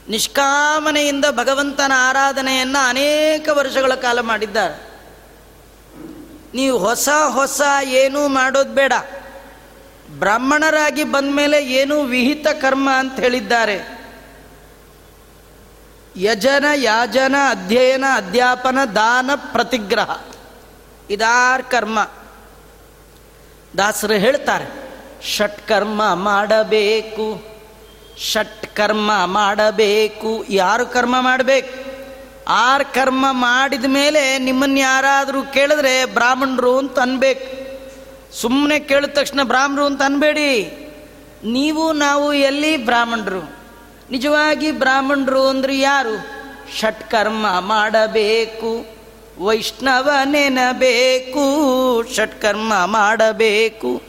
ನಿಷ್ಕಾಮನೆಯಿಂದ 0.08 1.24
ಭಗವಂತನ 1.30 1.92
ಆರಾಧನೆಯನ್ನು 1.96 2.88
ಅನೇಕ 2.88 3.48
ವರ್ಷಗಳ 3.52 3.94
ಕಾಲ 3.94 4.20
ಮಾಡಿದ್ದಾರೆ. 4.20 4.92
ನೀವು 6.54 6.78
ಹೊಸ 6.78 7.08
ಹೊಸ 7.28 7.62
ಏನೂ 7.84 8.28
ಮಾಡೋದು 8.28 8.72
ಬೇಡ. 8.72 8.92
ಬ್ರಾಹ್ಮಣರಾಗಿ 10.18 11.04
ಬಂದ 11.04 11.34
ಮೇಲೆ 11.34 11.66
ಏನೂ 11.66 12.02
ವಿಹಿತ 12.02 12.46
ಕರ್ಮ 12.48 12.90
ಅಂತ 12.90 13.20
ಹೇಳಿದ್ದಾರೆ. 13.20 14.01
ಯಜನ 16.16 16.64
ಯಾಜನ 16.74 17.34
ಅಧ್ಯಯನ 17.50 18.04
ಅಧ್ಯಾಪನ 18.14 18.78
ದಾನ 18.94 19.30
ಪ್ರತಿಗ್ರಹ. 19.34 20.20
ಇದಾರ್ 21.10 21.62
ಕರ್ಮ. 21.62 22.10
ದಾಸರು 23.78 24.12
ಹೇಳ್ತಾರೆ 24.12 24.92
ಷಟ್ಕರ್ಮ 25.26 26.14
ಮಾಡಬೇಕು 26.14 27.52
ಷಟ್ಕರ್ಮ 28.18 29.12
ಮಾಡಬೇಕು, 29.24 30.44
ಯಾರು 30.48 30.86
ಕರ್ಮ 30.86 31.20
ಮಾಡಬೇಕು? 31.20 31.92
ಆರು 32.48 32.94
ಕರ್ಮ 32.94 33.26
ಮಾಡಿದ 33.30 33.84
ಮೇಲೆ 33.84 34.38
ನಿಮ್ಮನ್ನು 34.38 34.78
ಯಾರಾದರೂ 34.78 35.42
ಕೇಳಿದ್ರೆ 35.42 36.04
ಬ್ರಾಹ್ಮಣರು 36.04 36.78
ಅಂತ 36.78 36.98
ಅನ್ಬೇಕು. 36.98 37.72
ಸುಮ್ಮನೆ 38.36 38.80
ಕೇಳಿದ 38.80 39.10
ತಕ್ಷಣ 39.10 39.40
ಬ್ರಾಹ್ಮಣರು 39.42 39.86
ಅಂತ 39.86 40.02
ಅನ್ಬೇಡಿ. 40.02 40.64
ನೀವು, 41.44 41.92
ನಾವು 41.92 42.32
ಎಲ್ಲಿ 42.32 42.76
ಬ್ರಾಹ್ಮಣರು? 42.76 43.61
ನಿಜವಾಗಿ 44.12 44.72
ಬ್ರಾಹ್ಮಣರು 44.72 45.46
ಅಂದ್ರೆ 45.46 45.78
ಯಾರು? 45.78 46.42
ಷಟ್ಕರ್ಮ 46.78 47.46
ಮಾಡಬೇಕು, 47.60 48.86
ವೈಷ್ಣವ 49.44 50.10
ನೆನಬೇಕು, 50.24 51.44
ಷಟ್ಕರ್ಮ 52.14 52.72
ಮಾಡಬೇಕು. 52.84 54.02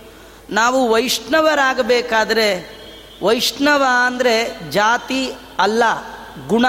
ನಾವು 0.50 0.90
ವೈಷ್ಣವರಾಗಬೇಕಾದ್ರೆ, 0.90 2.78
ವೈಷ್ಣವ 3.24 3.84
ಅಂದರೆ 4.06 4.72
ಜಾತಿ 4.72 5.32
ಅಲ್ಲ, 5.60 5.84
ಗುಣ. 6.48 6.66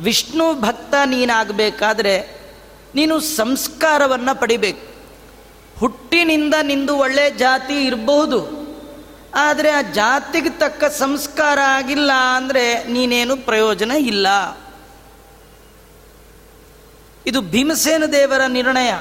ವಿಷ್ಣು 0.00 0.60
ಭಕ್ತ 0.60 0.94
ನೀನಾಗಬೇಕಾದ್ರೆ, 1.06 2.40
ನೀನು 2.94 3.20
ಸಂಸ್ಕಾರವನ್ನು 3.20 4.40
ಪಡಿಬೇಕು. 4.40 4.92
ಹುಟ್ಟಿನಿಂದ 5.80 6.54
ನಿಂದು 6.62 6.96
ಒಳ್ಳೆ 6.96 7.30
ಜಾತಿ 7.30 7.84
ಇರಬಹುದು. 7.84 8.61
ಆದರೆ 9.34 9.70
ಆ 9.70 9.82
ಜಾತಿಗೆ 9.82 10.50
ತಕ್ಕ 10.50 10.84
ಸಂಸ್ಕಾರ 10.84 11.58
ಆಗಿಲ್ಲ 11.58 12.12
ಅಂದರೆ 12.12 12.84
ನೀನೇನು 12.84 13.36
ಪ್ರಯೋಜನ 13.36 13.90
ಇಲ್ಲ. 13.90 14.26
ಇದು 17.26 17.40
ಭೀಮಸೇನ 17.40 18.04
ದೇವರ 18.04 18.46
ನಿರ್ಣಯ. 18.46 18.92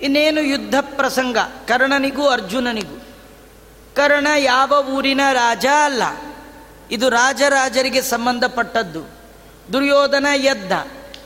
ಇನ್ನೇನು 0.00 0.40
ಯುದ್ಧ 0.40 0.74
ಪ್ರಸಂಗ, 0.80 1.38
ಕರ್ಣನಿಗೂ 1.38 2.28
ಅರ್ಜುನನಿಗೂ. 2.28 3.02
ಕರ್ಣ 3.94 4.26
ಯಾವ 4.38 4.84
ಊರಿನ 4.92 5.20
ರಾಜ 5.32 5.66
ಅಲ್ಲ. 5.84 6.02
ಇದು 6.90 7.08
ರಾಜರಾಜರಿಗೆ 7.08 8.02
ಸಂಬಂಧಪಟ್ಟದ್ದು. 8.02 9.10
ದುರ್ಯೋಧನ 9.72 10.26
ಎದ್ದ 10.34 10.72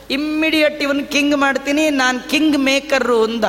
ಇಮ್ಮಿಡಿಯೇಟ್ 0.09 0.83
ಇವನ್ 0.83 1.07
ಕಿಂಗ್ 1.07 1.37
ಮಾಡ್ತೀನಿ, 1.37 1.89
ನಾನು 1.89 2.29
ಕಿಂಗ್ 2.29 2.57
ಮೇಕರ್ರು 2.57 3.23
ಅಂದ. 3.23 3.45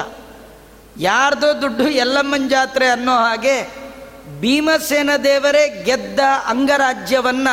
ಯಾರ್ದೋ 0.99 1.63
ದುಡ್ಡು 1.63 1.89
ಎಲ್ಲಮ್ಮನ 1.89 2.49
ಜಾತ್ರೆ 2.49 2.87
ಅನ್ನೋ 2.87 3.13
ಹಾಗೆ 3.13 3.84
ಭೀಮಸೇನ 4.41 5.11
ದೇವರೇ 5.25 5.83
ಗೆದ್ದ 5.85 6.21
ಅಂಗರಾಜ್ಯವನ್ನ 6.47 7.49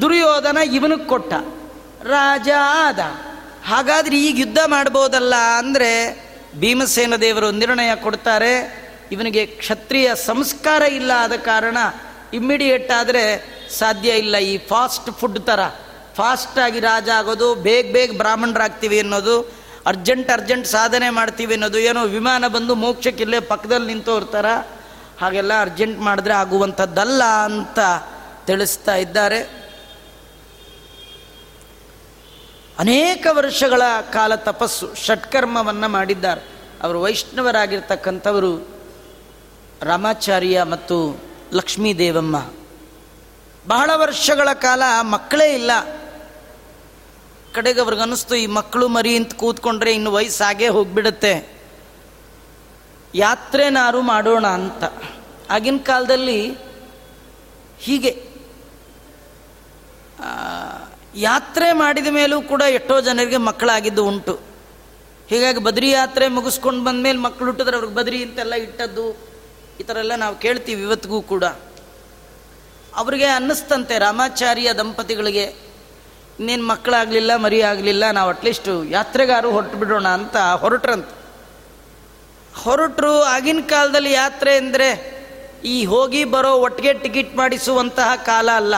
ದುರ್ಯೋಧನ 0.00 0.58
ಇವನಿಗೆ 0.72 1.04
ಕೊಟ್ಟ. 1.04 1.34
ರಾಜ 2.04 2.48
ಆದ. 2.84 2.98
ಹಾಗಾದ್ರೆ 3.66 4.16
ಈಗ 4.22 4.38
ಯುದ್ಧ 4.38 4.58
ಮಾಡ್ಬೋದಲ್ಲ 4.66 5.34
ಅಂದರೆ 5.58 5.90
ಭೀಮಸೇನ 6.56 7.16
ದೇವರು 7.16 7.50
ನಿರ್ಣಯ 7.50 7.94
ಕೊಡ್ತಾರೆ. 7.94 8.52
ಇವನಿಗೆ 9.12 9.46
ಕ್ಷತ್ರಿಯ 9.46 10.10
ಸಂಸ್ಕಾರ 10.26 10.82
ಇಲ್ಲ 10.82 11.12
ಆದ 11.16 11.32
ಕಾರಣ 11.32 11.76
ಇಮ್ಮಿಡಿಯೇಟ್ 12.32 12.92
ಆದರೆ 12.92 13.24
ಸಾಧ್ಯ 13.78 14.10
ಇಲ್ಲ 14.10 14.36
ಈ 14.36 14.58
ಫಾಸ್ಟ್ 14.58 15.10
ಫುಡ್ 15.20 15.38
ಥರ 15.38 15.60
ಫಾಸ್ಟಾಗಿ 16.16 16.80
ರಾಜ 16.80 17.08
ಆಗೋದು, 17.08 17.54
ಬೇಗ 17.54 17.92
ಬೇಗ 17.92 18.16
ಬ್ರಾಹ್ಮಣರಾಗ್ತೀವಿ 18.16 18.98
ಅನ್ನೋದು 19.00 19.40
ಅರ್ಜೆಂಟ್ 19.86 20.30
ಅರ್ಜೆಂಟ್ 20.30 20.66
ಸಾಧನೆ 20.66 21.10
ಮಾಡ್ತೀವಿ 21.10 21.54
ಅನ್ನೋದು, 21.54 21.78
ಏನೋ 21.78 22.04
ವಿಮಾನ 22.04 22.48
ಬಂದು 22.48 22.74
ಮೋಕ್ಷಕ್ಕಿಲ್ಲೇ 22.74 23.40
ಪಕ್ಕದಲ್ಲಿ 23.40 23.86
ನಿಂತೋರ್ತಾರ. 23.86 24.46
ಹಾಗೆಲ್ಲ 25.20 25.60
ಅರ್ಜೆಂಟ್ 25.60 26.00
ಮಾಡಿದ್ರೆ 26.00 26.34
ಆಗುವಂಥದ್ದಲ್ಲ 26.34 27.24
ಅಂತ 27.24 27.78
ತಿಳಿಸ್ತಾ 28.46 28.94
ಇದ್ದಾರೆ. 28.94 29.66
ಅನೇಕ 32.78 33.26
ವರ್ಷಗಳ 33.30 33.82
ಕಾಲ 34.12 34.34
ತಪಸ್ಸು, 34.34 34.94
ಷಟ್ಕರ್ಮವನ್ನು 34.94 35.88
ಮಾಡಿದ್ದಾರೆ. 35.88 36.40
ಅವರು 36.82 37.00
ವೈಷ್ಣವರಾಗಿರ್ತಕ್ಕಂಥವರು 37.00 38.68
ರಾಮಾಚಾರ್ಯ 39.82 40.62
ಮತ್ತು 40.62 41.20
ಲಕ್ಷ್ಮೀ 41.52 41.94
ದೇವಮ್ಮ 41.94 42.50
ಬಹಳ 43.66 43.90
ವರ್ಷಗಳ 43.94 44.48
ಕಾಲ 44.52 44.82
ಮಕ್ಕಳೇ 45.00 45.54
ಇಲ್ಲ. 45.54 45.70
ಕಡೆಗೆ 47.54 47.80
ಅವ್ರಿಗನ್ನಿಸ್ತು, 47.80 48.34
ಈ 48.34 48.46
ಮಕ್ಕಳು 48.46 48.88
ಮರಿ 48.88 49.16
ಅಂತ 49.16 49.34
ಕೂತ್ಕೊಂಡ್ರೆ 49.34 49.94
ಇನ್ನು 49.94 50.12
ವಯಸ್ಸಾಗೇ 50.12 50.68
ಹೋಗ್ಬಿಡುತ್ತೆ. 50.68 51.55
ಯಾತ್ರೆನಾರು 53.22 54.00
ಮಾಡೋಣ 54.12 54.46
ಅಂತ. 54.60 54.84
ಆಗಿನ 55.50 55.78
ಕಾಲದಲ್ಲಿ 55.90 56.40
ಹೀಗೆ. 57.86 58.12
ಯಾತ್ರೆ 61.26 61.68
ಮಾಡಿದ 61.82 62.08
ಮೇಲೂ 62.16 62.36
ಕೂಡ 62.52 62.62
ಎಷ್ಟೋ 62.78 62.94
ಜನರಿಗೆ 63.06 63.38
ಮಕ್ಕಳಾಗಿದ್ದು 63.48 64.02
ಉಂಟು. 64.10 64.34
ಹೀಗಾಗಿ 65.30 65.60
ಬದ್ರಿ 65.68 65.88
ಯಾತ್ರೆ 65.90 66.24
ಮುಗಿಸ್ಕೊಂಡು 66.36 66.82
ಬಂದಮೇಲೆ 66.84 67.18
ಮಕ್ಕಳು 67.18 67.46
ಹುಟ್ಟಿದ್ರೆ 67.48 67.76
ಅವ್ರಿಗೆ 67.76 67.94
ಬದ್ರಿ 67.94 68.18
ಅಂತೆಲ್ಲ 68.24 68.54
ಇಟ್ಟದ್ದು, 68.64 69.06
ಈ 69.80 69.84
ಥರ 69.88 69.96
ಎಲ್ಲ 70.04 70.14
ನಾವು 70.24 70.34
ಕೇಳ್ತೀವಿ 70.44 70.82
ಇವತ್ತಿಗೂ 70.82 71.20
ಕೂಡ. 71.32 71.44
ಅವರಿಗೆ 72.96 73.28
ಅನ್ನಿಸ್ತಂತೆ 73.38 73.94
ರಾಮಾಚಾರ್ಯ 73.98 74.72
ದಂಪತಿಗಳಿಗೆ, 74.80 75.46
ಇನ್ನೇನು 76.38 76.66
ಮಕ್ಕಳಾಗಲಿಲ್ಲ 76.66 77.32
ಮರಿ 77.44 77.60
ಆಗಲಿಲ್ಲ 77.62 78.04
ನಾವು 78.10 78.28
ಅಟ್ಲೀಸ್ಟು 78.34 78.72
ಯಾತ್ರೆಗಾರು 78.96 79.48
ಹೊರಟು 79.56 79.78
ಬಿಡೋಣ 79.82 80.08
ಅಂತ 80.18 80.36
ಹೊರಟ್ರಂತ. 80.62 81.10
ಹೊರಟರು 82.62 83.22
ಆಗಿನ 83.22 83.60
ಕಾಲದಲ್ಲಿ 83.60 84.12
ಯಾತ್ರೆ 84.12 84.56
ಅಂದರೆ 84.56 85.16
ಈ 85.64 85.84
ಹೋಗಿ 85.84 86.24
ಬರೋ 86.24 86.54
ಒಟ್ಟಿಗೆ 86.54 86.92
ಟಿಕೆಟ್ 86.92 87.36
ಮಾಡಿಸುವಂತಹ 87.36 88.14
ಕಾಲ 88.16 88.50
ಅಲ್ಲ. 88.50 88.74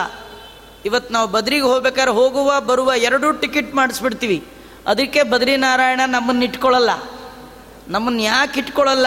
ಇವತ್ತು 0.85 1.13
ನಾವು 1.13 1.27
ಬದ್ರಿಗೆ 1.27 1.63
ಹೋಗ್ಬೇಕಾದ್ರೆ 1.63 2.11
ಹೋಗುವ 2.11 2.61
ಬರುವ 2.61 2.91
ಎರಡೂ 2.97 3.31
ಟಿಕೆಟ್ 3.31 3.75
ಮಾಡಿಸ್ಬಿಡ್ತೀವಿ. 3.75 4.47
ಅದಕ್ಕೆ 4.87 5.23
ಬದ್ರಿನಾರಾಯಣ 5.23 6.01
ನಮ್ಮನ್ನು 6.07 6.45
ಇಟ್ಕೊಳ್ಳಲ್ಲ. 6.45 6.89
ನಮ್ಮನ್ನು 7.87 8.21
ಯಾಕೆ 8.21 8.59
ಇಟ್ಕೊಳ್ಳಲ್ಲ? 8.59 9.05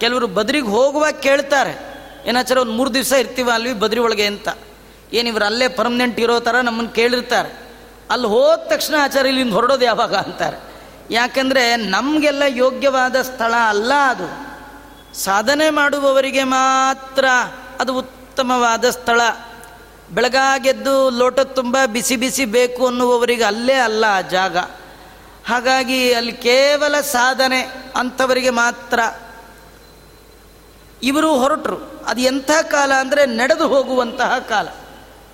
ಕೆಲವರು 0.00 0.26
ಬದ್ರಿಗೆ 0.26 0.66
ಹೋಗುವಾಗ 0.66 1.14
ಕೇಳ್ತಾರೆ. 1.14 1.88
ಏನಾಚಾರ 2.26 2.58
ಒಂದು 2.58 2.72
ಮೂರು 2.72 2.94
ದಿವಸ 2.94 3.12
ಇರ್ತೀವ 3.12 3.50
ಅಲ್ವಿ 3.54 3.72
ಬದ್ರಿ 3.72 4.00
ಒಳಗೆ 4.00 4.26
ಅಂತ. 4.26 4.48
ಏನು 5.12 5.28
ಇವರು 5.28 5.44
ಅಲ್ಲೇ 5.44 5.68
ಪರ್ಮನೆಂಟ್ 5.68 6.20
ಇರೋ 6.20 6.40
ಥರ 6.40 6.60
ನಮ್ಮನ್ನು 6.60 6.90
ಕೇಳಿರ್ತಾರೆ. 6.90 7.68
ಅಲ್ಲಿ 8.10 8.26
ಹೋದ 8.26 8.58
ತಕ್ಷಣ 8.58 8.94
ಆಚಾರ್ಯ 9.00 9.28
ಇಲ್ಲಿಂದ 9.28 9.52
ಹೊರಡೋದು 9.52 9.84
ಯಾವಾಗ 9.84 10.14
ಅಂತಾರೆ. 10.14 10.67
ಯಾಕಂದರೆ 11.10 11.76
ನಮಗೆಲ್ಲ 11.76 12.42
ಯೋಗ್ಯವಾದ 12.48 13.22
ಸ್ಥಳ 13.22 13.54
ಅಲ್ಲ 13.68 13.92
ಅದು. 13.94 14.48
ಸಾಧನೆ 15.18 15.70
ಮಾಡುವವರಿಗೆ 15.70 16.44
ಮಾತ್ರ 16.44 17.24
ಅದು 17.80 17.98
ಉತ್ತಮವಾದ 17.98 18.90
ಸ್ಥಳ. 18.90 19.20
ಬೆಳಗಾಗೆದ್ದು 20.10 21.10
ಲೋಟ 21.10 21.40
ತುಂಬ 21.40 21.76
ಬಿಸಿ 21.86 22.16
ಬಿಸಿ 22.16 22.44
ಬೇಕು 22.44 22.86
ಅನ್ನುವವರಿಗೆ 22.86 23.44
ಅಲ್ಲೇ 23.44 23.72
ಅಲ್ಲ 23.72 24.04
ಆ 24.04 24.20
ಜಾಗ. 24.20 24.56
ಹಾಗಾಗಿ 25.46 26.12
ಅಲ್ಲಿ 26.12 26.32
ಕೇವಲ 26.32 27.00
ಸಾಧನೆ 27.00 27.60
ಅಂಥವರಿಗೆ 27.96 28.50
ಮಾತ್ರ. 28.50 29.00
ಇವರು 31.02 31.38
ಹೊರಟರು. 31.38 32.04
ಅದು 32.06 32.20
ಎಂಥ 32.20 32.50
ಕಾಲ 32.62 32.92
ಅಂದರೆ 32.92 33.26
ನಡೆದು 33.26 33.68
ಹೋಗುವಂತಹ 33.68 34.38
ಕಾಲ. 34.38 34.68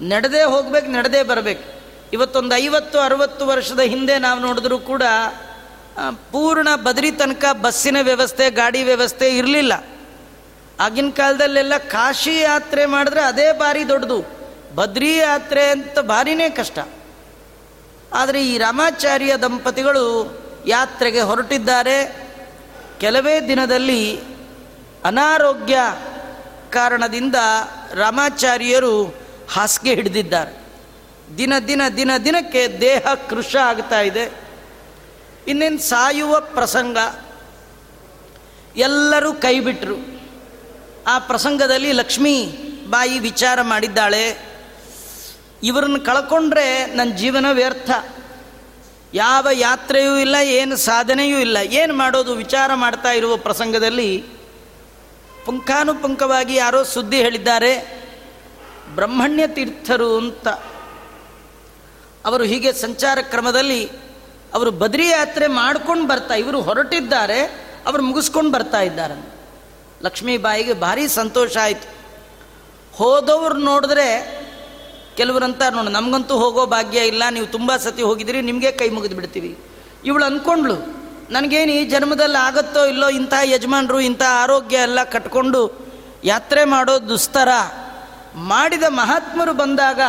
ನಡೆದೇ 0.03 0.43
ಹೋಗ್ಬೇಕು, 0.43 0.87
ನಡೆದೇ 0.87 1.23
ಬರಬೇಕು. 1.23 1.85
ಇವತ್ತೊಂದು 2.13 2.57
ಐವತ್ತು, 2.57 2.99
ಅರವತ್ತು 2.99 3.47
ವರ್ಷದ 3.47 3.81
ಹಿಂದೆ 3.81 4.19
ನಾವು 4.19 4.41
ನೋಡಿದ್ರೂ 4.41 4.79
ಕೂಡ 4.79 5.03
ಪೂರ್ಣ 6.33 6.77
ಬದರಿ 6.77 7.11
ತನಕ 7.11 7.45
ಬಸ್ಸಿನ 7.53 7.97
ವ್ಯವಸ್ಥೆ, 8.03 8.51
ಗಾಡಿ 8.51 8.83
ವ್ಯವಸ್ಥೆ 8.83 9.37
ಇರಲಿಲ್ಲ. 9.37 9.73
ಆಗಿನ 10.81 11.09
ಕಾಲದಲ್ಲೆಲ್ಲ 11.17 11.77
ಕಾಶಿ 11.77 12.41
ಯಾತ್ರೆ 12.41 12.87
ಮಾಡಿದ್ರೆ 12.87 13.21
ಅದೇ 13.21 13.53
ಭಾರಿ 13.53 13.89
ದೊಡ್ಡದು. 13.89 14.25
ಬದ್ರಿ 14.75 15.17
ಯಾತ್ರೆ 15.17 15.71
ಅಂತ 15.71 15.99
ಭಾರಿನೇ 15.99 16.51
ಕಷ್ಟ. 16.51 16.79
ಆದರೆ 18.13 18.47
ಈ 18.47 18.59
ರಾಮಾಚಾರ್ಯ 18.59 19.37
ದಂಪತಿಗಳು 19.37 20.39
ಯಾತ್ರೆಗೆ 20.67 21.21
ಹೊರಟಿದ್ದಾರೆ. 21.21 22.29
ಕೆಲವೇ 23.01 23.41
ದಿನದಲ್ಲಿ 23.41 24.21
ಅನಾರೋಗ್ಯ 25.05 25.79
ಕಾರಣದಿಂದ 26.71 27.35
ರಾಮಾಚಾರ್ಯರು 27.95 29.05
ಹಾಸಿಗೆ 29.53 29.95
ಹಿಡಿದಿದ್ದಾರೆ. 29.95 30.65
ದಿನ 31.39 31.53
ದಿನ 31.69 31.83
ದಿನ 31.97 32.11
ದಿನಕ್ಕೆ 32.25 32.69
ದೇಹ 32.81 33.15
ಕೃಶ 33.31 33.57
ಆಗ್ತಾ 33.57 34.01
ಇದೆ. 34.01 34.44
ಇನ್ನೇನು 35.49 35.79
ಸಾಯುವ 35.79 36.41
ಪ್ರಸಂಗ? 36.41 36.99
ಎಲ್ಲರೂ 38.77 39.33
ಕೈಬಿಟ್ರು 39.33 39.97
ಆ 41.07 41.19
ಪ್ರಸಂಗದಲ್ಲಿ 41.19 41.93
ಲಕ್ಷ್ಮೀ 41.93 42.47
ಬಾಯಿ 42.89 43.19
ವಿಚಾರ 43.19 43.63
ಮಾಡಿದ್ದಾಳೆ. 43.63 44.55
ಇವರನ್ನು 45.63 46.01
ಕಳ್ಕೊಂಡ್ರೆ 46.01 46.87
ನನ್ನ 46.87 47.13
ಜೀವನ 47.13 47.47
ವ್ಯರ್ಥ. 47.53 47.91
ಯಾವ 49.15 49.49
ಯಾತ್ರೆಯೂ 49.53 50.17
ಇಲ್ಲ, 50.17 50.37
ಏನು 50.43 50.77
ಸಾಧನೆಯೂ 50.77 51.39
ಇಲ್ಲ. 51.39 51.57
ಏನು 51.57 51.95
ಮಾಡೋದು? 51.95 52.35
ವಿಚಾರ 52.35 52.75
ಮಾಡ್ತಾ 52.75 53.13
ಇರುವ 53.13 53.37
ಪ್ರಸಂಗದಲ್ಲಿ 53.37 54.25
ಪುಂಖಾನುಪುಂಖವಾಗಿ 55.47 56.55
ಯಾರೋ 56.55 56.83
ಸುದ್ದಿ 56.83 57.17
ಹೇಳಿದ್ದಾರೆ, 57.17 58.05
ಬ್ರಹ್ಮಣ್ಯ 58.95 59.47
ತೀರ್ಥರು 59.47 60.19
ಅಂತ. 60.19 60.49
ಅವರು 62.25 62.45
ಹೀಗೆ 62.45 62.73
ಸಂಚಾರ 62.73 63.19
ಕ್ರಮದಲ್ಲಿ 63.23 64.04
ಅವರು 64.55 64.71
ಬದ್ರಿ 64.71 65.09
ಯಾತ್ರೆ 65.09 65.47
ಮಾಡ್ಕೊಂಡು 65.47 66.07
ಬರ್ತಾ, 66.07 66.35
ಇವರು 66.35 66.61
ಹೊರಟಿದ್ದಾರೆ, 66.61 67.41
ಅವರು 67.87 68.03
ಮುಗಿಸ್ಕೊಂಡು 68.03 68.51
ಬರ್ತಾ 68.51 68.81
ಇದ್ದಾರೆ. 68.81 69.35
ಲಕ್ಷ್ಮೀಬಾಯಿಗೆ 70.03 70.73
ಭಾರಿ 70.73 71.09
ಸಂತೋಷ 71.09 71.57
ಆಯಿತು. 71.57 71.95
ಹೋದವ್ರು 72.97 73.55
ನೋಡಿದ್ರೆ 73.55 74.09
ಕೆಲವರಂತ 75.17 75.63
ನೋಡಿ, 75.71 75.93
ನಮಗಂತೂ 75.93 76.37
ಹೋಗೋ 76.37 76.67
ಭಾಗ್ಯ 76.67 76.99
ಇಲ್ಲ, 76.99 77.23
ನೀವು 77.31 77.47
ತುಂಬ 77.47 77.77
ಸತಿ 77.77 78.03
ಹೋಗಿದ್ದೀರಿ, 78.03 78.41
ನಿಮಗೆ 78.41 78.73
ಕೈ 78.73 78.89
ಮುಗಿದು 78.89 79.15
ಬಿಡ್ತೀವಿ. 79.15 79.59
ಇವಳು 80.05 80.25
ಅಂದ್ಕೊಂಡ್ಳು 80.25 81.05
ನನಗೇನು 81.31 81.73
ಈ 81.73 81.85
ಜನ್ಮದಲ್ಲಿ 81.85 82.43
ಆಗುತ್ತೋ 82.43 82.85
ಇಲ್ಲೋ 82.85 83.09
ಇಂಥ 83.09 83.35
ಯಜಮಾನರು, 83.45 84.01
ಇಂಥ 84.01 84.23
ಆರೋಗ್ಯ 84.31 84.77
ಎಲ್ಲ 84.77 85.05
ಕಟ್ಕೊಂಡು 85.05 85.87
ಯಾತ್ರೆ 86.25 86.65
ಮಾಡೋ 86.65 87.09
ದುಸ್ತರ. 87.09 87.49
ಮಾಡಿದ 88.35 88.83
ಮಹಾತ್ಮರು 88.89 89.53
ಬಂದಾಗ, 89.53 90.01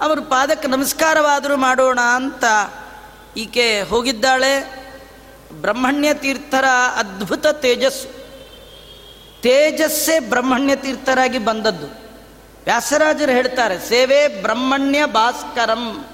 ಅವರು 0.00 0.22
ಪಾದಕ್ಕೆ 0.22 0.68
ನಮಸ್ಕಾರವಾದರೂ 0.68 1.56
ಮಾಡೋಣ 1.56 2.00
ಅಂತ 2.00 2.44
ಈಕೆ 3.36 3.82
ಹೋಗಿದ್ದಾಳೆ 3.82 4.52
ಬ್ರಹ್ಮಣ್ಯ 5.60 6.14
ತೀರ್ಥರ 6.14 6.64
ಅದ್ಭುತ 6.96 7.46
ತೇಜಸ್ಸು. 7.46 8.08
ತೇಜಸ್ಸೇ 9.42 10.18
ಬ್ರಹ್ಮಣ್ಯ 10.18 10.76
ತೀರ್ಥರಾಗಿ 10.76 11.38
ಬಂದದ್ದು. 11.38 11.86
ವ್ಯಾಸರಾಜರು 12.64 13.32
ಹೇಳ್ತಾರೆ, 13.32 13.88
ಸೇವೆ 13.88 14.42
ಬ್ರಹ್ಮಣ್ಯ 14.42 15.06
ಭಾಸ್ಕರಂ. 15.06 16.06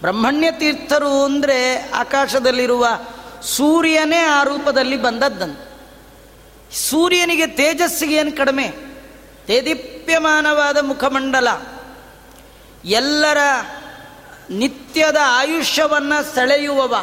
ಬ್ರಹ್ಮಣ್ಯ 0.00 0.50
ತೀರ್ಥರು 0.50 1.24
ಅಂದರೆ 1.24 1.90
ಆಕಾಶದಲ್ಲಿರುವ 1.90 2.86
ಸೂರ್ಯನೇ 3.42 4.16
ಆ 4.16 4.42
ರೂಪದಲ್ಲಿ 4.42 4.96
ಬಂದದ್ದಂತ 4.96 5.58
ಸೂರ್ಯನಿಗೆ 6.72 7.46
ತೇಜಸ್ಸಿಗೆ 7.46 8.14
ಏನು 8.14 8.36
ಕಡಿಮೆ? 8.36 8.68
ತೇದೀಪ್ಯಮಾನವಾದ 9.46 10.78
ಮುಖಮಂಡಲ. 10.78 11.48
ಎಲ್ಲರ 12.84 13.38
ನಿತ್ಯದ 14.50 15.16
ಆಯುಷ್ಯವನ್ನು 15.24 16.34
ಸೆಳೆಯುವವ. 16.34 16.94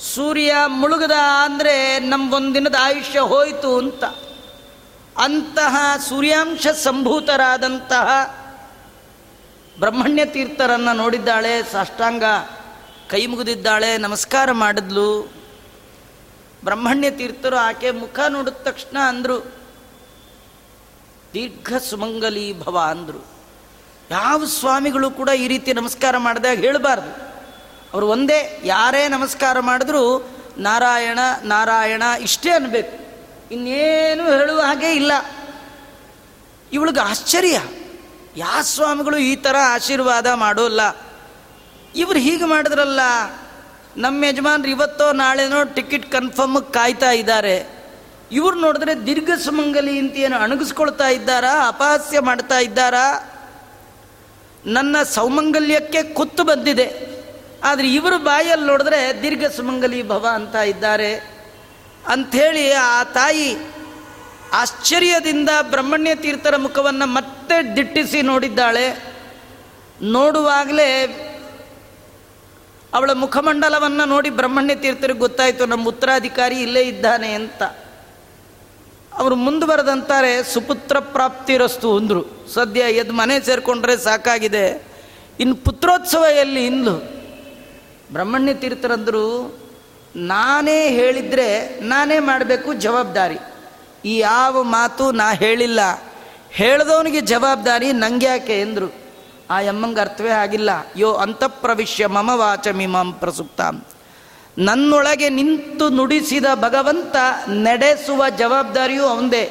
ಸೂರ್ಯ 0.00 0.54
ಮುಳುಗದ 0.66 1.10
ಅಂದರೆ 1.44 1.98
ನಮ್ಗೊಂದಿನದ 1.98 2.74
ಆಯುಷ್ಯ 2.80 3.20
ಹೋಯಿತು 3.20 3.78
ಅಂತ. 3.78 4.04
ಅಂತಹ 5.18 5.76
ಸೂರ್ಯಾಂಶ 6.08 6.66
ಸಂಭೂತರಾದಂತಹ 6.66 8.08
ಬ್ರಹ್ಮಣ್ಯ 9.78 10.24
ತೀರ್ಥರನ್ನು 10.24 10.96
ನೋಡಿದ್ದಾಳೆ, 10.96 11.72
ಸಾಷ್ಟಾಂಗ 11.72 12.24
ಕೈ 13.10 13.26
ಮುಗಿದಿದ್ದಾಳೆ, 13.26 13.98
ನಮಸ್ಕಾರ 13.98 14.52
ಮಾಡಿದ್ಲು. 14.52 15.32
ಬ್ರಹ್ಮಣ್ಯ 16.64 17.10
ತೀರ್ಥರು 17.10 17.56
ಆಕೆ 17.56 17.90
ಮುಖ 17.90 18.20
ನೋಡಿದ 18.28 18.54
ತಕ್ಷಣ 18.54 18.98
ಅಂದರು, 18.98 19.52
ದೀರ್ಘ 21.34 21.76
ಸುಮಂಗಲಿ 21.90 22.60
ಭವ 22.60 22.78
ಅಂದರು. 22.78 23.31
ಯಾವ 24.12 24.44
ಸ್ವಾಮಿಗಳು 24.44 25.10
ಕೂಡ 25.10 25.28
ಈ 25.28 25.48
ರೀತಿ 25.48 25.72
ನಮಸ್ಕಾರ 25.72 26.16
ಮಾಡಿದಾಗ 26.16 26.58
ಹೇಳಬಾರ್ದು. 26.58 27.10
ಅವರು 27.92 28.06
ಒಂದೇ, 28.08 28.60
ಯಾರೇ 28.64 29.08
ನಮಸ್ಕಾರ 29.08 29.60
ಮಾಡಿದ್ರು 29.60 30.30
ನಾರಾಯಣ 30.58 31.18
ನಾರಾಯಣ 31.44 32.02
ಇಷ್ಟೇ 32.20 32.50
ಅನ್ಬೇಕು. 32.50 32.96
ಇನ್ನೇನು 33.54 34.24
ಹೇಳುವ 34.24 34.60
ಹಾಗೆ 34.60 34.92
ಇಲ್ಲ. 34.92 35.12
ಇವಳಿಗೆ 36.72 37.00
ಆಶ್ಚರ್ಯ. 37.00 37.60
ಯಾವ 38.36 38.62
ಸ್ವಾಮಿಗಳು 38.62 39.16
ಈ 39.16 39.36
ಥರ 39.36 39.56
ಆಶೀರ್ವಾದ 39.66 40.26
ಮಾಡೋಲ್ಲ. 40.26 40.96
ಇವರು 41.96 42.18
ಹೀಗೆ 42.18 42.44
ಮಾಡಿದ್ರಲ್ಲ, 42.44 43.00
ನಮ್ಮ 43.96 44.24
ಯಜಮಾನ್ರು 44.24 44.70
ಇವತ್ತೋ 44.70 45.12
ನಾಳೆನೋ 45.12 45.64
ಟಿಕೆಟ್ 45.64 46.12
ಕನ್ಫರ್ಮ್ 46.12 46.72
ಕಾಯ್ತಾ 46.72 47.10
ಇದ್ದಾರೆ. 47.10 47.56
ಇವ್ರು 48.32 48.60
ನೋಡಿದ್ರೆ 48.60 49.06
ದೀರ್ಘ 49.06 49.30
ಸುಮಂಗಲಿ 49.44 49.98
ಅಂತ 49.98 50.16
ಏನು 50.16 50.36
ಅಣಗಿಸ್ಕೊಳ್ತಾ 50.36 51.08
ಇದ್ದಾರಾ, 51.08 51.68
ಅಪಹಾಸ್ಯ 51.68 52.20
ಮಾಡ್ತಾ 52.20 52.58
ಇದ್ದಾರಾ? 52.58 53.31
ನನ್ನ 54.66 54.96
ಸೌಮಂಗಲ್ಯಕ್ಕೆ 55.02 56.02
ಕುತ್ತು 56.02 56.44
ಬಂದಿದೆ. 56.44 57.12
ಆದರೆ 57.64 57.92
ಇವರು 57.92 58.18
ಬಾಯಲ್ಲಿ 58.18 58.66
ನೋಡಿದ್ರೆ 58.66 59.22
ದೀರ್ಘ 59.22 59.44
ಸುಮಂಗಲಿ 59.44 60.08
ಭವ 60.08 60.26
ಅಂತ 60.32 60.54
ಇದ್ದಾರೆ. 60.54 61.14
ಅಂಥೇಳಿ 62.08 62.72
ಆ 62.72 63.04
ತಾಯಿ 63.04 63.56
ಆಶ್ಚರ್ಯದಿಂದ 64.52 65.48
ಬ್ರಹ್ಮಣ್ಯ 65.62 66.14
ತೀರ್ಥರ 66.14 66.56
ಮುಖವನ್ನು 66.56 67.06
ಮತ್ತೆ 67.06 67.76
ದಿಟ್ಟಿಸಿ 67.76 68.22
ನೋಡಿದ್ದಾಳೆ. 68.22 69.04
ನೋಡುವಾಗಲೇ 70.02 71.04
ಅವಳ 72.94 73.12
ಮುಖಮಂಡಲವನ್ನು 73.12 74.04
ನೋಡಿ 74.04 74.30
ಬ್ರಹ್ಮಣ್ಯ 74.30 74.74
ತೀರ್ಥರಿಗೆ 74.74 75.18
ಗೊತ್ತಾಯಿತು, 75.18 75.66
ನಮ್ಮ 75.66 75.88
ಉತ್ತರಾಧಿಕಾರಿ 75.88 76.60
ಇಲ್ಲೇ 76.60 76.82
ಇದ್ದಾನೆ 76.82 77.32
ಅಂತ. 77.32 77.62
ಅವರು 79.18 79.36
ಮುಂದೆ 79.36 79.66
ಬರೆದಂತಾರೆ 79.66 80.44
ಸುಪುತ್ರ 80.44 80.98
ಪ್ರಾಪ್ತಿರಸ್ತು 80.98 81.96
ಅಂದರು. 81.96 82.52
ಸದ್ಯ 82.54 82.80
ಎದ್ದು 82.80 83.12
ಮನೆ 83.12 83.40
ಸೇರಿಕೊಂಡ್ರೆ 83.40 83.96
ಸಾಕಾಗಿದೆ. 83.96 84.86
ಇನ್ನು 85.40 85.54
ಪುತ್ರೋತ್ಸವ 85.54 86.24
ಎಲ್ಲಿ 86.24 86.66
ಇಂದು 86.66 86.96
ಬ್ರಹ್ಮಣ್ಯ 88.12 88.54
ತೀರ್ಥರಂದರು, 88.54 89.58
ನಾನೇ 90.16 90.88
ಹೇಳಿದರೆ 90.88 91.80
ನಾನೇ 91.80 92.18
ಮಾಡಬೇಕು 92.18 92.72
ಜವಾಬ್ದಾರಿ. 92.72 93.38
ಈ 94.04 94.18
ಯಾವ 94.18 94.62
ಮಾತು 94.62 95.12
ನಾ 95.12 95.32
ಹೇಳಿಲ್ಲ. 95.32 95.80
ಹೇಳಿದವನಿಗೆ 96.50 97.20
ಜವಾಬ್ದಾರಿ 97.20 97.92
ನಂಗೆ 97.92 98.26
ಯಾಕೆ 98.26 98.60
ಎಂದರು. 98.60 98.94
ಆ 99.50 99.60
ಎಮ್ಮಂಗೆ 99.60 100.00
ಅರ್ಥವೇ 100.00 100.30
ಆಗಿಲ್ಲ. 100.30 100.70
ಯೋ 100.96 101.12
ಅಂತಃಪ್ರವಿಶ್ಯ 101.12 102.06
ಮಮ 102.06 102.30
ವಾಚ 102.34 102.68
ಮಿಮಾಂ 102.68 103.12
ಪ್ರಸುಪ್ತಾಂ. 103.12 103.84
ನನ್ನೊಳಗೆ 104.58 105.28
ನಿಂತು 105.28 105.88
ನುಡಿಸಿದ 105.88 106.44
ಭಗವಂತ 106.54 107.16
ನಡೆಸುವ 107.48 108.28
ಜವಾಬ್ದಾರಿಯೂ 108.38 109.04
ಅವಂದೇ. 109.04 109.50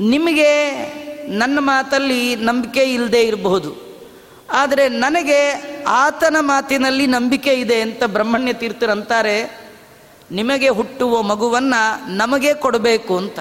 ನಿಮಗೆ 0.00 0.72
ನನ್ನ 1.26 1.58
ಮಾತಲ್ಲಿ 1.58 2.36
ನಂಬಿಕೆ 2.36 2.82
ಇಲ್ಲದೆ 2.82 3.22
ಇರಬಹುದು. 3.22 3.76
ಆದರೆ 4.52 4.88
ನನಗೆ 4.88 5.50
ಆತನ 5.88 6.36
ಮಾತಿನಲ್ಲಿ 6.40 7.06
ನಂಬಿಕೆ 7.06 7.54
ಇದೆ 7.54 7.80
ಅಂತ 7.80 8.04
ಬ್ರಹ್ಮಣ್ಯ 8.04 8.52
ತೀರ್ಥರಂತಾರೆ 8.52 9.60
ನಿಮಗೆ 10.30 10.68
ಹುಟ್ಟುವ 10.68 11.22
ಮಗುವನ್ನು 11.22 12.16
ನಮಗೆ 12.16 12.54
ಕೊಡಬೇಕು 12.54 13.16
ಅಂತ. 13.16 13.38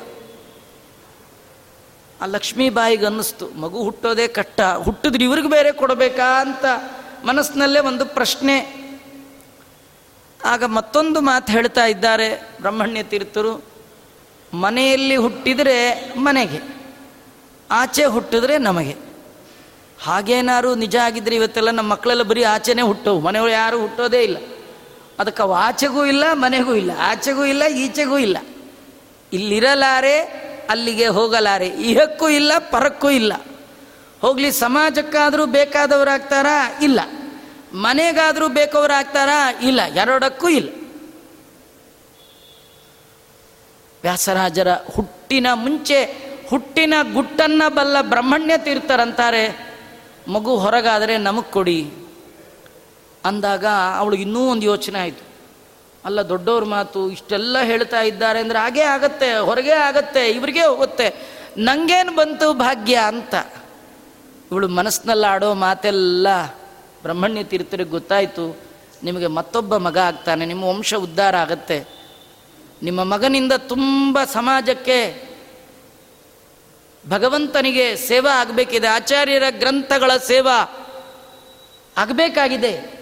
ಆ 2.22 2.26
ಲಕ್ಷ್ಮೀಬಾಯಿಗೆ 2.26 3.06
ಅನ್ನಿಸ್ತು, 3.06 3.50
ಮಗು 3.50 3.84
ಹುಟ್ಟೋದೇ 3.84 4.28
ಕಟ್ಟ 4.28 4.62
ಹುಟ್ಟಿದ್ರೆ 4.62 5.24
ಇವ್ರಿಗೆ 5.24 5.50
ಬೇರೆ 5.50 5.72
ಕೊಡಬೇಕಾ? 5.72 6.42
ಅಂತ 6.42 6.66
ಮನಸ್ಸಿನಲ್ಲೇ 7.26 7.80
ಒಂದು 7.80 8.06
ಪ್ರಶ್ನೆ. 8.06 8.81
ಆಗ 10.46 10.64
ಮತ್ತೊಂದು 10.64 11.22
ಮಾತು 11.22 11.52
ಹೇಳ್ತಾ 11.52 11.86
ಇದ್ದಾರೆ 11.86 12.58
ಬ್ರಹ್ಮಣ್ಯ 12.62 13.04
ತೀರ್ಥರು, 13.04 13.64
ಮನೆಯಲ್ಲಿ 14.54 15.16
ಹುಟ್ಟಿದರೆ 15.16 16.14
ಮನೆಗೆ, 16.18 16.60
ಆಚೆ 17.72 18.06
ಹುಟ್ಟಿದ್ರೆ 18.06 18.58
ನಮಗೆ. 18.58 18.96
ಹಾಗೇನಾರು 20.04 20.76
ನಿಜ 20.76 20.96
ಆಗಿದ್ರೆ 20.96 21.36
ಇವತ್ತೆಲ್ಲ 21.36 21.70
ನಮ್ಮ 21.70 21.92
ಮಕ್ಕಳೆಲ್ಲ 21.92 22.24
ಬರೀ 22.24 22.44
ಆಚೆನೇ 22.44 22.82
ಹುಟ್ಟವು, 22.82 23.20
ಮನೆಯವರು 23.20 23.52
ಯಾರು 23.52 23.82
ಹುಟ್ಟೋದೇ 23.82 24.24
ಇಲ್ಲ. 24.24 24.38
ಅದಕ್ಕೆ 25.20 25.44
ಅವು 25.44 25.54
ಆಚೆಗೂ 25.54 26.06
ಇಲ್ಲ, 26.06 26.24
ಮನೆಗೂ 26.34 26.76
ಇಲ್ಲ, 26.76 26.92
ಆಚೆಗೂ 27.00 27.46
ಇಲ್ಲ, 27.46 27.66
ಈಚೆಗೂ 27.66 28.18
ಇಲ್ಲ. 28.18 28.38
ಇಲ್ಲಿರಲಾರೆ, 29.34 30.22
ಅಲ್ಲಿಗೆ 30.70 31.08
ಹೋಗಲಾರೆ. 31.08 31.68
ಇಹಕ್ಕೂ 31.68 32.30
ಇಲ್ಲ, 32.30 32.52
ಪರಕ್ಕೂ 32.60 33.10
ಇಲ್ಲ. 33.10 33.34
ಹೋಗಲಿ, 34.22 34.52
ಸಮಾಜಕ್ಕಾದರೂ 34.52 35.46
ಬೇಕಾದವರಾಗ್ತಾರಾ? 35.46 36.80
ಇಲ್ಲ. 36.82 37.00
ಮನೆಗಾದರೂ 37.74 38.48
ಆಗ್ತಾರಾ 38.92 39.52
ಇಲ್ಲ, 39.62 39.82
ಎರಡಕ್ಕೂ 39.86 40.50
ಇಲ್ಲ. 40.50 40.70
ವ್ಯಾಸರಾಜರ 44.04 44.74
ಹುಟ್ಟಿನ 44.74 45.48
ಮುಂಚೆ 45.54 46.32
ಹುಟ್ಟಿನ 46.50 46.94
ಗುಟ್ಟನ್ನ 47.14 47.64
ಬಲ್ಲ 47.68 48.02
ಬ್ರಹ್ಮಣ್ಯ 48.02 48.58
ತೀರ್ಥರಂತಾರೆ. 48.58 49.72
ಮಗು 50.28 50.58
ಹೊರಗಾದರೆ 50.58 51.18
ನಮಗೆ 51.18 51.52
ಕೊಡಿ. 51.52 51.92
ಅಂದಾಗ 53.26 53.66
ಅವಳಿಗೆ 53.98 54.22
ಇನ್ನೂ 54.22 54.50
ಒಂದು 54.50 54.66
ಯೋಚನೆ 54.66 55.00
ಆಯಿತು. 55.00 55.24
ಅಲ್ಲ, 56.06 56.22
ದೊಡ್ಡವ್ರ 56.22 56.64
ಮಾತು 56.64 57.12
ಇಷ್ಟೆಲ್ಲ 57.12 57.58
ಹೇಳ್ತಾ 57.62 58.02
ಇದ್ದಾರೆ 58.02 58.40
ಅಂದರೆ 58.40 58.60
ಹಾಗೇ 58.60 58.82
ಆಗತ್ತೆ, 58.82 59.34
ಹೊರಗೆ 59.34 59.72
ಆಗತ್ತೆ, 59.72 60.30
ಇವ್ರಿಗೆ 60.30 60.62
ಹೋಗುತ್ತೆ. 60.62 61.08
ನಂಗೇನು 61.58 62.12
ಬಂತು 62.16 62.54
ಭಾಗ್ಯ 62.54 62.96
ಅಂತ. 62.96 63.36
ಇವಳು 64.52 64.68
ಮನಸ್ಸಿನಲ್ಲಿ 64.68 65.26
ಆಡೋ 65.26 65.54
ಮಾತೆಲ್ಲ 65.54 66.28
ಬ್ರಹ್ಮಣ್ಯ 67.04 67.44
ತೀರ್ಥರಿಗೆ 67.44 67.90
ಗೊತ್ತಾಯಿತು, 67.90 68.58
ನಿಮಗೆ 69.04 69.28
ಮತ್ತೊಬ್ಬ 69.28 69.78
ಮಗ 69.78 69.98
ಆಗ್ತಾನೆ, 69.98 70.46
ನಿಮ್ಮ 70.46 70.64
ವಂಶ 70.64 70.94
ಉದ್ಧಾರ 70.94 71.36
ಆಗತ್ತೆ. 71.36 71.78
ನಿಮ್ಮ 72.84 73.04
ಮಗನಿಂದ 73.04 73.54
ತುಂಬ 73.54 74.24
ಸಮಾಜಕ್ಕೆ 74.24 75.32
ಭಗವಂತನಿಗೆ 77.08 77.96
ಸೇವಾ 77.96 78.42
ಆಗಬೇಕಿದೆ, 78.42 78.88
ಆಚಾರ್ಯರ 78.88 79.44
ಗ್ರಂಥಗಳ 79.50 80.12
ಸೇವಾ 80.18 80.58
ಆಗಬೇಕಾಗಿದೆ. 81.98 83.02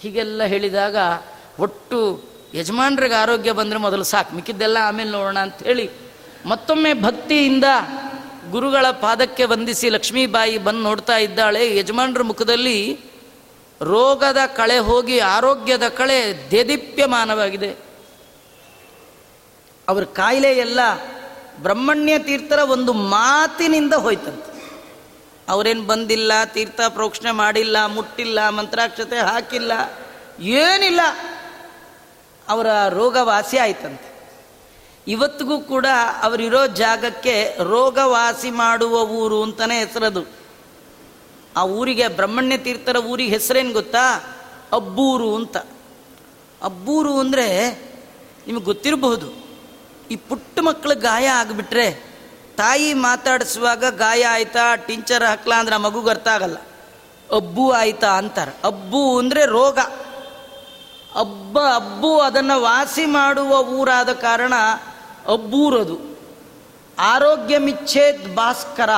ಹೀಗೆಲ್ಲ 0.00 0.42
ಹೇಳಿದಾಗ 0.42 0.96
ಒಟ್ಟು 1.58 2.24
ಯಜಮಾನ್ರಿಗೆ 2.54 3.14
ಆರೋಗ್ಯ 3.14 3.52
ಬಂದರೆ 3.52 3.78
ಮೊದಲು 3.78 4.04
ಸಾಕು, 4.04 4.34
ಮಿಕ್ಕಿದ್ದೆಲ್ಲ 4.34 4.76
ಆಮೇಲೆ 4.82 5.10
ನೋಡೋಣ 5.10 5.38
ಹೇಳಿ 5.64 5.90
ಮತ್ತೊಮ್ಮೆ 6.46 6.92
ಭಕ್ತಿಯಿಂದ 6.94 7.64
ಗುರುಗಳ 8.50 8.90
ಪಾದಕ್ಕೆ 8.90 9.44
ವಂದಿಸಿ 9.44 9.88
ಲಕ್ಷ್ಮೀಬಾಯಿ 9.88 10.58
ಬಂದು 10.58 10.82
ನೋಡ್ತಾ 10.82 11.16
ಇದ್ದಾಳೆ. 11.16 11.76
ಯಜಮಾನ್ರ 11.76 12.22
ಮುಖದಲ್ಲಿ 12.22 13.00
ರೋಗದ 13.80 14.36
ಕಳೆ 14.56 14.78
ಹೋಗಿ 14.78 15.18
ಆರೋಗ್ಯದ 15.18 15.88
ಕಳೆ 15.88 16.50
ದೇದೀಪ್ಯಮಾನವಾಗಿದೆ. 16.50 17.76
ಅವ್ರ 19.88 20.04
ಕಾಯಿಲೆ 20.04 20.52
ಎಲ್ಲ 20.52 20.80
ಬ್ರಹ್ಮಣ್ಯ 21.62 22.18
ತೀರ್ಥರ 22.18 22.58
ಒಂದು 22.58 22.92
ಮಾತಿನಿಂದ 22.92 23.94
ಹೋಯ್ತಂತೆ. 23.94 24.48
ಅವರೇನು 25.48 25.82
ಬಂದಿಲ್ಲ, 25.82 26.44
ತೀರ್ಥ 26.44 26.80
ಪ್ರೋಕ್ಷಣೆ 26.88 27.30
ಮಾಡಿಲ್ಲ, 27.30 27.86
ಮುಟ್ಟಿಲ್ಲ, 27.86 28.48
ಮಂತ್ರಾಕ್ಷತೆ 28.48 29.18
ಹಾಕಿಲ್ಲ, 29.18 29.72
ಏನಿಲ್ಲ. 30.40 31.00
ಅವರ 32.48 32.66
ರೋಗ 32.88 33.16
ವಾಸಿ 33.20 33.58
ಆಯ್ತಂತೆ. 33.58 34.07
ಇವತ್ತಿಗೂ 35.08 35.60
ಕೂಡ 35.60 35.86
ಅವರಿರೋ 36.22 36.66
ಜಾಗಕ್ಕೆ 36.66 37.56
ರೋಗವಾಸಿ 37.62 38.50
ಮಾಡುವ 38.50 39.00
ಊರು 39.00 39.42
ಅಂತಲೇ 39.42 39.84
ಹೆಸರದು. 39.84 40.24
ಆ 41.56 41.64
ಊರಿಗೆ 41.64 42.08
ಬ್ರಹ್ಮಣ್ಯ 42.08 42.56
ತೀರ್ಥರ 42.56 42.96
ಊರಿಗೆ 42.96 43.30
ಹೆಸರೇನು 43.30 43.72
ಗೊತ್ತಾ? 43.72 44.24
ಅಬ್ಬೂರು 44.72 45.36
ಅಂತ. 45.36 45.56
ಅಬ್ಬೂರು 46.62 47.18
ಅಂದರೆ 47.18 47.70
ನಿಮಗೆ 48.46 48.64
ಗೊತ್ತಿರಬಹುದು. 48.64 49.48
ಈ 50.10 50.16
ಪುಟ್ಟ 50.16 50.58
ಮಕ್ಕಳು 50.60 50.98
ಗಾಯ 50.98 51.26
ಆಗಿಬಿಟ್ರೆ 51.26 51.92
ತಾಯಿ 52.56 52.94
ಮಾತಾಡಿಸುವಾಗ 52.94 53.84
ಗಾಯ 53.96 54.24
ಆಯ್ತಾ, 54.24 54.76
ಟಿಂಚರ್ 54.76 55.24
ಹಾಕ್ಲಾ 55.24 55.60
ಅಂದ್ರೆ 55.60 55.76
ಆ 55.76 55.78
ಮಗುಗೆ 55.78 56.10
ಅರ್ಥ 56.10 56.28
ಆಗಲ್ಲ. 56.28 56.56
ಅಬ್ಬು 57.36 57.70
ಆಯ್ತಾ 57.70 58.10
ಅಂತಾರೆ. 58.10 58.56
ಅಬ್ಬು 58.64 59.18
ಅಂದರೆ 59.18 59.46
ರೋಗ. 59.46 59.78
ಅಬ್ಬ, 61.20 61.58
ಅಬ್ಬು 61.58 62.18
ಅದನ್ನು 62.18 62.60
ವಾಸಿ 62.60 63.06
ಮಾಡುವ 63.06 63.58
ಊರಾದ 63.58 64.12
ಕಾರಣ 64.12 64.52
ಅಬ್ಬೂರದು. 65.28 66.18
ಆರೋಗ್ಯ 66.98 67.58
ಮಿಚ್ಛೇದ್ 67.58 68.34
ಭಾಸ್ಕರ. 68.34 68.90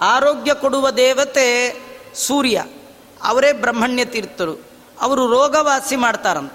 ಆರೋಗ್ಯ 0.00 0.54
ಕೊಡುವ 0.54 0.90
ದೇವತೆ 0.90 1.80
ಸೂರ್ಯ. 2.14 2.64
ಅವರೇ 3.22 3.52
ಬ್ರಹ್ಮಣ್ಯ 3.52 4.04
ತೀರ್ಥರು. 4.04 4.60
ಅವರು 5.00 5.26
ರೋಗ 5.26 5.56
ವಾಸಿ 5.60 5.96
ಮಾಡ್ತಾರಂತ. 5.96 6.52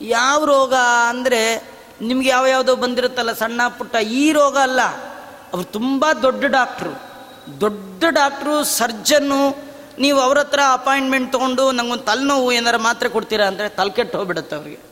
ಯಾವ 0.00 0.44
ರೋಗ 0.44 0.74
ಅಂದರೆ 1.08 1.72
ನಿಮ್ಗೆ 2.00 2.28
ಯಾವ 2.28 2.46
ಯಾವುದೋ 2.46 2.76
ಬಂದಿರುತ್ತಲ್ಲ 2.76 3.32
ಸಣ್ಣ 3.32 3.60
ಪುಟ್ಟ 3.78 3.96
ಈ 3.96 4.32
ರೋಗ 4.32 4.58
ಅಲ್ಲ. 4.58 4.82
ಅವರು 5.52 5.64
ತುಂಬ 5.64 6.06
ದೊಡ್ಡ 6.22 6.44
ಡಾಕ್ಟ್ರು. 6.44 7.12
ದೊಡ್ಡ 7.60 8.04
ಡಾಕ್ಟ್ರು, 8.08 8.64
ಸರ್ಜನ್ನು 8.64 9.56
ನೀವು 9.98 10.20
ಅವ್ರ 10.20 10.38
ಹತ್ರ 10.38 10.60
ಅಪಾಯಿಂಟ್ಮೆಂಟ್ 10.72 11.32
ತೊಗೊಂಡು 11.32 11.72
ನಂಗೊಂದು 11.72 12.04
ತಲೆನೋವು 12.04 12.52
ಏನಾರು 12.52 12.78
ಮಾತ್ರೆ 12.78 13.08
ಕೊಡ್ತೀರಾ 13.08 13.46
ಅಂದರೆ 13.46 13.68
ತಲೆ 13.68 13.90
ಕೆಟ್ಟು 13.90 14.18
ಹೋಗ್ಬಿಡುತ್ತೆ 14.18 14.56
ಅವರಿಗೆ. 14.56 14.91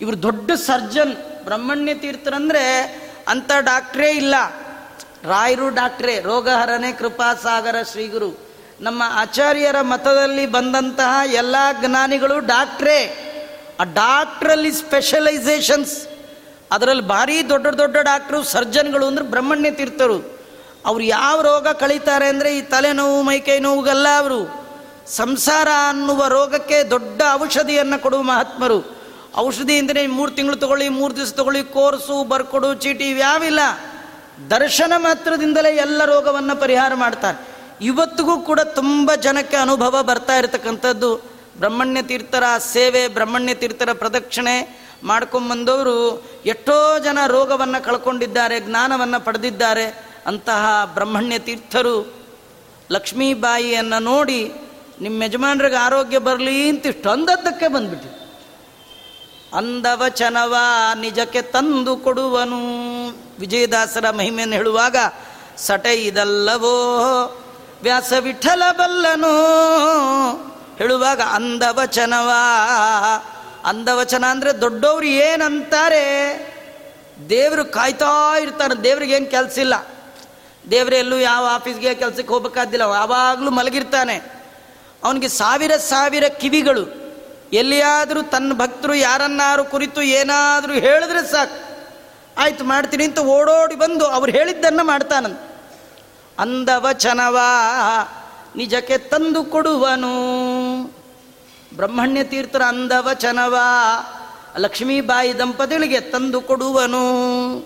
ಇವರು 0.00 0.22
ದೊಡ್ಡ 0.22 0.52
ಸರ್ಜನ್, 0.52 1.44
ಬ್ರಹ್ಮಣ್ಯ 1.44 1.94
ತೀರ್ಥರಂದರೆ 1.94 2.64
ಅಂಥ 3.28 3.50
ಡಾಕ್ಟ್ರೇ 3.58 4.10
ಇಲ್ಲ. 4.10 4.34
ರಾಯರು 5.24 5.68
ಡಾಕ್ಟ್ರೇ 5.68 6.20
ರೋಗಹರನೇ 6.20 6.92
ಕೃಪಾಸಾಗರ 6.92 7.76
ಶ್ರೀಗುರು 7.90 8.38
ನಮ್ಮ 8.80 9.02
ಆಚಾರ್ಯರ 9.06 9.80
ಮತದಲ್ಲಿ 9.80 10.46
ಬಂದಂತಹ 10.46 11.32
ಎಲ್ಲ 11.32 11.56
ಜ್ಞಾನಿಗಳು 11.80 12.38
ಡಾಕ್ಟ್ರೇ. 12.38 13.22
ಆ 13.80 13.84
ಡಾಕ್ಟ್ರಲ್ಲಿ 13.84 14.72
ಸ್ಪೆಷಲೈಸೇಷನ್ಸ್. 14.72 16.08
ಅದರಲ್ಲಿ 16.72 17.02
ಭಾರಿ 17.02 17.48
ದೊಡ್ಡ 17.48 17.66
ದೊಡ್ಡ 17.66 17.96
ಡಾಕ್ಟ್ರು, 17.96 18.42
ಸರ್ಜನ್ಗಳು 18.42 19.06
ಅಂದ್ರೆ 19.06 19.24
ಬ್ರಹ್ಮಣ್ಯ 19.24 19.70
ತೀರ್ಥರು. 19.70 20.38
ಅವ್ರು 20.86 21.04
ಯಾವ 21.04 21.42
ರೋಗ 21.42 21.68
ಕಳೀತಾರೆ 21.68 22.28
ಅಂದರೆ 22.28 22.58
ಈ 22.58 22.62
ತಲೆನೋವು, 22.62 23.22
ಮೈಕೈ 23.22 23.58
ನೋವುಗಲ್ಲ 23.58 24.06
ಅವರು. 24.18 24.66
ಸಂಸಾರ 25.06 25.68
ಅನ್ನುವ 25.88 26.26
ರೋಗಕ್ಕೆ 26.28 26.82
ದೊಡ್ಡ 26.82 27.22
ಔಷಧಿಯನ್ನು 27.42 28.02
ಕೊಡುವ 28.02 28.22
ಮಹಾತ್ಮರು. 28.22 28.95
ಔಷಧಿ 29.34 29.78
ಅಂದರೆ 29.78 30.06
ಮೂರು 30.06 30.30
ತಿಂಗಳು 30.30 30.56
ತಗೊಳ್ಳಿ 30.56 30.88
ಮೂರು 30.88 31.16
ದಿವಸ 31.16 31.32
ತಗೊಳ್ಳಿ, 31.32 31.62
ಕೋರ್ಸು, 31.62 32.24
ಬರ್ಕೊಡು, 32.24 32.74
ಚೀಟಿ 32.74 33.10
ಇವ್ಯಾವಿಲ್ಲ 33.10 33.60
ದರ್ಶನ 34.50 34.92
ಮಾತ್ರದಿಂದಲೇ 34.96 35.76
ಎಲ್ಲ 35.76 36.04
ರೋಗವನ್ನು 36.04 36.60
ಪರಿಹಾರ 36.60 36.94
ಮಾಡ್ತಾರೆ. 36.94 37.46
ಇವತ್ತಿಗೂ 37.80 38.40
ಕೂಡ 38.40 38.60
ತುಂಬ 38.60 39.10
ಜನಕ್ಕೆ 39.14 39.56
ಅನುಭವ 39.56 40.02
ಬರ್ತಾ 40.02 40.36
ಇರತಕ್ಕಂಥದ್ದು. 40.36 41.16
ಬ್ರಹ್ಮಣ್ಯ 41.58 42.02
ತೀರ್ಥರ 42.02 42.44
ಸೇವೆ, 42.72 43.08
ಬ್ರಹ್ಮಣ್ಯ 43.08 43.54
ತೀರ್ಥರ 43.54 43.92
ಪ್ರದಕ್ಷಿಣೆ 43.92 44.86
ಮಾಡ್ಕೊಂಬಂದವರು 45.04 46.24
ಎಷ್ಟೋ 46.44 46.98
ಜನ 46.98 47.18
ರೋಗವನ್ನು 47.26 47.84
ಕಳ್ಕೊಂಡಿದ್ದಾರೆ, 47.84 48.60
ಜ್ಞಾನವನ್ನು 48.60 49.24
ಪಡೆದಿದ್ದಾರೆ. 49.24 50.06
ಅಂತಹ 50.26 50.90
ಬ್ರಹ್ಮಣ್ಯ 50.94 51.38
ತೀರ್ಥರು 51.38 52.16
ಲಕ್ಷ್ಮೀಬಾಯಿಯನ್ನು 52.90 53.98
ನೋಡಿ 53.98 54.52
ನಿಮ್ಮ 55.00 55.22
ಯಜಮಾನ್ರಿಗೆ 55.22 55.76
ಆರೋಗ್ಯ 55.76 56.18
ಬರಲಿ 56.18 56.68
ಅಂತ 56.68 56.86
ಇಷ್ಟು 56.86 57.10
ಅಂದದ್ದಕ್ಕೆ 57.10 57.68
ಬಂದ್ಬಿಟ್ಟು 57.68 58.25
ಅಂದವಚನವ 59.56 60.56
ನಿಜಕ್ಕೆ 60.94 61.42
ತಂದು 61.42 61.96
ಕೊಡುವನು. 61.96 62.58
ವಿಜಯದಾಸರ 63.38 64.10
ಮಹಿಮೆಯನ್ನು 64.10 64.56
ಹೇಳುವಾಗ, 64.56 64.96
ಸಟ 65.56 65.86
ಇದಲ್ಲವೋ? 65.86 66.76
ವ್ಯಾಸ 67.82 68.12
ವಿಠಲ 68.20 68.62
ಬಲ್ಲನು? 68.72 69.32
ಹೇಳುವಾಗ 70.76 71.20
ಅಂದವಚನವ 71.20 72.30
ಅಂದವಚನ 73.64 74.24
ಅಂದರೆ 74.24 74.52
ದೊಡ್ಡವರು 74.52 75.06
ಏನಂತಾರೆ? 75.06 76.04
ದೇವರು 77.28 77.64
ಕಾಯ್ತಾ 77.64 78.38
ಇರ್ತಾರೆ 78.38 78.84
ದೇವ್ರಿಗೆ 78.84 79.14
ಏನು 79.14 79.26
ಕೆಲಸ 79.26 79.58
ಇಲ್ಲ. 79.58 79.86
ದೇವರೆಲ್ಲೂ 80.70 81.18
ಯಾವ 81.18 81.48
ಆಫೀಸ್ಗೆ 81.52 81.94
ಕೆಲಸಕ್ಕೆ 81.94 82.26
ಹೋಗ್ಬೇಕಾದಿಲ್ಲ, 82.26 82.82
ಯಾವಾಗಲೂ 82.82 83.50
ಮಲಗಿರ್ತಾನೆ. 83.50 84.16
ಅವನಿಗೆ 85.04 85.28
ಸಾವಿರ 85.28 85.76
ಸಾವಿರ 85.76 86.24
ಕಿವಿಗಳು. 86.28 87.05
ಎಲ್ಲಿಯಾದರೂ 87.52 88.22
ತನ್ನ 88.22 88.52
ಭಕ್ತರು 88.52 88.94
ಯಾರನ್ನಾರು 88.94 89.64
ಕುರಿತು 89.64 90.02
ಏನಾದರೂ 90.02 90.72
ಹೇಳಿದ್ರೆ 90.72 91.30
ಸಾಕು. 91.30 91.66
ಆಯ್ತು, 92.40 92.64
ಮಾಡ್ತೀನಿ 92.64 93.04
ಅಂತ 93.04 93.18
ಓಡೋಡಿ 93.18 93.74
ಬಂದು 93.74 94.06
ಅವ್ರು 94.06 94.32
ಹೇಳಿದ್ದನ್ನು 94.32 94.84
ಮಾಡ್ತಾನಂತ. 94.84 95.40
ಅಂದವಚನವಾ, 96.38 97.48
ನಿಜಕ್ಕೆ 98.56 98.98
ತಂದು 98.98 99.44
ಕೊಡುವನು. 99.44 100.12
ಬ್ರಹ್ಮಣ್ಯ 101.76 102.24
ತೀರ್ಥರ 102.24 102.62
ಅಂದವಚನವಾ 102.62 103.66
ಲಕ್ಷ್ಮೀಬಾಯಿ 104.58 105.38
ದಂಪತಿಗಳಿಗೆ 105.38 106.00
ತಂದು 106.00 106.40
ಕೊಡುವನು. 106.40 107.58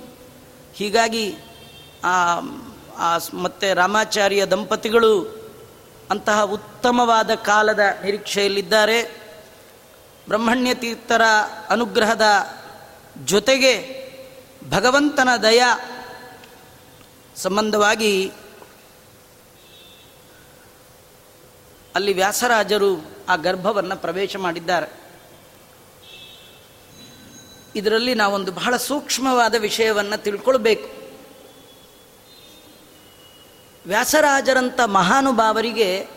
ಹೀಗಾಗಿ 0.74 1.36
ಆ 2.04 2.38
ಮತ್ತೆ 3.34 3.74
ರಾಮಾಚಾರ್ಯ 3.74 4.46
ದಂಪತಿಗಳು 4.46 5.40
ಅಂತಹ 6.10 6.42
ಉತ್ತಮವಾದ 6.42 7.34
ಕಾಲದ 7.34 7.80
ನಿರೀಕ್ಷೆಯಲ್ಲಿದ್ದಾರೆ. 8.04 9.29
ಬ್ರಹ್ಮಣ್ಯ 10.30 10.74
ತೀರ್ಥರ 10.74 11.22
ಅನುಗ್ರಹದ 11.68 12.22
ಜೊತೆಗೆ 13.24 14.00
ಭಗವಂತನ 14.68 15.28
ದಯ 15.42 15.62
ಸಂಬಂಧವಾಗಿ 17.36 18.32
ಅಲ್ಲಿ 21.94 22.12
ವ್ಯಾಸರಾಜರು 22.12 23.10
ಆ 23.28 23.36
ಗರ್ಭವನ್ನು 23.36 23.96
ಪ್ರವೇಶ 23.96 24.36
ಮಾಡಿದ್ದಾರೆ. 24.36 25.00
ಇದರಲ್ಲಿ 27.76 28.14
ನಾವೊಂದು 28.14 28.52
ಬಹಳ 28.52 28.76
ಸೂಕ್ಷ್ಮವಾದ 28.76 29.54
ವಿಷಯವನ್ನು 29.54 30.22
ತಿಳ್ಕೊಳ್ಬೇಕು. 30.22 30.88
ವ್ಯಾಸರಾಜರಂಥ 33.86 34.80
ಮಹಾನುಭಾವರಿಗೆ 34.80 36.08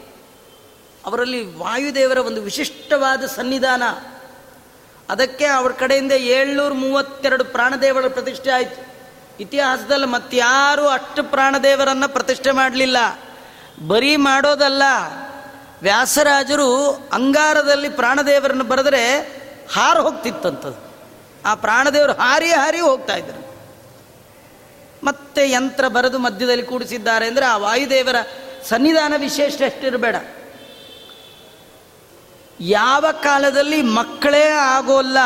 ಅವರಲ್ಲಿ 1.05 1.57
ವಾಯುದೇವರ 1.57 2.17
ಒಂದು 2.17 2.41
ವಿಶಿಷ್ಟವಾದ 2.41 3.25
ಸನ್ನಿಧಾನ. 3.25 3.83
ಅದಕ್ಕೆ 5.09 5.45
ಅವ್ರ 5.45 5.71
ಕಡೆಯಿಂದ 5.71 6.11
ಏಳ್ನೂರ 6.11 6.73
ಮೂವತ್ತೆರಡು 6.73 7.45
ಪ್ರಾಣದೇವರ 7.45 8.07
ಪ್ರತಿಷ್ಠೆ 8.07 8.51
ಆಯಿತು. 8.51 8.93
ಇತಿಹಾಸದಲ್ಲಿ 9.39 10.05
ಮತ್ತಾರೂ 10.05 10.85
ಅಷ್ಟು 10.87 11.23
ಪ್ರಾಣದೇವರನ್ನು 11.23 12.09
ಪ್ರತಿಷ್ಠೆ 12.09 12.51
ಮಾಡಲಿಲ್ಲ. 12.51 12.97
ಬರೀ 13.87 14.15
ಮಾಡೋದಲ್ಲ, 14.15 14.83
ವ್ಯಾಸರಾಜರು 15.81 16.93
ಅಂಗಾರದಲ್ಲಿ 17.13 17.89
ಪ್ರಾಣದೇವರನ್ನು 17.89 18.63
ಬರೆದರೆ 18.63 19.19
ಹಾರು 19.73 20.01
ಹೋಗ್ತಿತ್ತಂಥದ್ದು 20.01 20.93
ಆ 21.45 21.55
ಪ್ರಾಣದೇವರು 21.55 22.13
ಹಾರಿ 22.13 22.51
ಹಾರಿ 22.51 22.79
ಹೋಗ್ತಾ 22.79 23.15
ಇದ್ರು. 23.15 23.43
ಮತ್ತೆ 25.03 25.51
ಯಂತ್ರ 25.51 25.87
ಬರೆದು 25.87 26.19
ಮಧ್ಯದಲ್ಲಿ 26.19 26.63
ಕೂಡಿಸಿದ್ದಾರೆ 26.63 27.27
ಅಂದರೆ 27.27 27.45
ಆ 27.45 27.57
ವಾಯುದೇವರ 27.57 28.15
ಸನ್ನಿಧಾನ 28.63 29.13
ವಿಶೇಷ 29.17 29.61
ಎಷ್ಟಿರಬೇಡ 29.61 30.15
ಯಾವ 32.59 33.05
ಕಾಲದಲ್ಲಿ 33.23 33.81
ಮಕ್ಕಳೇ 33.81 34.47
ಆಗೋಲ್ಲ 34.47 35.17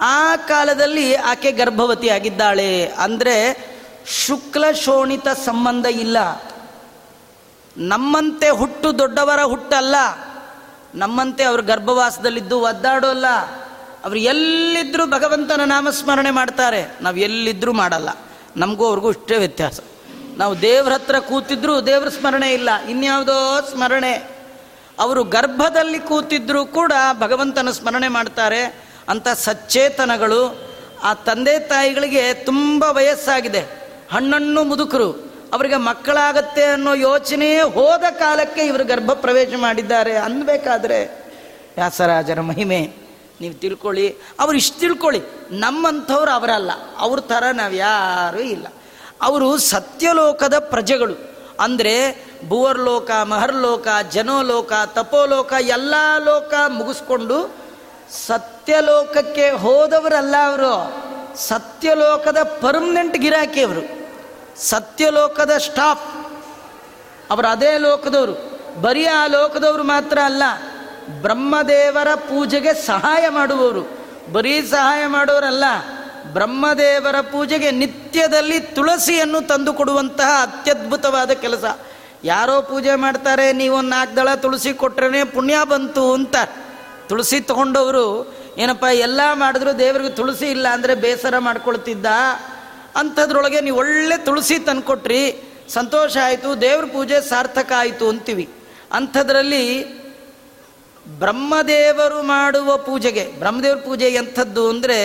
ಆ 0.00 0.36
ಕಾಲದಲ್ಲಿ 0.36 1.14
ಆಕೆ 1.14 1.52
ಗರ್ಭವತಿ 1.52 2.08
ಆಗಿದ್ದಾಳೆ 2.08 2.86
ಅಂದರೆ 2.86 3.68
ಶುಕ್ಲ 4.26 4.70
ಶೋಣಿತ 4.70 5.28
ಸಂಬಂಧ 5.28 5.86
ಇಲ್ಲ. 5.86 6.18
ನಮ್ಮಂತೆ 7.76 8.48
ಹುಟ್ಟು 8.48 8.98
ದೊಡ್ಡವರ 8.98 9.42
ಹುಟ್ಟಲ್ಲ 9.42 9.94
ನಮ್ಮಂತೆ 10.94 11.44
ಅವರು 11.44 11.62
ಗರ್ಭವಾಸದಲ್ಲಿದ್ದು 11.62 12.60
ಒದ್ದಾಡೋಲ್ಲ 12.60 13.26
ಅವರು 14.04 14.18
ಎಲ್ಲಿದ್ದರೂ 14.18 15.06
ಭಗವಂತನ 15.06 15.60
ನಾಮಸ್ಮರಣೆ 15.64 16.30
ಮಾಡ್ತಾರೆ. 16.30 16.98
ನಾವು 17.00 17.16
ಎಲ್ಲಿದ್ದರೂ 17.16 17.72
ಮಾಡಲ್ಲ. 17.72 18.08
ನಮಗೂ 18.56 18.86
ಅವ್ರಿಗೂ 18.86 19.10
ಇಷ್ಟೇ 19.10 19.36
ವ್ಯತ್ಯಾಸ. 19.36 19.80
ನಾವು 20.36 20.60
ದೇವ್ರ 20.60 20.92
ಹತ್ರ 20.92 21.18
ಕೂತಿದ್ರು 21.18 21.86
ದೇವ್ರ 21.86 22.08
ಸ್ಮರಣೆ 22.08 22.52
ಇಲ್ಲ. 22.52 22.84
ಇನ್ಯಾವುದೋ 22.88 23.60
ಸ್ಮರಣೆ. 23.70 24.37
ಅವರು 24.98 25.24
ಗರ್ಭದಲ್ಲಿ 25.24 25.98
ಕೂತಿದ್ದರೂ 25.98 26.66
ಕೂಡ 26.66 26.92
ಭಗವಂತನ 27.18 27.70
ಸ್ಮರಣೆ 27.70 28.08
ಮಾಡ್ತಾರೆ. 28.08 28.88
ಅಂತ 29.08 29.28
ಸಚ್ಚೇತನಗಳು 29.28 30.68
ಆ 31.02 31.14
ತಂದೆ 31.14 31.58
ತಾಯಿಗಳಿಗೆ 31.58 32.34
ತುಂಬ 32.34 32.84
ವಯಸ್ಸಾಗಿದೆ. 32.90 33.60
ಹಣ್ಣನ್ನು 34.12 34.64
ಮುದುಕರು, 34.64 35.12
ಅವರಿಗೆ 35.52 35.76
ಮಕ್ಕಳಾಗತ್ತೆ 35.76 36.64
ಅನ್ನೋ 36.64 36.94
ಯೋಚನೆಯೇ 36.94 37.60
ಹೋದ 37.60 38.04
ಕಾಲಕ್ಕೆ 38.10 38.66
ಇವರು 38.66 38.84
ಗರ್ಭ 38.84 39.12
ಪ್ರವೇಶ 39.12 39.48
ಮಾಡಿದ್ದಾರೆ 39.56 40.16
ಅನ್ಬೇಕಾದ್ರೆ 40.16 41.04
ವ್ಯಾಸರಾಜರ 41.76 42.40
ಮಹಿಮೆ, 42.40 42.92
ನೀವು 43.40 43.54
ತಿಳ್ಕೊಳ್ಳಿ. 43.54 44.16
ಅವ್ರು 44.40 44.56
ಇಷ್ಟು 44.56 44.80
ತಿಳ್ಕೊಳ್ಳಿ, 44.80 45.20
ನಮ್ಮಂಥವ್ರು 45.50 46.30
ಅವರಲ್ಲ. 46.30 46.70
ಅವ್ರ 46.98 47.20
ಥರ 47.20 47.44
ನಾವು 47.52 47.74
ಯಾರೂ 47.74 48.38
ಇಲ್ಲ. 48.38 48.66
ಅವರು 49.22 49.58
ಸತ್ಯಲೋಕದ 49.58 50.58
ಪ್ರಜೆಗಳು. 50.58 51.37
ಅಂದರೆ 51.60 52.24
ಭುವರ್ಲೋಕ, 52.48 53.10
ಮಹರ್ಲೋಕ, 53.10 53.88
ಜನೋಲೋಕ, 54.10 54.72
ತಪೋಲೋಕ 54.86 55.52
ಎಲ್ಲ 55.60 55.94
ಲೋಕ 56.24 56.54
ಮುಗಿಸ್ಕೊಂಡು 56.68 57.54
ಸತ್ಯಲೋಕಕ್ಕೆ 58.26 59.50
ಹೋದವರಲ್ಲ 59.50 60.34
ಅವರು. 60.46 60.74
ಸತ್ಯಲೋಕದ 61.36 62.42
ಪರ್ಮನೆಂಟ್ 62.42 63.18
ಗಿರಾಕಿ 63.18 63.62
ಅವರು. 63.62 63.82
ಸತ್ಯಲೋಕದ 64.60 65.50
ಸ್ಟಾಫ್ 65.50 66.06
ಅವರು 67.30 67.48
ಅದೇ 67.48 67.78
ಲೋಕದವರು. 67.78 68.58
ಬರೀ 68.82 69.04
ಆ 69.04 69.26
ಲೋಕದವರು 69.26 69.82
ಮಾತ್ರ 69.82 70.18
ಅಲ್ಲ, 70.24 70.42
ಬ್ರಹ್ಮದೇವರ 71.22 72.14
ಪೂಜೆಗೆ 72.14 72.86
ಸಹಾಯ 72.86 73.28
ಮಾಡುವವರು. 73.28 73.82
ಬರೀ 74.32 74.62
ಸಹಾಯ 74.62 75.06
ಮಾಡೋರಲ್ಲ. 75.06 75.64
ಬ್ರಹ್ಮದೇವರ 76.38 77.18
ಪೂಜೆಗೆ 77.32 77.70
ನಿತ್ಯದಲ್ಲಿ 77.82 78.58
ತುಳಸಿಯನ್ನು 78.76 79.40
ತಂದು 79.46 79.72
ಕೊಡುವಂತಹ 79.72 80.30
ಅತ್ಯದ್ಭುತವಾದ 80.42 81.30
ಕೆಲಸ. 81.44 81.64
ಯಾರೋ 82.24 82.56
ಪೂಜೆ 82.62 82.94
ಮಾಡ್ತಾರೆ 82.94 83.46
ನೀವೊಂದು 83.52 83.90
ನಾಲ್ಕು 83.90 84.14
ದಳ 84.16 84.34
ತುಳಸಿ 84.34 84.72
ಕೊಟ್ರೇ 84.72 85.22
ಪುಣ್ಯ 85.24 85.56
ಬಂತು 85.64 86.04
ಅಂತ. 86.12 86.36
ತುಳಸಿ 87.08 87.38
ತಗೊಂಡವರು, 87.40 88.06
ಏನಪ್ಪ, 88.58 88.86
ಎಲ್ಲ 88.98 89.20
ಮಾಡಿದ್ರು 89.32 89.72
ದೇವರಿಗೆ 89.78 90.10
ತುಳಸಿ 90.10 90.46
ಇಲ್ಲ 90.50 90.66
ಅಂದರೆ 90.68 90.94
ಬೇಸರ 90.94 91.38
ಮಾಡ್ಕೊಳ್ತಿದ್ದ? 91.38 92.06
ಅಂಥದ್ರೊಳಗೆ 92.96 93.60
ನೀವು 93.60 93.78
ಒಳ್ಳೆ 93.78 94.16
ತುಳಸಿ 94.18 94.58
ತಂದುಕೊಟ್ರಿ, 94.58 95.22
ಸಂತೋಷ 95.68 96.16
ಆಯಿತು, 96.24 96.50
ದೇವ್ರ 96.60 96.84
ಪೂಜೆ 96.84 97.18
ಸಾರ್ಥಕ 97.28 97.72
ಆಯಿತು 97.76 98.08
ಅಂತೀವಿ. 98.08 98.46
ಅಂಥದ್ರಲ್ಲಿ 98.92 99.64
ಬ್ರಹ್ಮದೇವರು 101.18 102.20
ಮಾಡುವ 102.22 102.76
ಪೂಜೆಗೆ, 102.76 103.26
ಬ್ರಹ್ಮದೇವ್ರ 103.38 103.78
ಪೂಜೆ 103.78 104.08
ಎಂಥದ್ದು 104.14 104.64
ಅಂದರೆ 104.68 104.98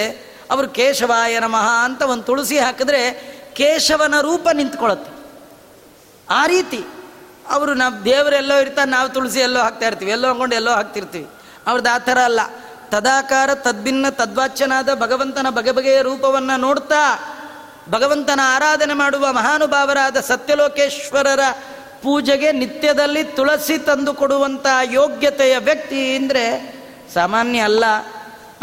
ಅವರು 0.52 0.70
ಕೇಶವಾಯ 0.70 1.40
ನಮಃ 1.40 1.70
ಅಂತ 1.84 2.02
ಒಂದು 2.02 2.24
ತುಳಸಿ 2.24 2.60
ಹಾಕಿದ್ರೆ 2.60 3.34
ಕೇಶವನ 3.54 4.16
ರೂಪ 4.22 4.48
ನಿಂತ್ಕೊಳ್ಳುತ್ತೆ. 4.54 5.12
ಆ 6.30 6.46
ರೀತಿ 6.46 6.86
ಅವರು 7.50 7.74
ನಾವು 7.74 8.06
ದೇವರೆಲ್ಲೋ 8.06 8.58
ಇರ್ತಾರೆ, 8.60 8.90
ನಾವು 8.90 9.10
ತುಳಸಿ 9.10 9.40
ಎಲ್ಲೋ 9.40 9.60
ಹಾಕ್ತಾ 9.60 9.88
ಇರ್ತೀವಿ, 9.88 10.12
ಎಲ್ಲೋ 10.12 10.28
ಅಂದ್ಕೊಂಡು 10.28 10.56
ಎಲ್ಲೋ 10.56 10.72
ಹಾಕ್ತಿರ್ತೀವಿ. 10.72 11.28
ಅವ್ರದ್ದು 11.68 11.96
ಆ 11.96 11.98
ಥರ 11.98 12.18
ಅಲ್ಲ. 12.20 12.40
ತದಾಕಾರ 12.90 13.54
ತದ್ಭಿನ್ನ 13.54 14.10
ತದ್ವಾಚ್ಯನಾದ 14.10 14.90
ಭಗವಂತನ 14.94 15.50
ಬಗೆ 15.50 15.72
ಬಗೆಯ 15.72 16.02
ರೂಪವನ್ನು 16.02 16.60
ನೋಡ್ತಾ 16.60 17.20
ಭಗವಂತನ 17.90 18.40
ಆರಾಧನೆ 18.44 18.94
ಮಾಡುವ 18.94 19.32
ಮಹಾನುಭಾವರಾದ 19.32 20.18
ಸತ್ಯಲೋಕೇಶ್ವರರ 20.18 21.40
ಪೂಜೆಗೆ 22.04 22.52
ನಿತ್ಯದಲ್ಲಿ 22.52 23.24
ತುಳಸಿ 23.24 23.78
ತಂದು 23.78 24.14
ಕೊಡುವಂಥ 24.14 24.66
ಯೋಗ್ಯತೆಯ 24.84 25.58
ವ್ಯಕ್ತಿ 25.58 26.16
ಅಂದರೆ 26.16 26.76
ಸಾಮಾನ್ಯ 27.14 27.60
ಅಲ್ಲ. 27.60 27.84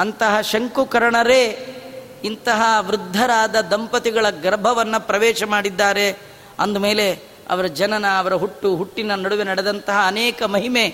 ಅಂತಹ 0.01 0.41
ಶಂಕುಕರ್ಣರೇ 0.41 1.77
ಇಂತಹ 2.25 2.63
ವೃದ್ಧರಾದ 2.79 3.57
ದಂಪತಿಗಳ 3.61 4.27
ಗರ್ಭವನ್ನು 4.43 5.07
ಪ್ರವೇಶ 5.07 5.43
ಮಾಡಿದ್ದಾರೆ. 5.43 6.19
ಅಂದಮೇಲೆ 6.59 7.13
ಅವರ 7.51 7.67
ಜನನ, 7.67 8.05
ಅವರ 8.19 8.35
ಹುಟ್ಟು, 8.35 8.77
ಹುಟ್ಟಿನ 8.77 9.15
ನಡುವೆ 9.15 9.45
ನಡೆದಂತಹ 9.45 10.05
ಅನೇಕ 10.07 10.43
ಮಹಿಮೆ 10.43 10.85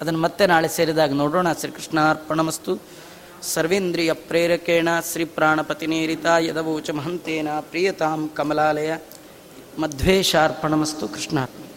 ಅದನ್ನು 0.00 0.18
ಮತ್ತೆ 0.18 0.46
ನಾಳೆ 0.46 0.68
ಸೇರಿದಾಗ 0.68 1.12
ನೋಡೋಣ. 1.12 1.52
ಶ್ರೀಕೃಷ್ಣಾರ್ಪಣಮಸ್ತು 1.52 2.82
ಸರ್ವೇಂದ್ರಿಯ 3.42 4.12
ಪ್ರೇರಕೇಣ, 4.12 4.88
ಶ್ರೀ 5.12 5.24
ಪ್ರಾಣಪತಿನೇರಿತ 5.24 6.26
ಯದವೋಚ 6.38 6.90
ಮಹಂತೇನ, 6.90 7.48
ಪ್ರಿಯತಾಂ 7.60 8.30
ಕಮಲಾಲಯ. 8.36 8.96
ಮಧ್ವೇಶಾರ್ಪಣಮಸ್ತು 9.78 11.08
ಕೃಷ್ಣಾರ್ಪಣ 11.08 11.67